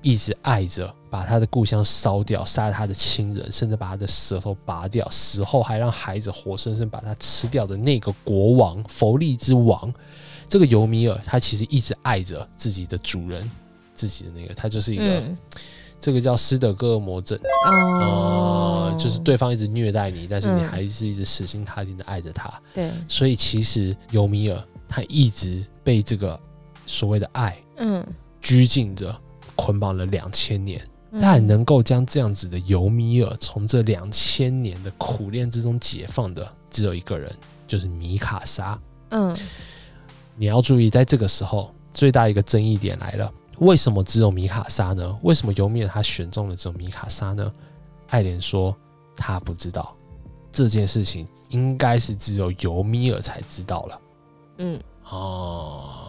[0.03, 9.93] 一直爱着把他的故乡烧掉，杀了他的亲人，甚至把他的舌头拔掉，死后还让孩子活生生把他吃掉的那个国王佛利之王，
[10.49, 13.51] 这个尤米尔，他其实一直爱着自己的主人，
[13.95, 15.23] 自己的那个，他就是一个。
[16.01, 17.39] 这个叫斯德哥尔摩症。
[17.67, 18.91] 哦。
[18.93, 22.51] 哦，就是对方一直虐待你，但是你嗯还是一直死心塌地的爱着他。
[22.75, 26.39] 对，所以其实尤米尔他一直被这个
[26.87, 28.05] 所谓的爱嗯，
[28.41, 29.15] 拘禁着，
[29.55, 30.81] 捆绑了两千年。
[31.11, 31.21] 嗯。
[31.21, 37.33] 但能够将这样子的尤米尔从这两千年的苦恋之中解放的，只有一个人，
[37.67, 38.79] 就是米卡莎。
[39.11, 39.37] 嗯。
[40.37, 45.17] 你要注意，在这个时候，最大一个争议点来了：为什么只有米卡莎呢？
[45.23, 47.53] 为什么尤米尔他选中了只有米卡莎呢？
[48.11, 48.77] 爱莲说
[49.17, 49.95] 他不知道
[50.53, 54.01] 这件事情，应该是只有尤米尔才知道了。
[54.59, 56.07] 嗯哦。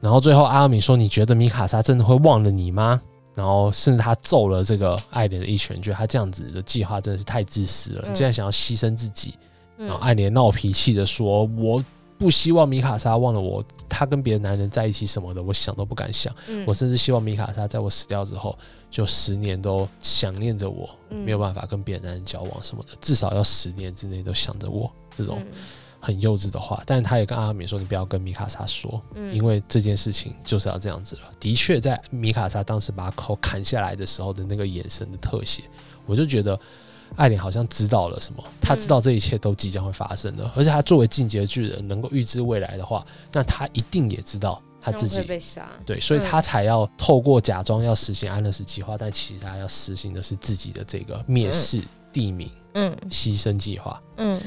[0.00, 3.00] 然后最后阿尔敏说：“你觉得米卡莎真的会忘了你吗？”
[3.34, 8.02] 然后甚至他揍了这个爱莲的一拳，觉得他这样子的计划真的是太自私了。
[8.06, 9.38] 嗯你竟然想要牺牲自己，
[9.78, 11.82] 然后嗯爱莲闹脾气的说：“我
[12.22, 16.32] 不希望米卡莎忘了我，她跟别的男人在一起什么的，我想都不敢想。
[16.46, 18.56] 嗯我甚至希望米卡莎在我死掉之后，
[18.88, 24.88] 就十年都想念着我，嗯没有办法跟别的男人交往什么的，至少要十年之内都想着我。
[25.16, 25.46] 这种嗯
[25.98, 31.22] 很幼稚的话，但是他也跟阿尔敏说：你不要跟米卡莎说，嗯因为这件事情就是要这样子了。
[31.40, 35.64] 的确，在米卡莎当时把口砍下来的时候的那个眼神的特写，
[36.06, 36.56] 我就觉得
[37.16, 46.22] 艾琳好像知道了什么，他知道这一切都即将会发生的，而且他作为进阶的巨人，能够预知未来的话，那他一定也知道他自己被杀，对，所以嗯。
[46.22, 51.82] 他才要透过假装要实行安乐死计划，但其实他要实行的是自己的这个灭世
[52.12, 54.00] 地名嗯牺牲计划。
[54.16, 54.40] 嗯。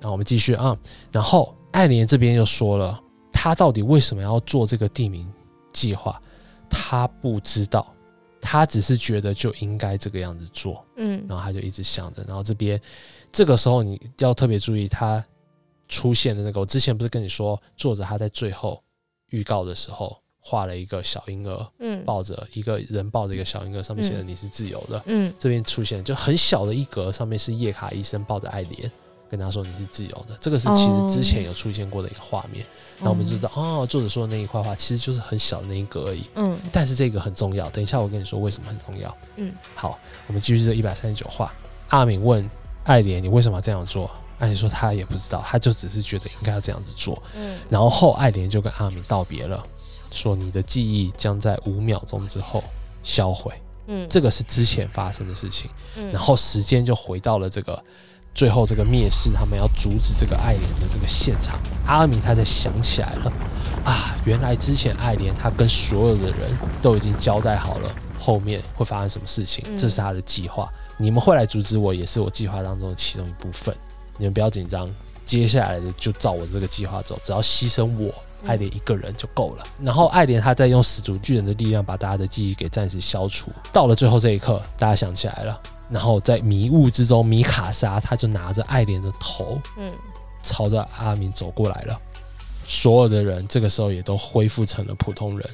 [0.00, 0.76] 那我们继续啊，
[1.10, 3.00] 然后艾莲这边又说了，
[3.32, 5.26] 他到底为什么要做这个地名
[5.72, 6.20] 计划？
[6.68, 7.94] 他不知道，
[8.46, 12.22] 他只是觉得就应该这个样子做，嗯然后他就一直想着。
[12.28, 12.80] 然后这边
[13.32, 15.22] 这个时候你要特别注意，他
[15.88, 18.80] 出现的那个，我之前不是跟你说，作者他在最后
[19.30, 25.02] 预告的时候画了一个小婴儿嗯抱着一个人抱着一个小婴儿，上面写着嗯“你是自由的”。
[25.06, 28.92] 嗯这边出现就很小的一格，上面是叶卡医生抱着爱莲，
[29.30, 30.36] 跟他说你是自由的。
[30.40, 32.64] 这个是其实之前有出现过的一个画面，
[32.96, 36.24] 然后我们就知道哦，作者说的那一块话其实就是很小的那一格而已。
[36.34, 39.16] 嗯但是这个很重要，等一下我跟你说为什么很重要。
[39.36, 41.52] 嗯，好，我们继续这一百三十九话。
[41.88, 42.48] 阿敏问
[42.84, 49.62] 爱莲：“你为什么要这样做？”爱莲说：“她也不知道，她就只是觉得应该要这样子做。”嗯然后后爱莲就跟阿敏道别了，
[50.10, 52.62] 说：“你的记忆将在五秒钟之后
[53.02, 53.52] 销毁。”
[53.88, 55.70] 嗯，这个是之前发生的事情。
[55.96, 57.80] 嗯然后时间就回到了这个
[58.36, 61.58] 最后这个灭世，他们要阻止这个爱莲的这个现场。
[61.86, 63.32] 阿米他才想起来了
[63.82, 67.90] 啊，原来之前爱莲他跟所有的人都已经交代好了，
[68.20, 70.70] 后面会发生什么事情，嗯这是他的计划。
[70.98, 73.74] 你们会来阻止我，也是我计划当中的其中一部分。
[74.18, 74.88] 你们不要紧张，
[75.24, 78.12] 接下来的就照我这个计划走，只要牺牲我。
[78.44, 83.50] 爱莲一个人就够了，然后爱莲他再用始祖巨人的力量把大家的记忆给暂时消除。
[83.72, 85.58] 到了最后这一刻，大家想起来了，
[85.88, 89.92] 然后在迷雾之中，米卡莎他就拿着爱莲的头嗯
[90.42, 92.00] 朝着阿明走过来了。
[92.64, 95.50] 所有的人这个时候也都恢复成了普通人，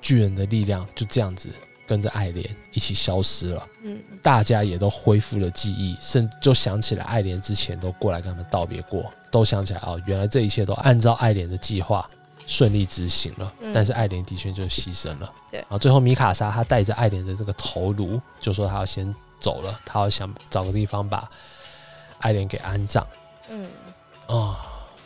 [0.00, 1.48] 巨人的力量就这样子
[1.86, 3.66] 跟着爱莲一起消失了。
[3.84, 12.08] 嗯大家也都恢复了记忆，甚至就想起来爱莲之前都过来跟他们道别过，都想起来哦，原来这一切都按照爱莲的计划
[12.48, 13.52] 顺利执行了。
[13.60, 15.32] 嗯但是爱莲的确就牺牲了。
[15.52, 21.30] 对然后最后米卡莎她带着爱莲的这个头颅，就说她要先走了，他好想找个地方把
[22.18, 23.06] 爱莲给安葬。
[23.48, 23.68] 嗯。
[24.26, 24.56] 哦，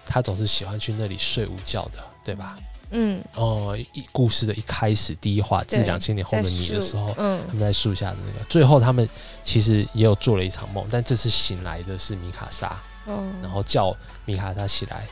[0.07, 2.57] 他总是喜欢去那里睡午觉的，对吧？
[2.93, 7.40] 嗯，哦，一故事的一开始第一话，致对两千年后的你的时候，嗯。
[7.47, 9.09] 他们在树下的那个，最后他们
[9.44, 13.94] 其实也有做了一场梦，但这次醒来的是米卡莎，哦，然后叫
[14.24, 15.07] 米卡莎起来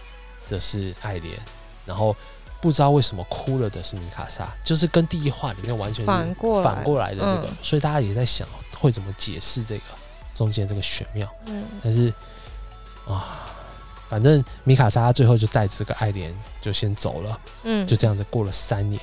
[0.48, 1.38] 的是爱莲，
[1.86, 2.16] 然后
[2.60, 7.56] 不知道为什么哭了的是米卡莎，就是跟第一话里面完全反过来反过来的这个，嗯。
[7.62, 8.48] 所以大家也在想
[8.78, 9.84] 会怎么解释这个
[10.34, 11.64] 中间这个玄妙，嗯。
[11.82, 12.12] 但是
[13.06, 13.44] 啊。
[14.08, 18.98] 反正米卡莎最后就带着这个爱莲就先走了，嗯，就这样子过了三年，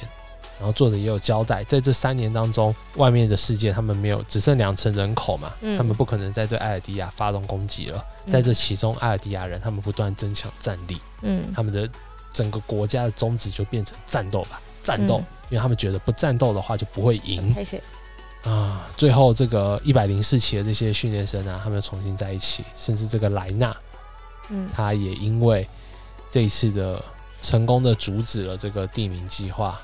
[0.57, 5.77] 然后作者也有交代，在这三年当中，外面的世界他们没有只剩两成人口嘛，嗯。
[5.77, 8.03] 他们不可能再对艾尔迪亚发动攻击了。
[8.25, 8.31] 嗯。
[8.31, 11.53] 在这其中，艾尔迪亚人他们不断增强战力，嗯。
[11.53, 11.87] 他们的
[12.33, 15.25] 整个国家的宗旨就变成战斗吧，战斗，嗯。
[15.49, 17.53] 因为他们觉得不战斗的话就不会赢
[18.45, 18.87] 啊。
[18.95, 23.75] 最后这个一百零四期的这些训练生啊，他们又重新在一起，甚至这个莱纳
[24.49, 25.67] 嗯他也因为
[26.29, 27.03] 这一次的
[27.41, 29.79] 成功的阻止了这个地名计划，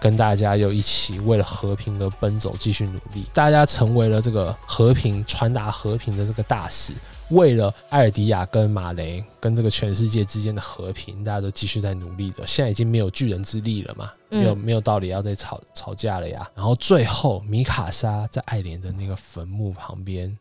[0.00, 3.26] 跟大家又一起为了和平而奔走，继续努力。
[3.32, 6.92] 大家成为了这个和平传达和平的这个大使，
[7.30, 12.46] 为了艾尔迪亚跟马雷跟这个全世界之间的和平，大家都继续在努力的。
[12.46, 16.48] 现在已经没有巨人之力了嘛，嗯没有没有道理要再吵吵架了呀。
[16.54, 20.36] 然后最后米卡莎在爱莲的那个坟墓旁边，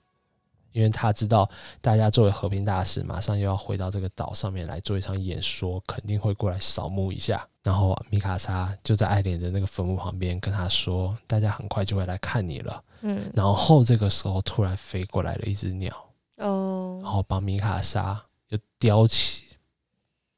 [0.73, 1.49] 因为他知道
[1.79, 7.47] 大家作为和平大使，马上又要回到这个岛上面来做一场演说，肯定会过来扫墓一下。
[7.63, 15.93] 然后米卡莎就在爱莲的那个坟墓旁边跟他说：“大家很快就会来看你了。”嗯，然后这个时候突然飞过来了一只鸟，
[16.35, 19.43] 然哦，后把米卡莎就叼起，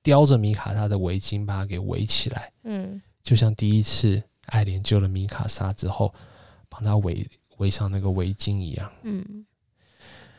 [0.04, 6.14] 叼着米卡莎的围巾把它给围起来，嗯就像第一次爱莲救了米卡莎之后，
[6.70, 7.28] 帮她围
[7.58, 8.92] 围上那个围巾一样。
[9.04, 9.46] 嗯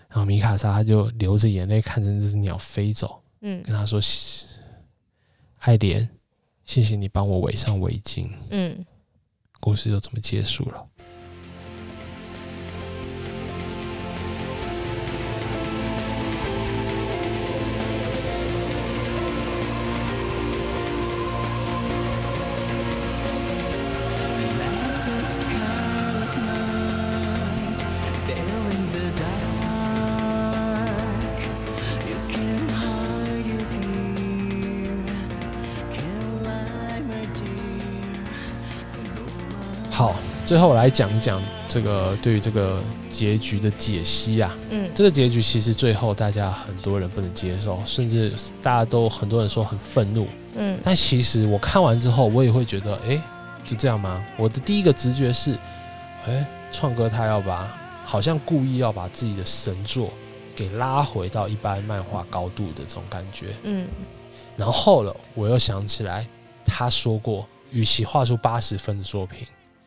[0.09, 4.01] 然后米卡莎她就流着眼泪看着那只鸟飞走，嗯跟他说
[5.59, 6.09] ：“爱莲，
[6.65, 8.31] 谢谢你帮我围上围巾。
[8.51, 8.85] 嗯，”
[9.61, 10.89] 故事就这么结束了。
[40.47, 44.57] 最后我来讲一讲这个对于这个结局的解析啊。
[44.71, 48.33] 嗯这个结局其实最后大家很多人不能接受，甚至
[48.63, 50.29] 大家都很多人说很愤怒。
[50.57, 53.21] 嗯但其实我看完之后，我也会觉得，哎，
[53.65, 54.25] 就这样吗？
[54.37, 55.59] 我的第一个直觉是，
[56.29, 60.11] 哎，创哥他要把好像故意要把自己的神作
[60.55, 63.47] 给拉回到一般漫画高度的这种感觉。
[63.65, 63.89] 嗯
[64.57, 66.25] 然后后了，我又想起来，
[66.65, 69.47] 他说过，与其画出八十分的作品，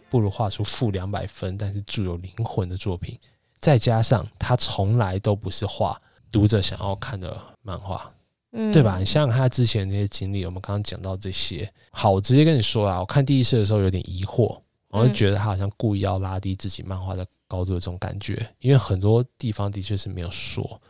[0.10, 3.18] 不如画出负两百分但是具有灵魂的作品。
[3.60, 8.10] 再加上他从来都不是画读者想要看的漫画，
[8.52, 8.98] 嗯，对吧？
[8.98, 11.70] 你想想他之前那些经历，我们刚刚讲到这些。
[11.92, 14.60] 好，我直接跟你说啊，我看第一次的时候有点疑惑，
[14.90, 20.82] 我就觉得他好像故意要拉低自己漫画的高度的这种感觉，因为很多地方的确是没有说。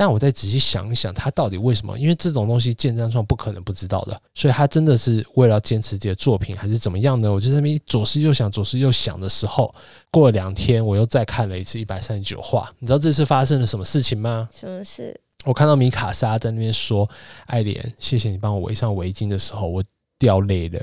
[0.00, 1.94] 但我再仔细想一想，他到底为什么？
[1.98, 7.30] 因为这种东西剑山创不可能不知道的，所以他真的是为了坚持自己的作品，还是怎么样呢？
[7.30, 9.74] 我就在那边左思右想，左思右想的时候，
[10.10, 12.72] 过了两天，我又再看了一次一百三十九话。
[12.78, 14.48] 你知道这次发生了什么事情吗？
[14.58, 15.14] 什么事？
[15.44, 17.06] 我看到米卡莎在那边说
[17.44, 19.84] ：“爱莲，谢谢你帮我围上围巾的时候，我
[20.18, 20.80] 掉泪了，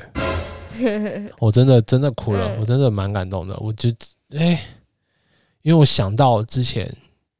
[1.41, 3.57] 我真的真的哭了，嗯我真的蛮感动的。
[3.59, 3.89] 我就
[4.37, 4.63] 哎、
[5.63, 6.87] 因为我想到之前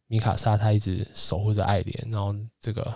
[0.07, 2.93] 米卡莎她一直守护着爱莲，然后这个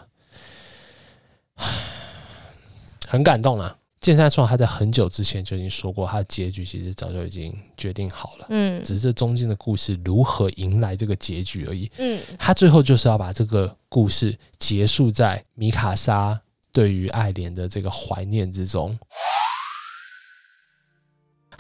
[3.08, 3.78] 很感动啊。
[4.00, 11.88] 剑山创他在很久之前就已经说过，他的结局其实早就已经决定好了，嗯只是这中间的故事如何迎来这个结局而已。
[12.00, 16.42] 嗯他最后就是要把这个故事结束在米卡莎
[16.74, 18.98] 对于爱莲的这个怀念之中。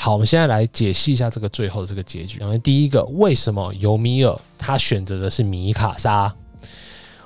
[0.03, 2.40] 好，我们现在来解析一下这个最后的这个结局。
[2.40, 6.34] 然后第一个，为什么尤米尔他选择的是米卡莎？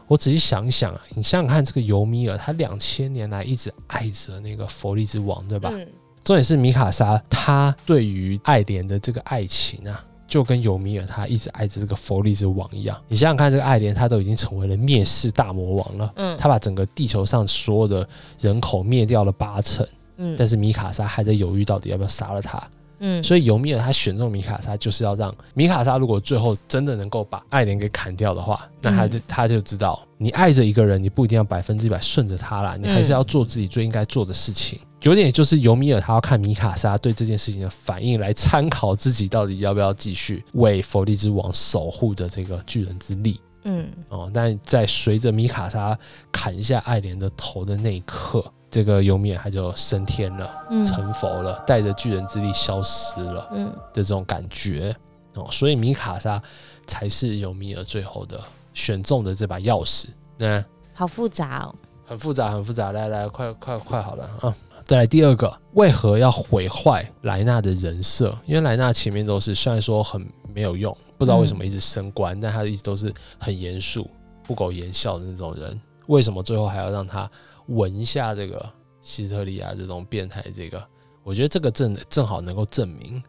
[0.08, 5.70] 我仔细想一想啊，你想想看，这个尤米尔他两千年来一直爱着那个佛利之王，对吧？
[5.74, 5.88] 嗯
[6.26, 13.02] 重点是米卡莎，她对于爱莲的这个爱情啊，就跟尤米尔他一直爱着这个佛利之王一样。
[13.08, 18.06] 你想想看，这个爱莲他都已经成为了灭世大魔王了，嗯他把整个地球上所有的
[18.42, 19.88] 人口灭掉了八成，
[20.18, 22.62] 嗯但是米卡莎还在犹豫到底要不要杀了他。
[23.00, 34.80] 嗯，所以尤米尔他选中米卡莎，就是要让米卡莎如果最后真的能够把爱莲给砍掉的话，那他就、他就知道，你爱着一个人，你不一定要百分之百顺着他啦，你还是要做自己最应该做的事情。
[35.02, 43.42] 有点就是尤米尔他要看米卡莎对这件事情的反应，来参考自己到底要不要继续为佛利之王守护着这个巨人之力。
[43.66, 46.00] 嗯哦，但在随着米卡莎
[46.32, 50.52] 砍下爱莲的头的那一刻，这个尤米尔他就升天了。
[50.70, 54.94] 嗯成佛了，带着巨人之力消失了嗯的这种感觉
[55.36, 56.42] 哦，所以米卡莎
[56.86, 58.38] 才是尤米尔最后的
[58.74, 60.08] 选中的这把钥匙。
[60.38, 60.62] 那
[60.94, 61.76] 好复杂哦。
[62.06, 62.92] 很复杂，很复杂。
[62.92, 64.54] 来来，快快快好了啊！
[64.84, 68.38] 再来第二个，为何要毁坏莱纳的人设？
[68.46, 70.22] 因为莱纳前面都是虽然说很
[70.54, 74.08] 没有用，不知道为什么一直升官，但他一直都是很严肃、
[74.44, 75.82] 不苟言笑的那种人。
[76.08, 77.28] 为什么最后还要让他
[77.68, 78.72] 闻一下这个
[79.02, 80.44] 希特利亚这种变态？
[80.56, 80.84] 这个，
[81.24, 83.22] 我觉得这个正正好能够证明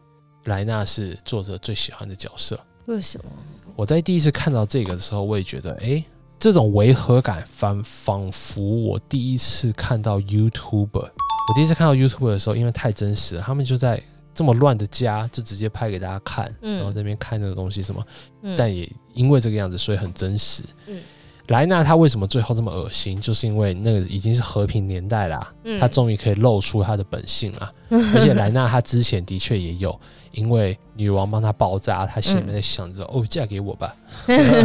[0.45, 2.59] 莱纳是作者最喜欢的角色。
[2.85, 3.31] 为什么？
[3.75, 6.03] 我在第一次看到这个的时候，我也觉得，哎，
[6.39, 10.99] 这种违和感仿仿佛我第一次看到 YouTuber。
[10.99, 14.01] 我第一次看到 YouTuber 的时候，因为太真实了，他们就在
[14.33, 18.05] 这么乱的家，就直接拍给大家看，嗯然后在那边看那个东西什么，
[18.41, 20.63] 嗯但也因为这个样子，所以很真实。
[20.87, 21.01] 嗯
[21.47, 23.19] 莱纳他为什么最后这么恶心？
[23.19, 27.71] 就是因为那个已经是和平年代啦，嗯他终于可以露出他的本性啦。
[27.89, 29.97] 而且莱纳他之前的确也有，
[30.31, 33.95] 因为女王帮他包扎，他心里面在想着、哦，嫁给我吧，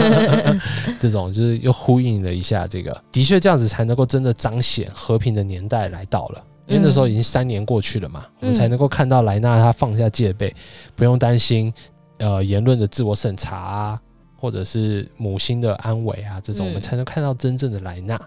[0.98, 6.44] 这种就是又呼应了一下这个，的确这样子才能够真的彰显和平的年代来到了。
[6.66, 10.54] 因为那时候已经三年过去了嘛，我们才能够看到莱纳他放下戒备，
[10.94, 11.72] 不用担心
[12.18, 14.00] 呃言论的自我审查啊，
[14.42, 18.20] 或者是母亲的安危啊，这种嗯我们才能看到真正的莱纳。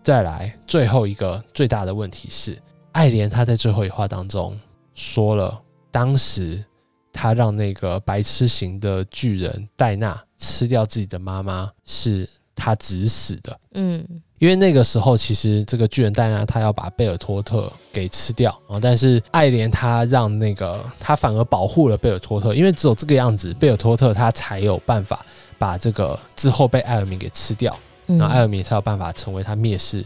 [0.00, 2.56] 再来，最后一个最大的问题是，
[2.92, 4.56] 爱莲她在最后一话当中
[4.94, 5.60] 说了，
[5.90, 6.64] 当时
[7.12, 13.60] 她让那个白痴型的巨人戴娜吃掉自己的妈妈，是她指使的。
[13.72, 14.06] 嗯
[14.38, 25.24] 因为那个时候，其实这个巨人戴娜他要把贝尔托特给吃掉啊，但是爱莲他让那个他反而保护了贝尔托特，因为只有这个样子，贝尔托特他才有办法
[25.58, 30.04] 把这个之后被艾尔敏给吃掉，嗯然后艾尔敏才有办法成为他灭世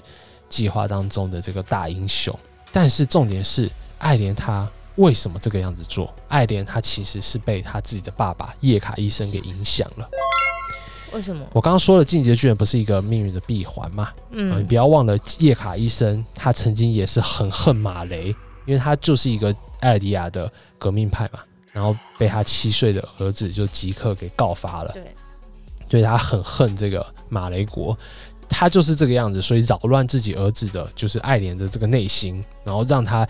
[0.49, 2.37] 计划当中的这个大英雄。
[2.73, 6.11] 但是重点是，爱莲他为什么这个样子做？
[6.29, 10.09] 爱莲他其实是被他自己的爸爸叶卡医生给影响了。
[11.15, 11.47] 为什么？
[11.53, 14.11] 我刚刚说了，进阶巨人不是一个命运的闭环嘛？
[14.31, 18.29] 嗯，你嗯不要忘了叶卡医生，他曾经也是很恨马雷，
[18.67, 21.41] 因为他就是一个艾尔迪亚的革命派嘛，
[21.73, 25.03] 然后被他七岁的儿子就即刻给告发了，对，
[25.89, 27.97] 所以他很恨这个马雷国，
[28.49, 33.27] 他就是这个样子，所以扰乱自己儿子的就是爱莲的这个内心，然后让他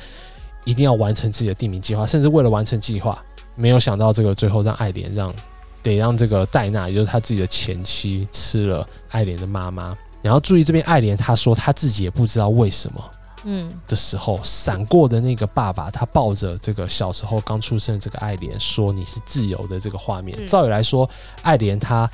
[0.65, 3.21] 一定要完成自己的地名计划，甚至为了完成计划，
[3.55, 5.35] 没有想到这个最后让爱莲让
[5.83, 9.97] 得让这个戴娜，也就是他自己的前妻吃了爱莲的妈妈。
[10.23, 13.11] 然后注意这边爱莲，她说她自己也不知道为什么
[13.45, 20.39] 嗯的时候，闪过的那个爸爸，他抱着这个小时候刚出生的这个爱莲，说你是自由的这个画面。
[20.41, 21.11] 嗯照理来说，
[21.43, 22.09] 爱莲她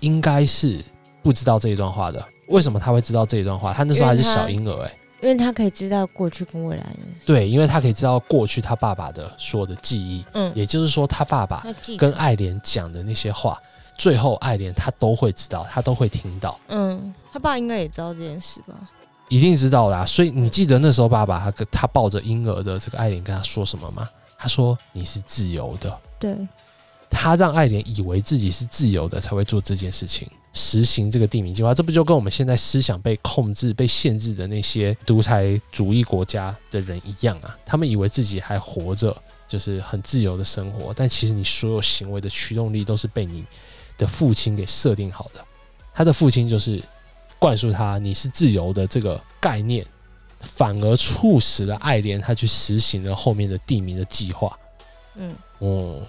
[0.00, 0.84] 应该是
[1.22, 2.22] 不知道这一段话的。
[2.48, 3.72] 为什么他会知道这一段话？
[3.72, 11.64] 他那时候还是小婴儿、欸，因为他可以知道过去跟未来的，对，因为他可以知道过去他爸爸的所有的记忆，嗯，也就是说，他爸爸
[11.96, 13.58] 跟爱莲讲的那些话，
[13.96, 18.74] 最后爱莲他都会知道，他都会听到，嗯，他爸应该也知道这件事吧？
[19.30, 20.04] 一定知道啦。
[20.04, 24.06] 所以你记得那时候爸爸他跟他抱着婴儿的这个爱莲跟他说什么吗？
[24.36, 26.36] 他说你是自由的，对，
[27.10, 31.72] 他让爱莲以为自己是自由的才会做这件事情，实行这个地名计划。
[31.72, 37.56] 这不就跟我们现在思想被控制、被限制的那些独裁主义国家的人一样啊？
[37.64, 39.16] 他们以为自己还活着，
[39.46, 43.44] 就是很自由的生活，但其实你所有行为的驱动力都是被你
[43.96, 45.44] 的父亲给设定好的。
[45.94, 46.82] 他的父亲就是
[47.38, 49.86] 灌输他你是自由的这个概念，
[50.40, 54.58] 反而促使了爱莲他去实行了后面的地名的计划。
[55.16, 56.02] 嗯哦、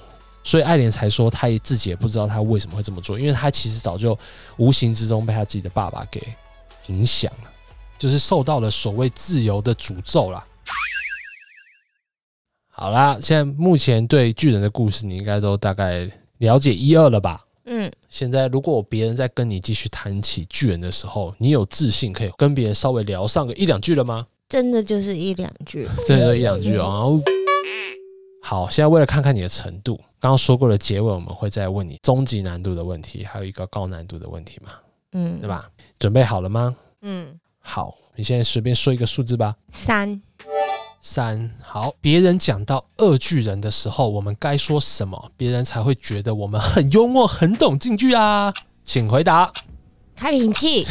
[0.45, 4.17] 所以爱莲才说他也自己也不知道他为什么会这么做，因为他其实早就
[4.57, 6.22] 无形之中被他自己的爸爸给
[6.85, 7.49] 影响了，
[7.97, 10.45] 就是受到了所谓自由的诅咒啦。
[12.69, 16.07] 好啦，现在目前对巨人的故事你应该都大概
[16.38, 17.41] 了解一二了吧？
[17.65, 24.27] 嗯，现在如果别人在跟你继续谈起巨人的时候，你有自信可以跟别人稍微聊上个一两句了吗？
[24.47, 26.84] 真的就是一两句， 这就一两句哦。
[26.84, 27.19] 然后
[28.47, 34.69] 好，现在为了看看你的程度，刚刚说过的结尾，我们会再问你中级难度的问题，还有一个高难度的问题嘛，
[35.13, 35.49] 嗯，对？
[35.49, 35.67] 吧？
[35.97, 36.76] 准备好了吗？
[37.01, 39.55] 嗯，好，你现在随便说一个数字吧。
[39.72, 40.22] 三，
[41.01, 41.91] 三，好。
[41.99, 48.53] 别人讲到二巨人的时候，我们该说什么，别人才会觉得我们很幽默、很懂京剧啊？
[48.84, 49.51] 请回答。
[50.16, 50.86] 开瓶器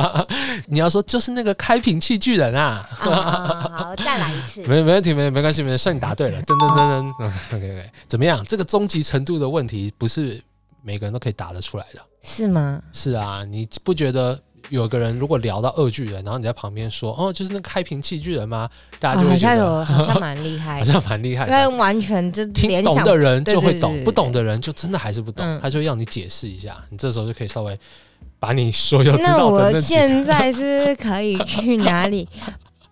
[0.68, 2.86] 你要说就是那个开瓶器巨人啊？
[3.00, 6.42] 啊，好，再来一次， 没没问题，没没关系，没关系，算你答对了。
[6.42, 8.44] 噔噔噔噔嗯，OK OK，怎么样？
[8.46, 10.40] 这个终极程度的问题不是
[10.82, 12.00] 每个人都可以答得出来的。
[12.22, 12.80] 是吗？
[12.92, 14.38] 是啊，你不觉得
[14.68, 18.68] 有个人如果聊到二巨人，然后你在旁边说哦，就是那个开瓶器巨人吗？
[19.00, 21.66] 大家就哦好像会觉得、有， 好像蛮厉害好，像蛮厉害因为。
[21.78, 26.76] 完全就听懂的人就会懂，不懂的人就真的还是不懂，嗯他就要你解释一下。
[26.90, 27.78] 你这时候就可以稍微
[28.38, 32.28] 把你说就知那我道那我现在是可以去哪里？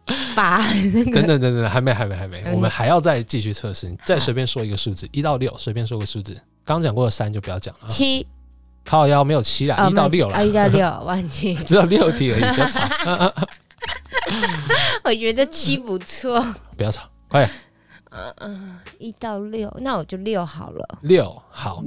[0.37, 0.59] 把
[0.93, 3.89] 那等个等等等等，还没还没还没，嗯我们还要再继续测试。
[3.89, 6.33] 你再随便说一个数字，一到六，随便说个数字。
[6.65, 7.87] 刚刚讲过的三就不要讲了。
[7.87, 8.27] 啊，七。
[8.85, 11.57] 靠腰没有七啦，啊一到六啊，了，一到六， 忘记。
[11.67, 13.47] 只有六题而已，不要吵，
[15.03, 16.41] 我觉得七不错，
[16.77, 17.51] 不要吵，快点。
[18.11, 20.99] 嗯嗯，一到六，那我就六好了。
[21.03, 21.83] 六好。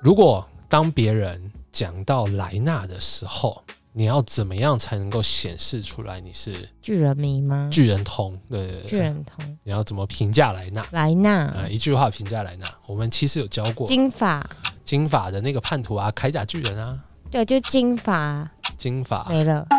[0.00, 3.60] 如果当别人讲到莱纳的时候，
[3.92, 7.68] 你要怎么样才能够显示出来你是巨人迷吗？
[7.70, 8.38] 巨人通？
[8.48, 10.86] 对对对，巨人通你要怎么评价莱纳？
[10.92, 14.48] 莱纳啊、一句话评价莱纳，我们其实有教过金发
[14.84, 16.96] 金发的那个叛徒啊，铠甲巨人啊，
[17.28, 19.66] 对，就金发金发，没了。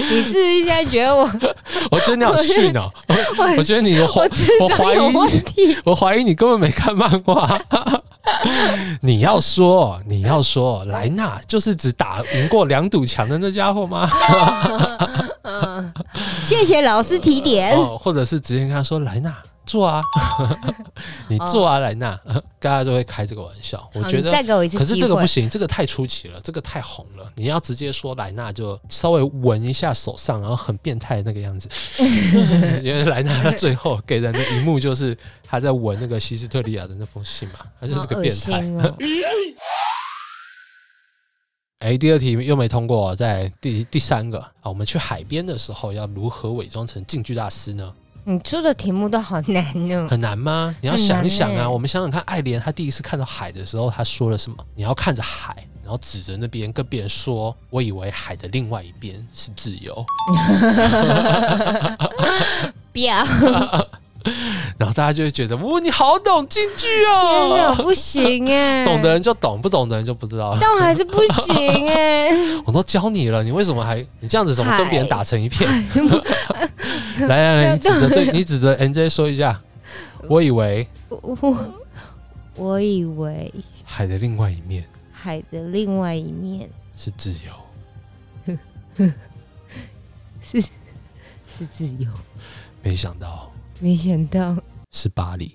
[0.10, 1.22] 你是不是现在觉得我
[1.90, 2.90] 我觉得你好逊哦，
[3.56, 4.28] 我觉得你我怀
[4.60, 4.94] 我我怀
[5.30, 5.76] 疑题？
[5.84, 7.60] 我怀疑你根本没看漫画。
[9.02, 14.10] 你要说，你要说，莱纳就是只打赢过两堵墙的那家伙吗？
[16.42, 17.76] 谢谢老师提点。
[17.76, 19.34] 哦，或者是直接跟他说：“莱纳，
[19.66, 20.02] 坐啊，
[21.28, 22.18] 你做啊，莱纳。”
[22.64, 23.90] 大家就会开这个玩笑。
[23.92, 27.30] 我觉得再给我一次可是这个不行，这个太出奇了，这个太红了。
[27.34, 31.68] 你要直接说莱纳，就稍微闻一下手上，然后很变态的那个样子。
[32.82, 38.64] 因为莱纳最后给人的一幕就是他在闻那个西斯特利亚的那封信嘛，他就是个变态。
[41.80, 47.92] 哎，第二题又没通过，在第第三个啊，我们去海边的时候要如何伪装成京剧大师呢？
[48.26, 50.08] 你出的题目都好难哦。
[50.08, 50.74] 很难吗？
[50.80, 51.60] 你要想一想啊。
[51.62, 54.56] 欸我们想想看，爱莲她第一次看到海的时候，她说了什么？
[54.74, 59.94] 你要看着海，然后指着那边跟别人说：“我以为海的另外一边是自由。
[62.92, 63.22] 不要，”
[64.78, 68.84] 然后大家就会觉得：“哇，你好懂京剧天哪，哦！”不行哎！
[68.86, 70.56] 懂的人就懂，不懂的人就不知道。
[70.60, 72.30] 但我还是不行哎。
[72.64, 75.68] 我都教你了，你为什么还你这样子怎么跟别人打成一片？
[77.20, 79.60] 来来来，你指着对，你指着 NJ 说一下。
[80.26, 81.74] 我以为我我
[82.56, 83.52] 我以为
[83.84, 84.82] 海的另外一面
[85.12, 87.30] 海的另外一面是自
[88.96, 89.06] 由，
[90.42, 92.08] 是是自由，
[92.82, 93.52] 没想到
[93.84, 94.56] 没想到
[94.92, 95.54] 是巴黎，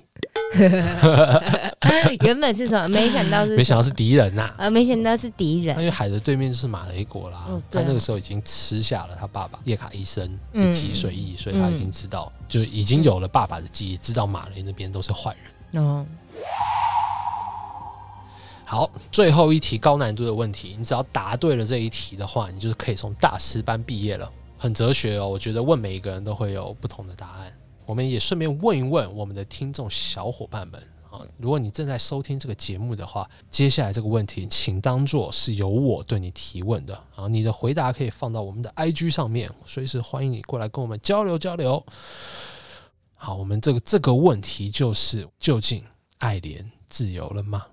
[2.22, 2.88] 原本是什么？
[2.88, 5.76] 没想到是没想到是敌人呐、呃，没想到是敌人。
[5.76, 15.36] 那因为海的对面就是马雷国啦，哦啊他那个时候已经吃下了他爸爸叶卡医生的嗯脊髓液，所以他已经知道，就已经有了爸爸的记忆，知道马雷那边都是坏
[15.74, 15.84] 人。
[15.84, 16.06] 哦，
[18.64, 24.32] 好，最后一题高难度的问题，你只要答对了这一题的话，你就是可以从大师班毕业了。
[24.60, 27.52] 很哲学哦，我觉得问每一个人都会有不同的答案。
[27.90, 30.80] 我们也顺便问一问我们的听众小伙伴们
[31.10, 41.84] 啊，如果你正在收听这个节目的话，接下来这个问题请当做是由我对你提问的啊，你的回答可以放到我们的 IG 上面，随时欢迎你过来跟我们交流交流。
[43.16, 45.84] 好，我们这个这个问题就是：究竟
[46.20, 47.66] 爱莲自由了吗？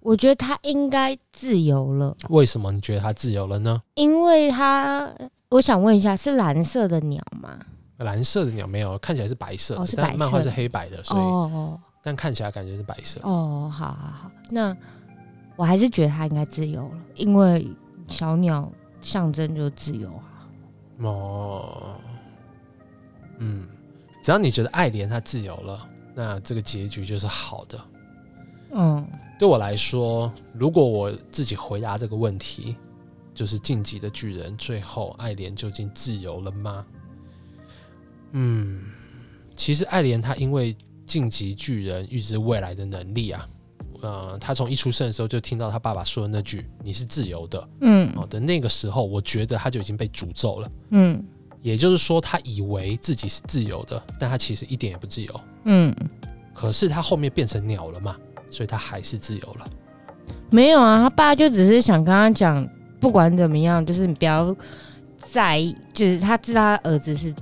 [0.00, 3.80] 我觉得他应该自由了，为什么你觉得他自由了呢？
[3.94, 5.14] 因为他，
[5.52, 7.58] 我想问一下，是蓝色的鸟吗？
[7.98, 13.20] 蓝色的鸟没有，看起来是白色的，哦是白色但漫画是黑白的，所以、哦哦但看起来感觉是白色。
[13.22, 14.76] 哦，好好好，那
[15.54, 17.64] 我还是觉得它应该自由了，因为
[18.08, 18.68] 小鸟
[19.00, 20.48] 象征就是自由啊。
[20.98, 21.94] 哦，
[23.38, 23.68] 嗯，
[24.20, 27.80] 只要你觉得爱莲它自由了，那这个结局就是好的。
[28.72, 29.06] 嗯，
[29.38, 32.74] 对我来说，如果我自己回答这个问题，
[33.34, 36.84] 就是晋级的巨人，最后爱莲究竟自由了吗？
[38.32, 38.80] 嗯，
[39.54, 40.76] 其实爱莲她因为
[41.06, 43.48] 晋级巨人预知未来的能力啊，
[44.00, 50.70] 呃，她从一出生的时候就听到她爸爸说的那句“你是自由的”嗯哦的那个时候，我觉得她就已经被诅咒了。
[50.90, 51.22] 嗯
[51.60, 55.40] 也就是说，她以为自己是自由的，但她其实一点也不自由。
[55.64, 55.94] 嗯，
[56.52, 58.16] 可是她后面变成鸟了嘛，
[58.50, 59.70] 所以她还是自由了。
[60.50, 62.68] 没有啊，他爸就只是想跟他讲，
[63.02, 64.54] 不管怎么样，就是你不要
[65.18, 67.34] 在意，就是他知道他儿子是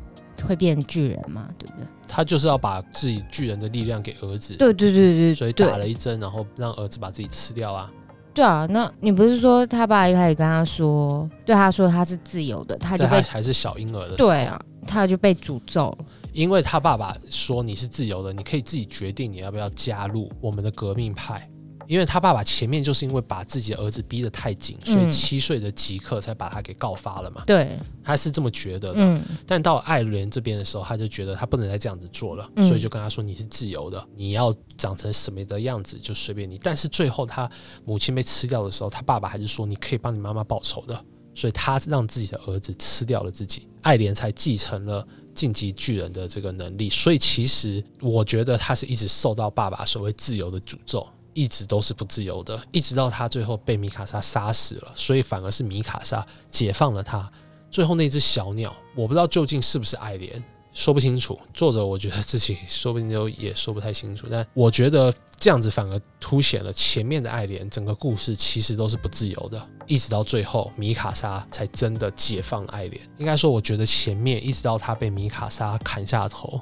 [0.42, 1.86] 会变巨人嘛，对不对？
[2.08, 7.92] 他就是要把自己巨人的力量给儿子，对对对对，所以打了一针，然后让儿子把自己吃掉啊。
[8.32, 8.66] 对啊。
[8.70, 16.04] 那你不是说他爸一开始跟他说，对他说他是自由的，他就被还是小婴儿的时候，对啊，他就被诅咒了。
[16.32, 21.46] 因为他爸爸说你是自由的，你可以自己决定你要不要加入我们的革命派。
[21.90, 27.42] 因为他爸爸前面就是因为把自己的儿子逼得太紧，所以嗯七岁的吉克才把他给告发了嘛。
[27.44, 28.94] 对，他是这么觉得的。
[28.98, 37.50] 嗯但到了爱莲这边的时候，他就觉得他不能再这样子做了，嗯所以就跟他说：“你是自由的，你要长成什么的样子就随便你。”但是最后他
[37.84, 41.04] 母亲被吃掉的时候，他爸爸还是说：“你可以帮你妈妈报仇的。”
[41.34, 45.04] 所以他让自己的儿子吃掉了自己，爱莲才继承了
[45.34, 46.88] 晋级巨人的这个能力。
[46.88, 51.04] 所以其实我觉得他是一直受到爸爸所谓自由的诅咒。
[51.32, 57.30] 一直都是不自由的，一直到他最后被米卡莎杀死了，所以反而是米卡莎解放了他。
[57.70, 60.42] 最后那只小鸟，我不知道究竟是不是爱莲，
[60.72, 61.38] 说不清楚。
[61.54, 73.00] 作者我觉得自己 说不定就也说不太清楚，但我觉得这样子反而凸显了前面的爱莲整个故事其实都是不自由的，一直到最后米卡莎才真的解放了爱莲。
[73.18, 76.60] 应该说，我觉得前面一直到他被米卡莎砍下头，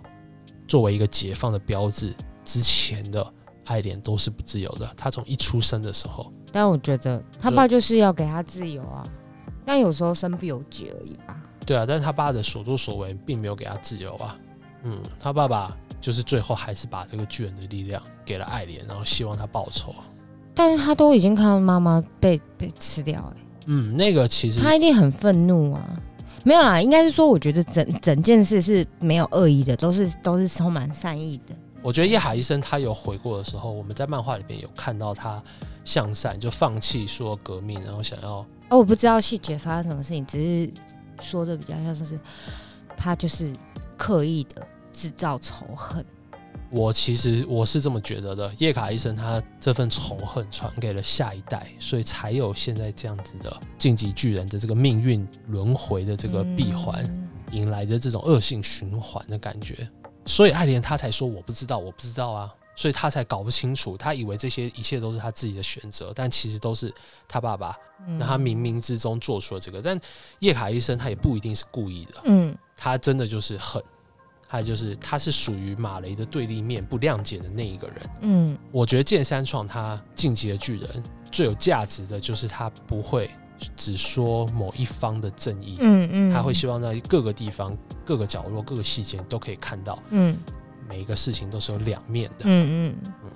[0.66, 2.14] 作为一个解放的标志。
[2.44, 3.30] 之前的
[3.68, 4.90] 爱莲都是不自由的。
[4.96, 9.02] 他从一出生的时候，但我觉得他爸就是要给他自由啊，
[9.64, 11.40] 但有时候身不由己而已吧。
[11.64, 14.36] 对啊，但是他爸的所作所为并没有给他自由啊。
[14.84, 19.94] 嗯，他爸爸就是最后还是把这个巨人的力量给了爱莲，然后希望他报仇。
[20.54, 23.36] 但是他都已经看到妈妈被被吃掉、欸，
[23.66, 25.84] 嗯，那个其实他一定很愤怒啊。
[26.44, 31.54] 没有啦，应该是说，我觉得整整件事是没有恶意的，都是都是充满善意的。
[31.82, 35.42] 我觉得叶海医生他有回过的时候，我们在漫画里面有看到他
[35.84, 40.72] 向善，就放弃说革命，然后想要哦，我不知道细节发生什么事情，只是
[41.20, 42.18] 说的比较像是
[42.96, 43.54] 他就是
[43.96, 46.04] 刻意的制造仇恨。
[46.70, 59.88] 我其实我是这么觉得的，叶卡医生他这份仇恨传给了下一代，所以才有现在这样子的晋级巨人的这个命运轮回的这个闭环，嗯引来的这种恶性循环的感觉。
[60.28, 66.94] 所以爱莲他才说我不知道，我不知道啊，所以他才搞不清楚，他以为这些一切都是他自己的选择，但其实都是
[67.26, 67.74] 他爸爸
[68.06, 69.80] 嗯让他冥冥之中做出了这个。
[69.80, 69.98] 但
[70.40, 73.82] 叶卡医生他也不一定是故意的，嗯他真的就是恨，
[74.46, 78.10] 他就是他是属于马雷的对立面，不谅解的那一个人。
[78.20, 81.02] 嗯我觉得剑三创他晋级的巨人
[81.32, 83.30] 最有价值的就是他不会
[83.76, 90.36] 只说某一方的正义，嗯嗯，他会希望在各个地方、各个角落、各个细节都可以看到嗯
[90.88, 92.94] 每一个事情都是有两面的，嗯
[93.24, 93.30] 嗯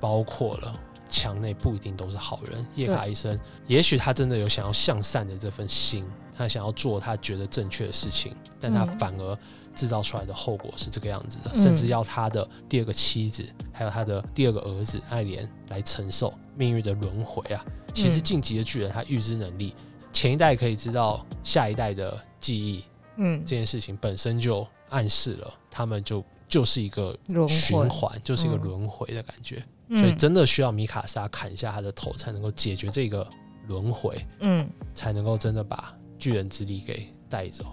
[0.00, 0.72] 包括了。
[1.08, 2.66] 墙内不一定都是好人。
[2.74, 3.38] 叶卡医生，
[3.68, 6.04] 也许他真的有想要向善的这份心，
[6.36, 9.38] 他想要做他觉得正确的事情，但他嗯反而
[9.76, 17.64] 制造出来的后果是这个样子的，嗯甚至要他的第二个妻子，还有他的第二个儿子爱莲来承受命运的轮回啊！
[17.92, 19.74] 其实嗯晋级的巨人，他预知能力，
[20.10, 22.82] 前一代可以知道下一代的记忆，
[23.18, 27.16] 嗯这件事情本身就暗示了他们就就是一个
[27.46, 29.62] 循环，就是一个嗯轮回的感觉。
[29.88, 33.24] 嗯所以真的需要米卡莎砍下他的头，才能够解决这个
[33.68, 37.66] 轮回，嗯才能够真的把巨人之力给带走。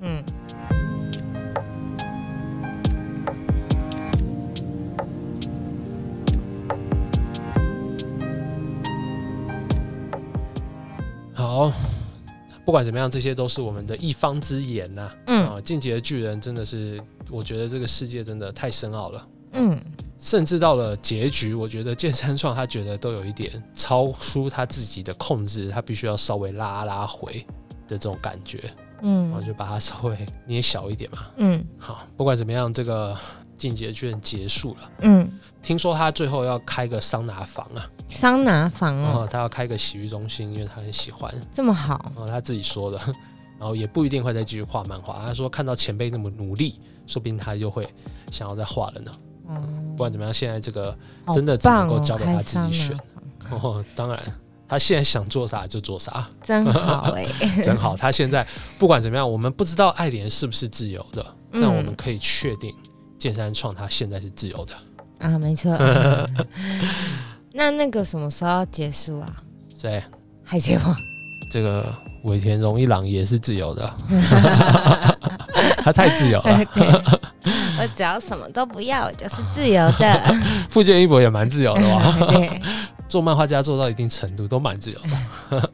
[0.00, 0.24] 嗯
[11.58, 11.72] 好，
[12.64, 15.48] 不管怎么样，这些都是我们的一方之言呐、嗯。
[15.48, 19.28] 啊，进击的巨人真的是，我觉得这个世界真的太深奥了。
[19.52, 19.80] 嗯。
[20.20, 27.44] 甚至到了结局，我觉得剑三创他觉得都有一点超出他自己的控制，他必须要稍微拉拉回
[27.86, 28.58] 的这种感觉，
[29.00, 30.16] 然后嗯就把它稍微
[30.46, 31.18] 捏小一点嘛。
[31.38, 31.64] 嗯。
[31.78, 33.16] 好，不管怎么样，这个
[33.58, 34.90] 进阶巨人结束了。
[35.00, 35.30] 嗯，
[35.60, 42.98] 听说他最后要开个桑拿房啊，桑拿房然后哦，他要开个洗浴中心，因为他很喜欢，这么好，然后他自己说的，
[43.58, 45.20] 然后也不一定会再继续画漫画。
[45.26, 47.86] 他说看到前辈那么努力，说不定他就会
[48.30, 49.12] 想要再画了呢。
[49.50, 52.96] 嗯不管怎么样，现在这个好真的只能够棒哦交给他自己选。
[52.96, 53.04] 开
[53.50, 53.72] 桑拿房。
[53.72, 54.22] 哦，当然
[54.68, 57.26] 他现在想做啥就做啥，真好哎，
[57.64, 57.96] 真好。
[57.96, 58.46] 他现在
[58.78, 61.24] 不管怎么样，我们不知道爱莲是不是自由的，
[61.54, 62.72] 但我们可以确定
[63.18, 64.74] 剑山创他现在是自由的。
[65.18, 65.76] 啊，没错。
[67.52, 69.32] 那那个什么时候要结束啊？
[69.76, 70.02] 谁？
[70.44, 70.96] 海贼王
[71.50, 71.92] 这个
[72.24, 73.94] 尾田荣一郎也是自由的，
[75.82, 76.64] 他太自由了。
[77.80, 80.34] 我只要什么都不要，我就是自由的。
[80.68, 82.60] 富坚义博也蛮自由的哇，对，
[83.08, 84.98] 做漫画家做到一定程度都蛮自由
[85.50, 85.70] 的。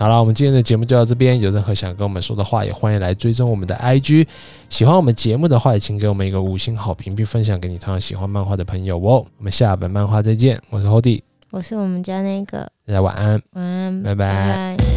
[0.00, 1.38] 好了，我们今天的节目就到这边。
[1.40, 4.26] 有任何想跟我们说的话，也欢迎来追踪我们的 IG。
[4.70, 9.26] 喜欢我们节目的话，也请给我们一个五星好评，并分享给你同样喜欢漫画的朋友哦。
[9.36, 11.20] 我们下本漫画再见，我是 Hody，
[11.50, 13.42] 我是我们家那个，大家晚安。
[13.52, 14.89] 晚安，拜拜拜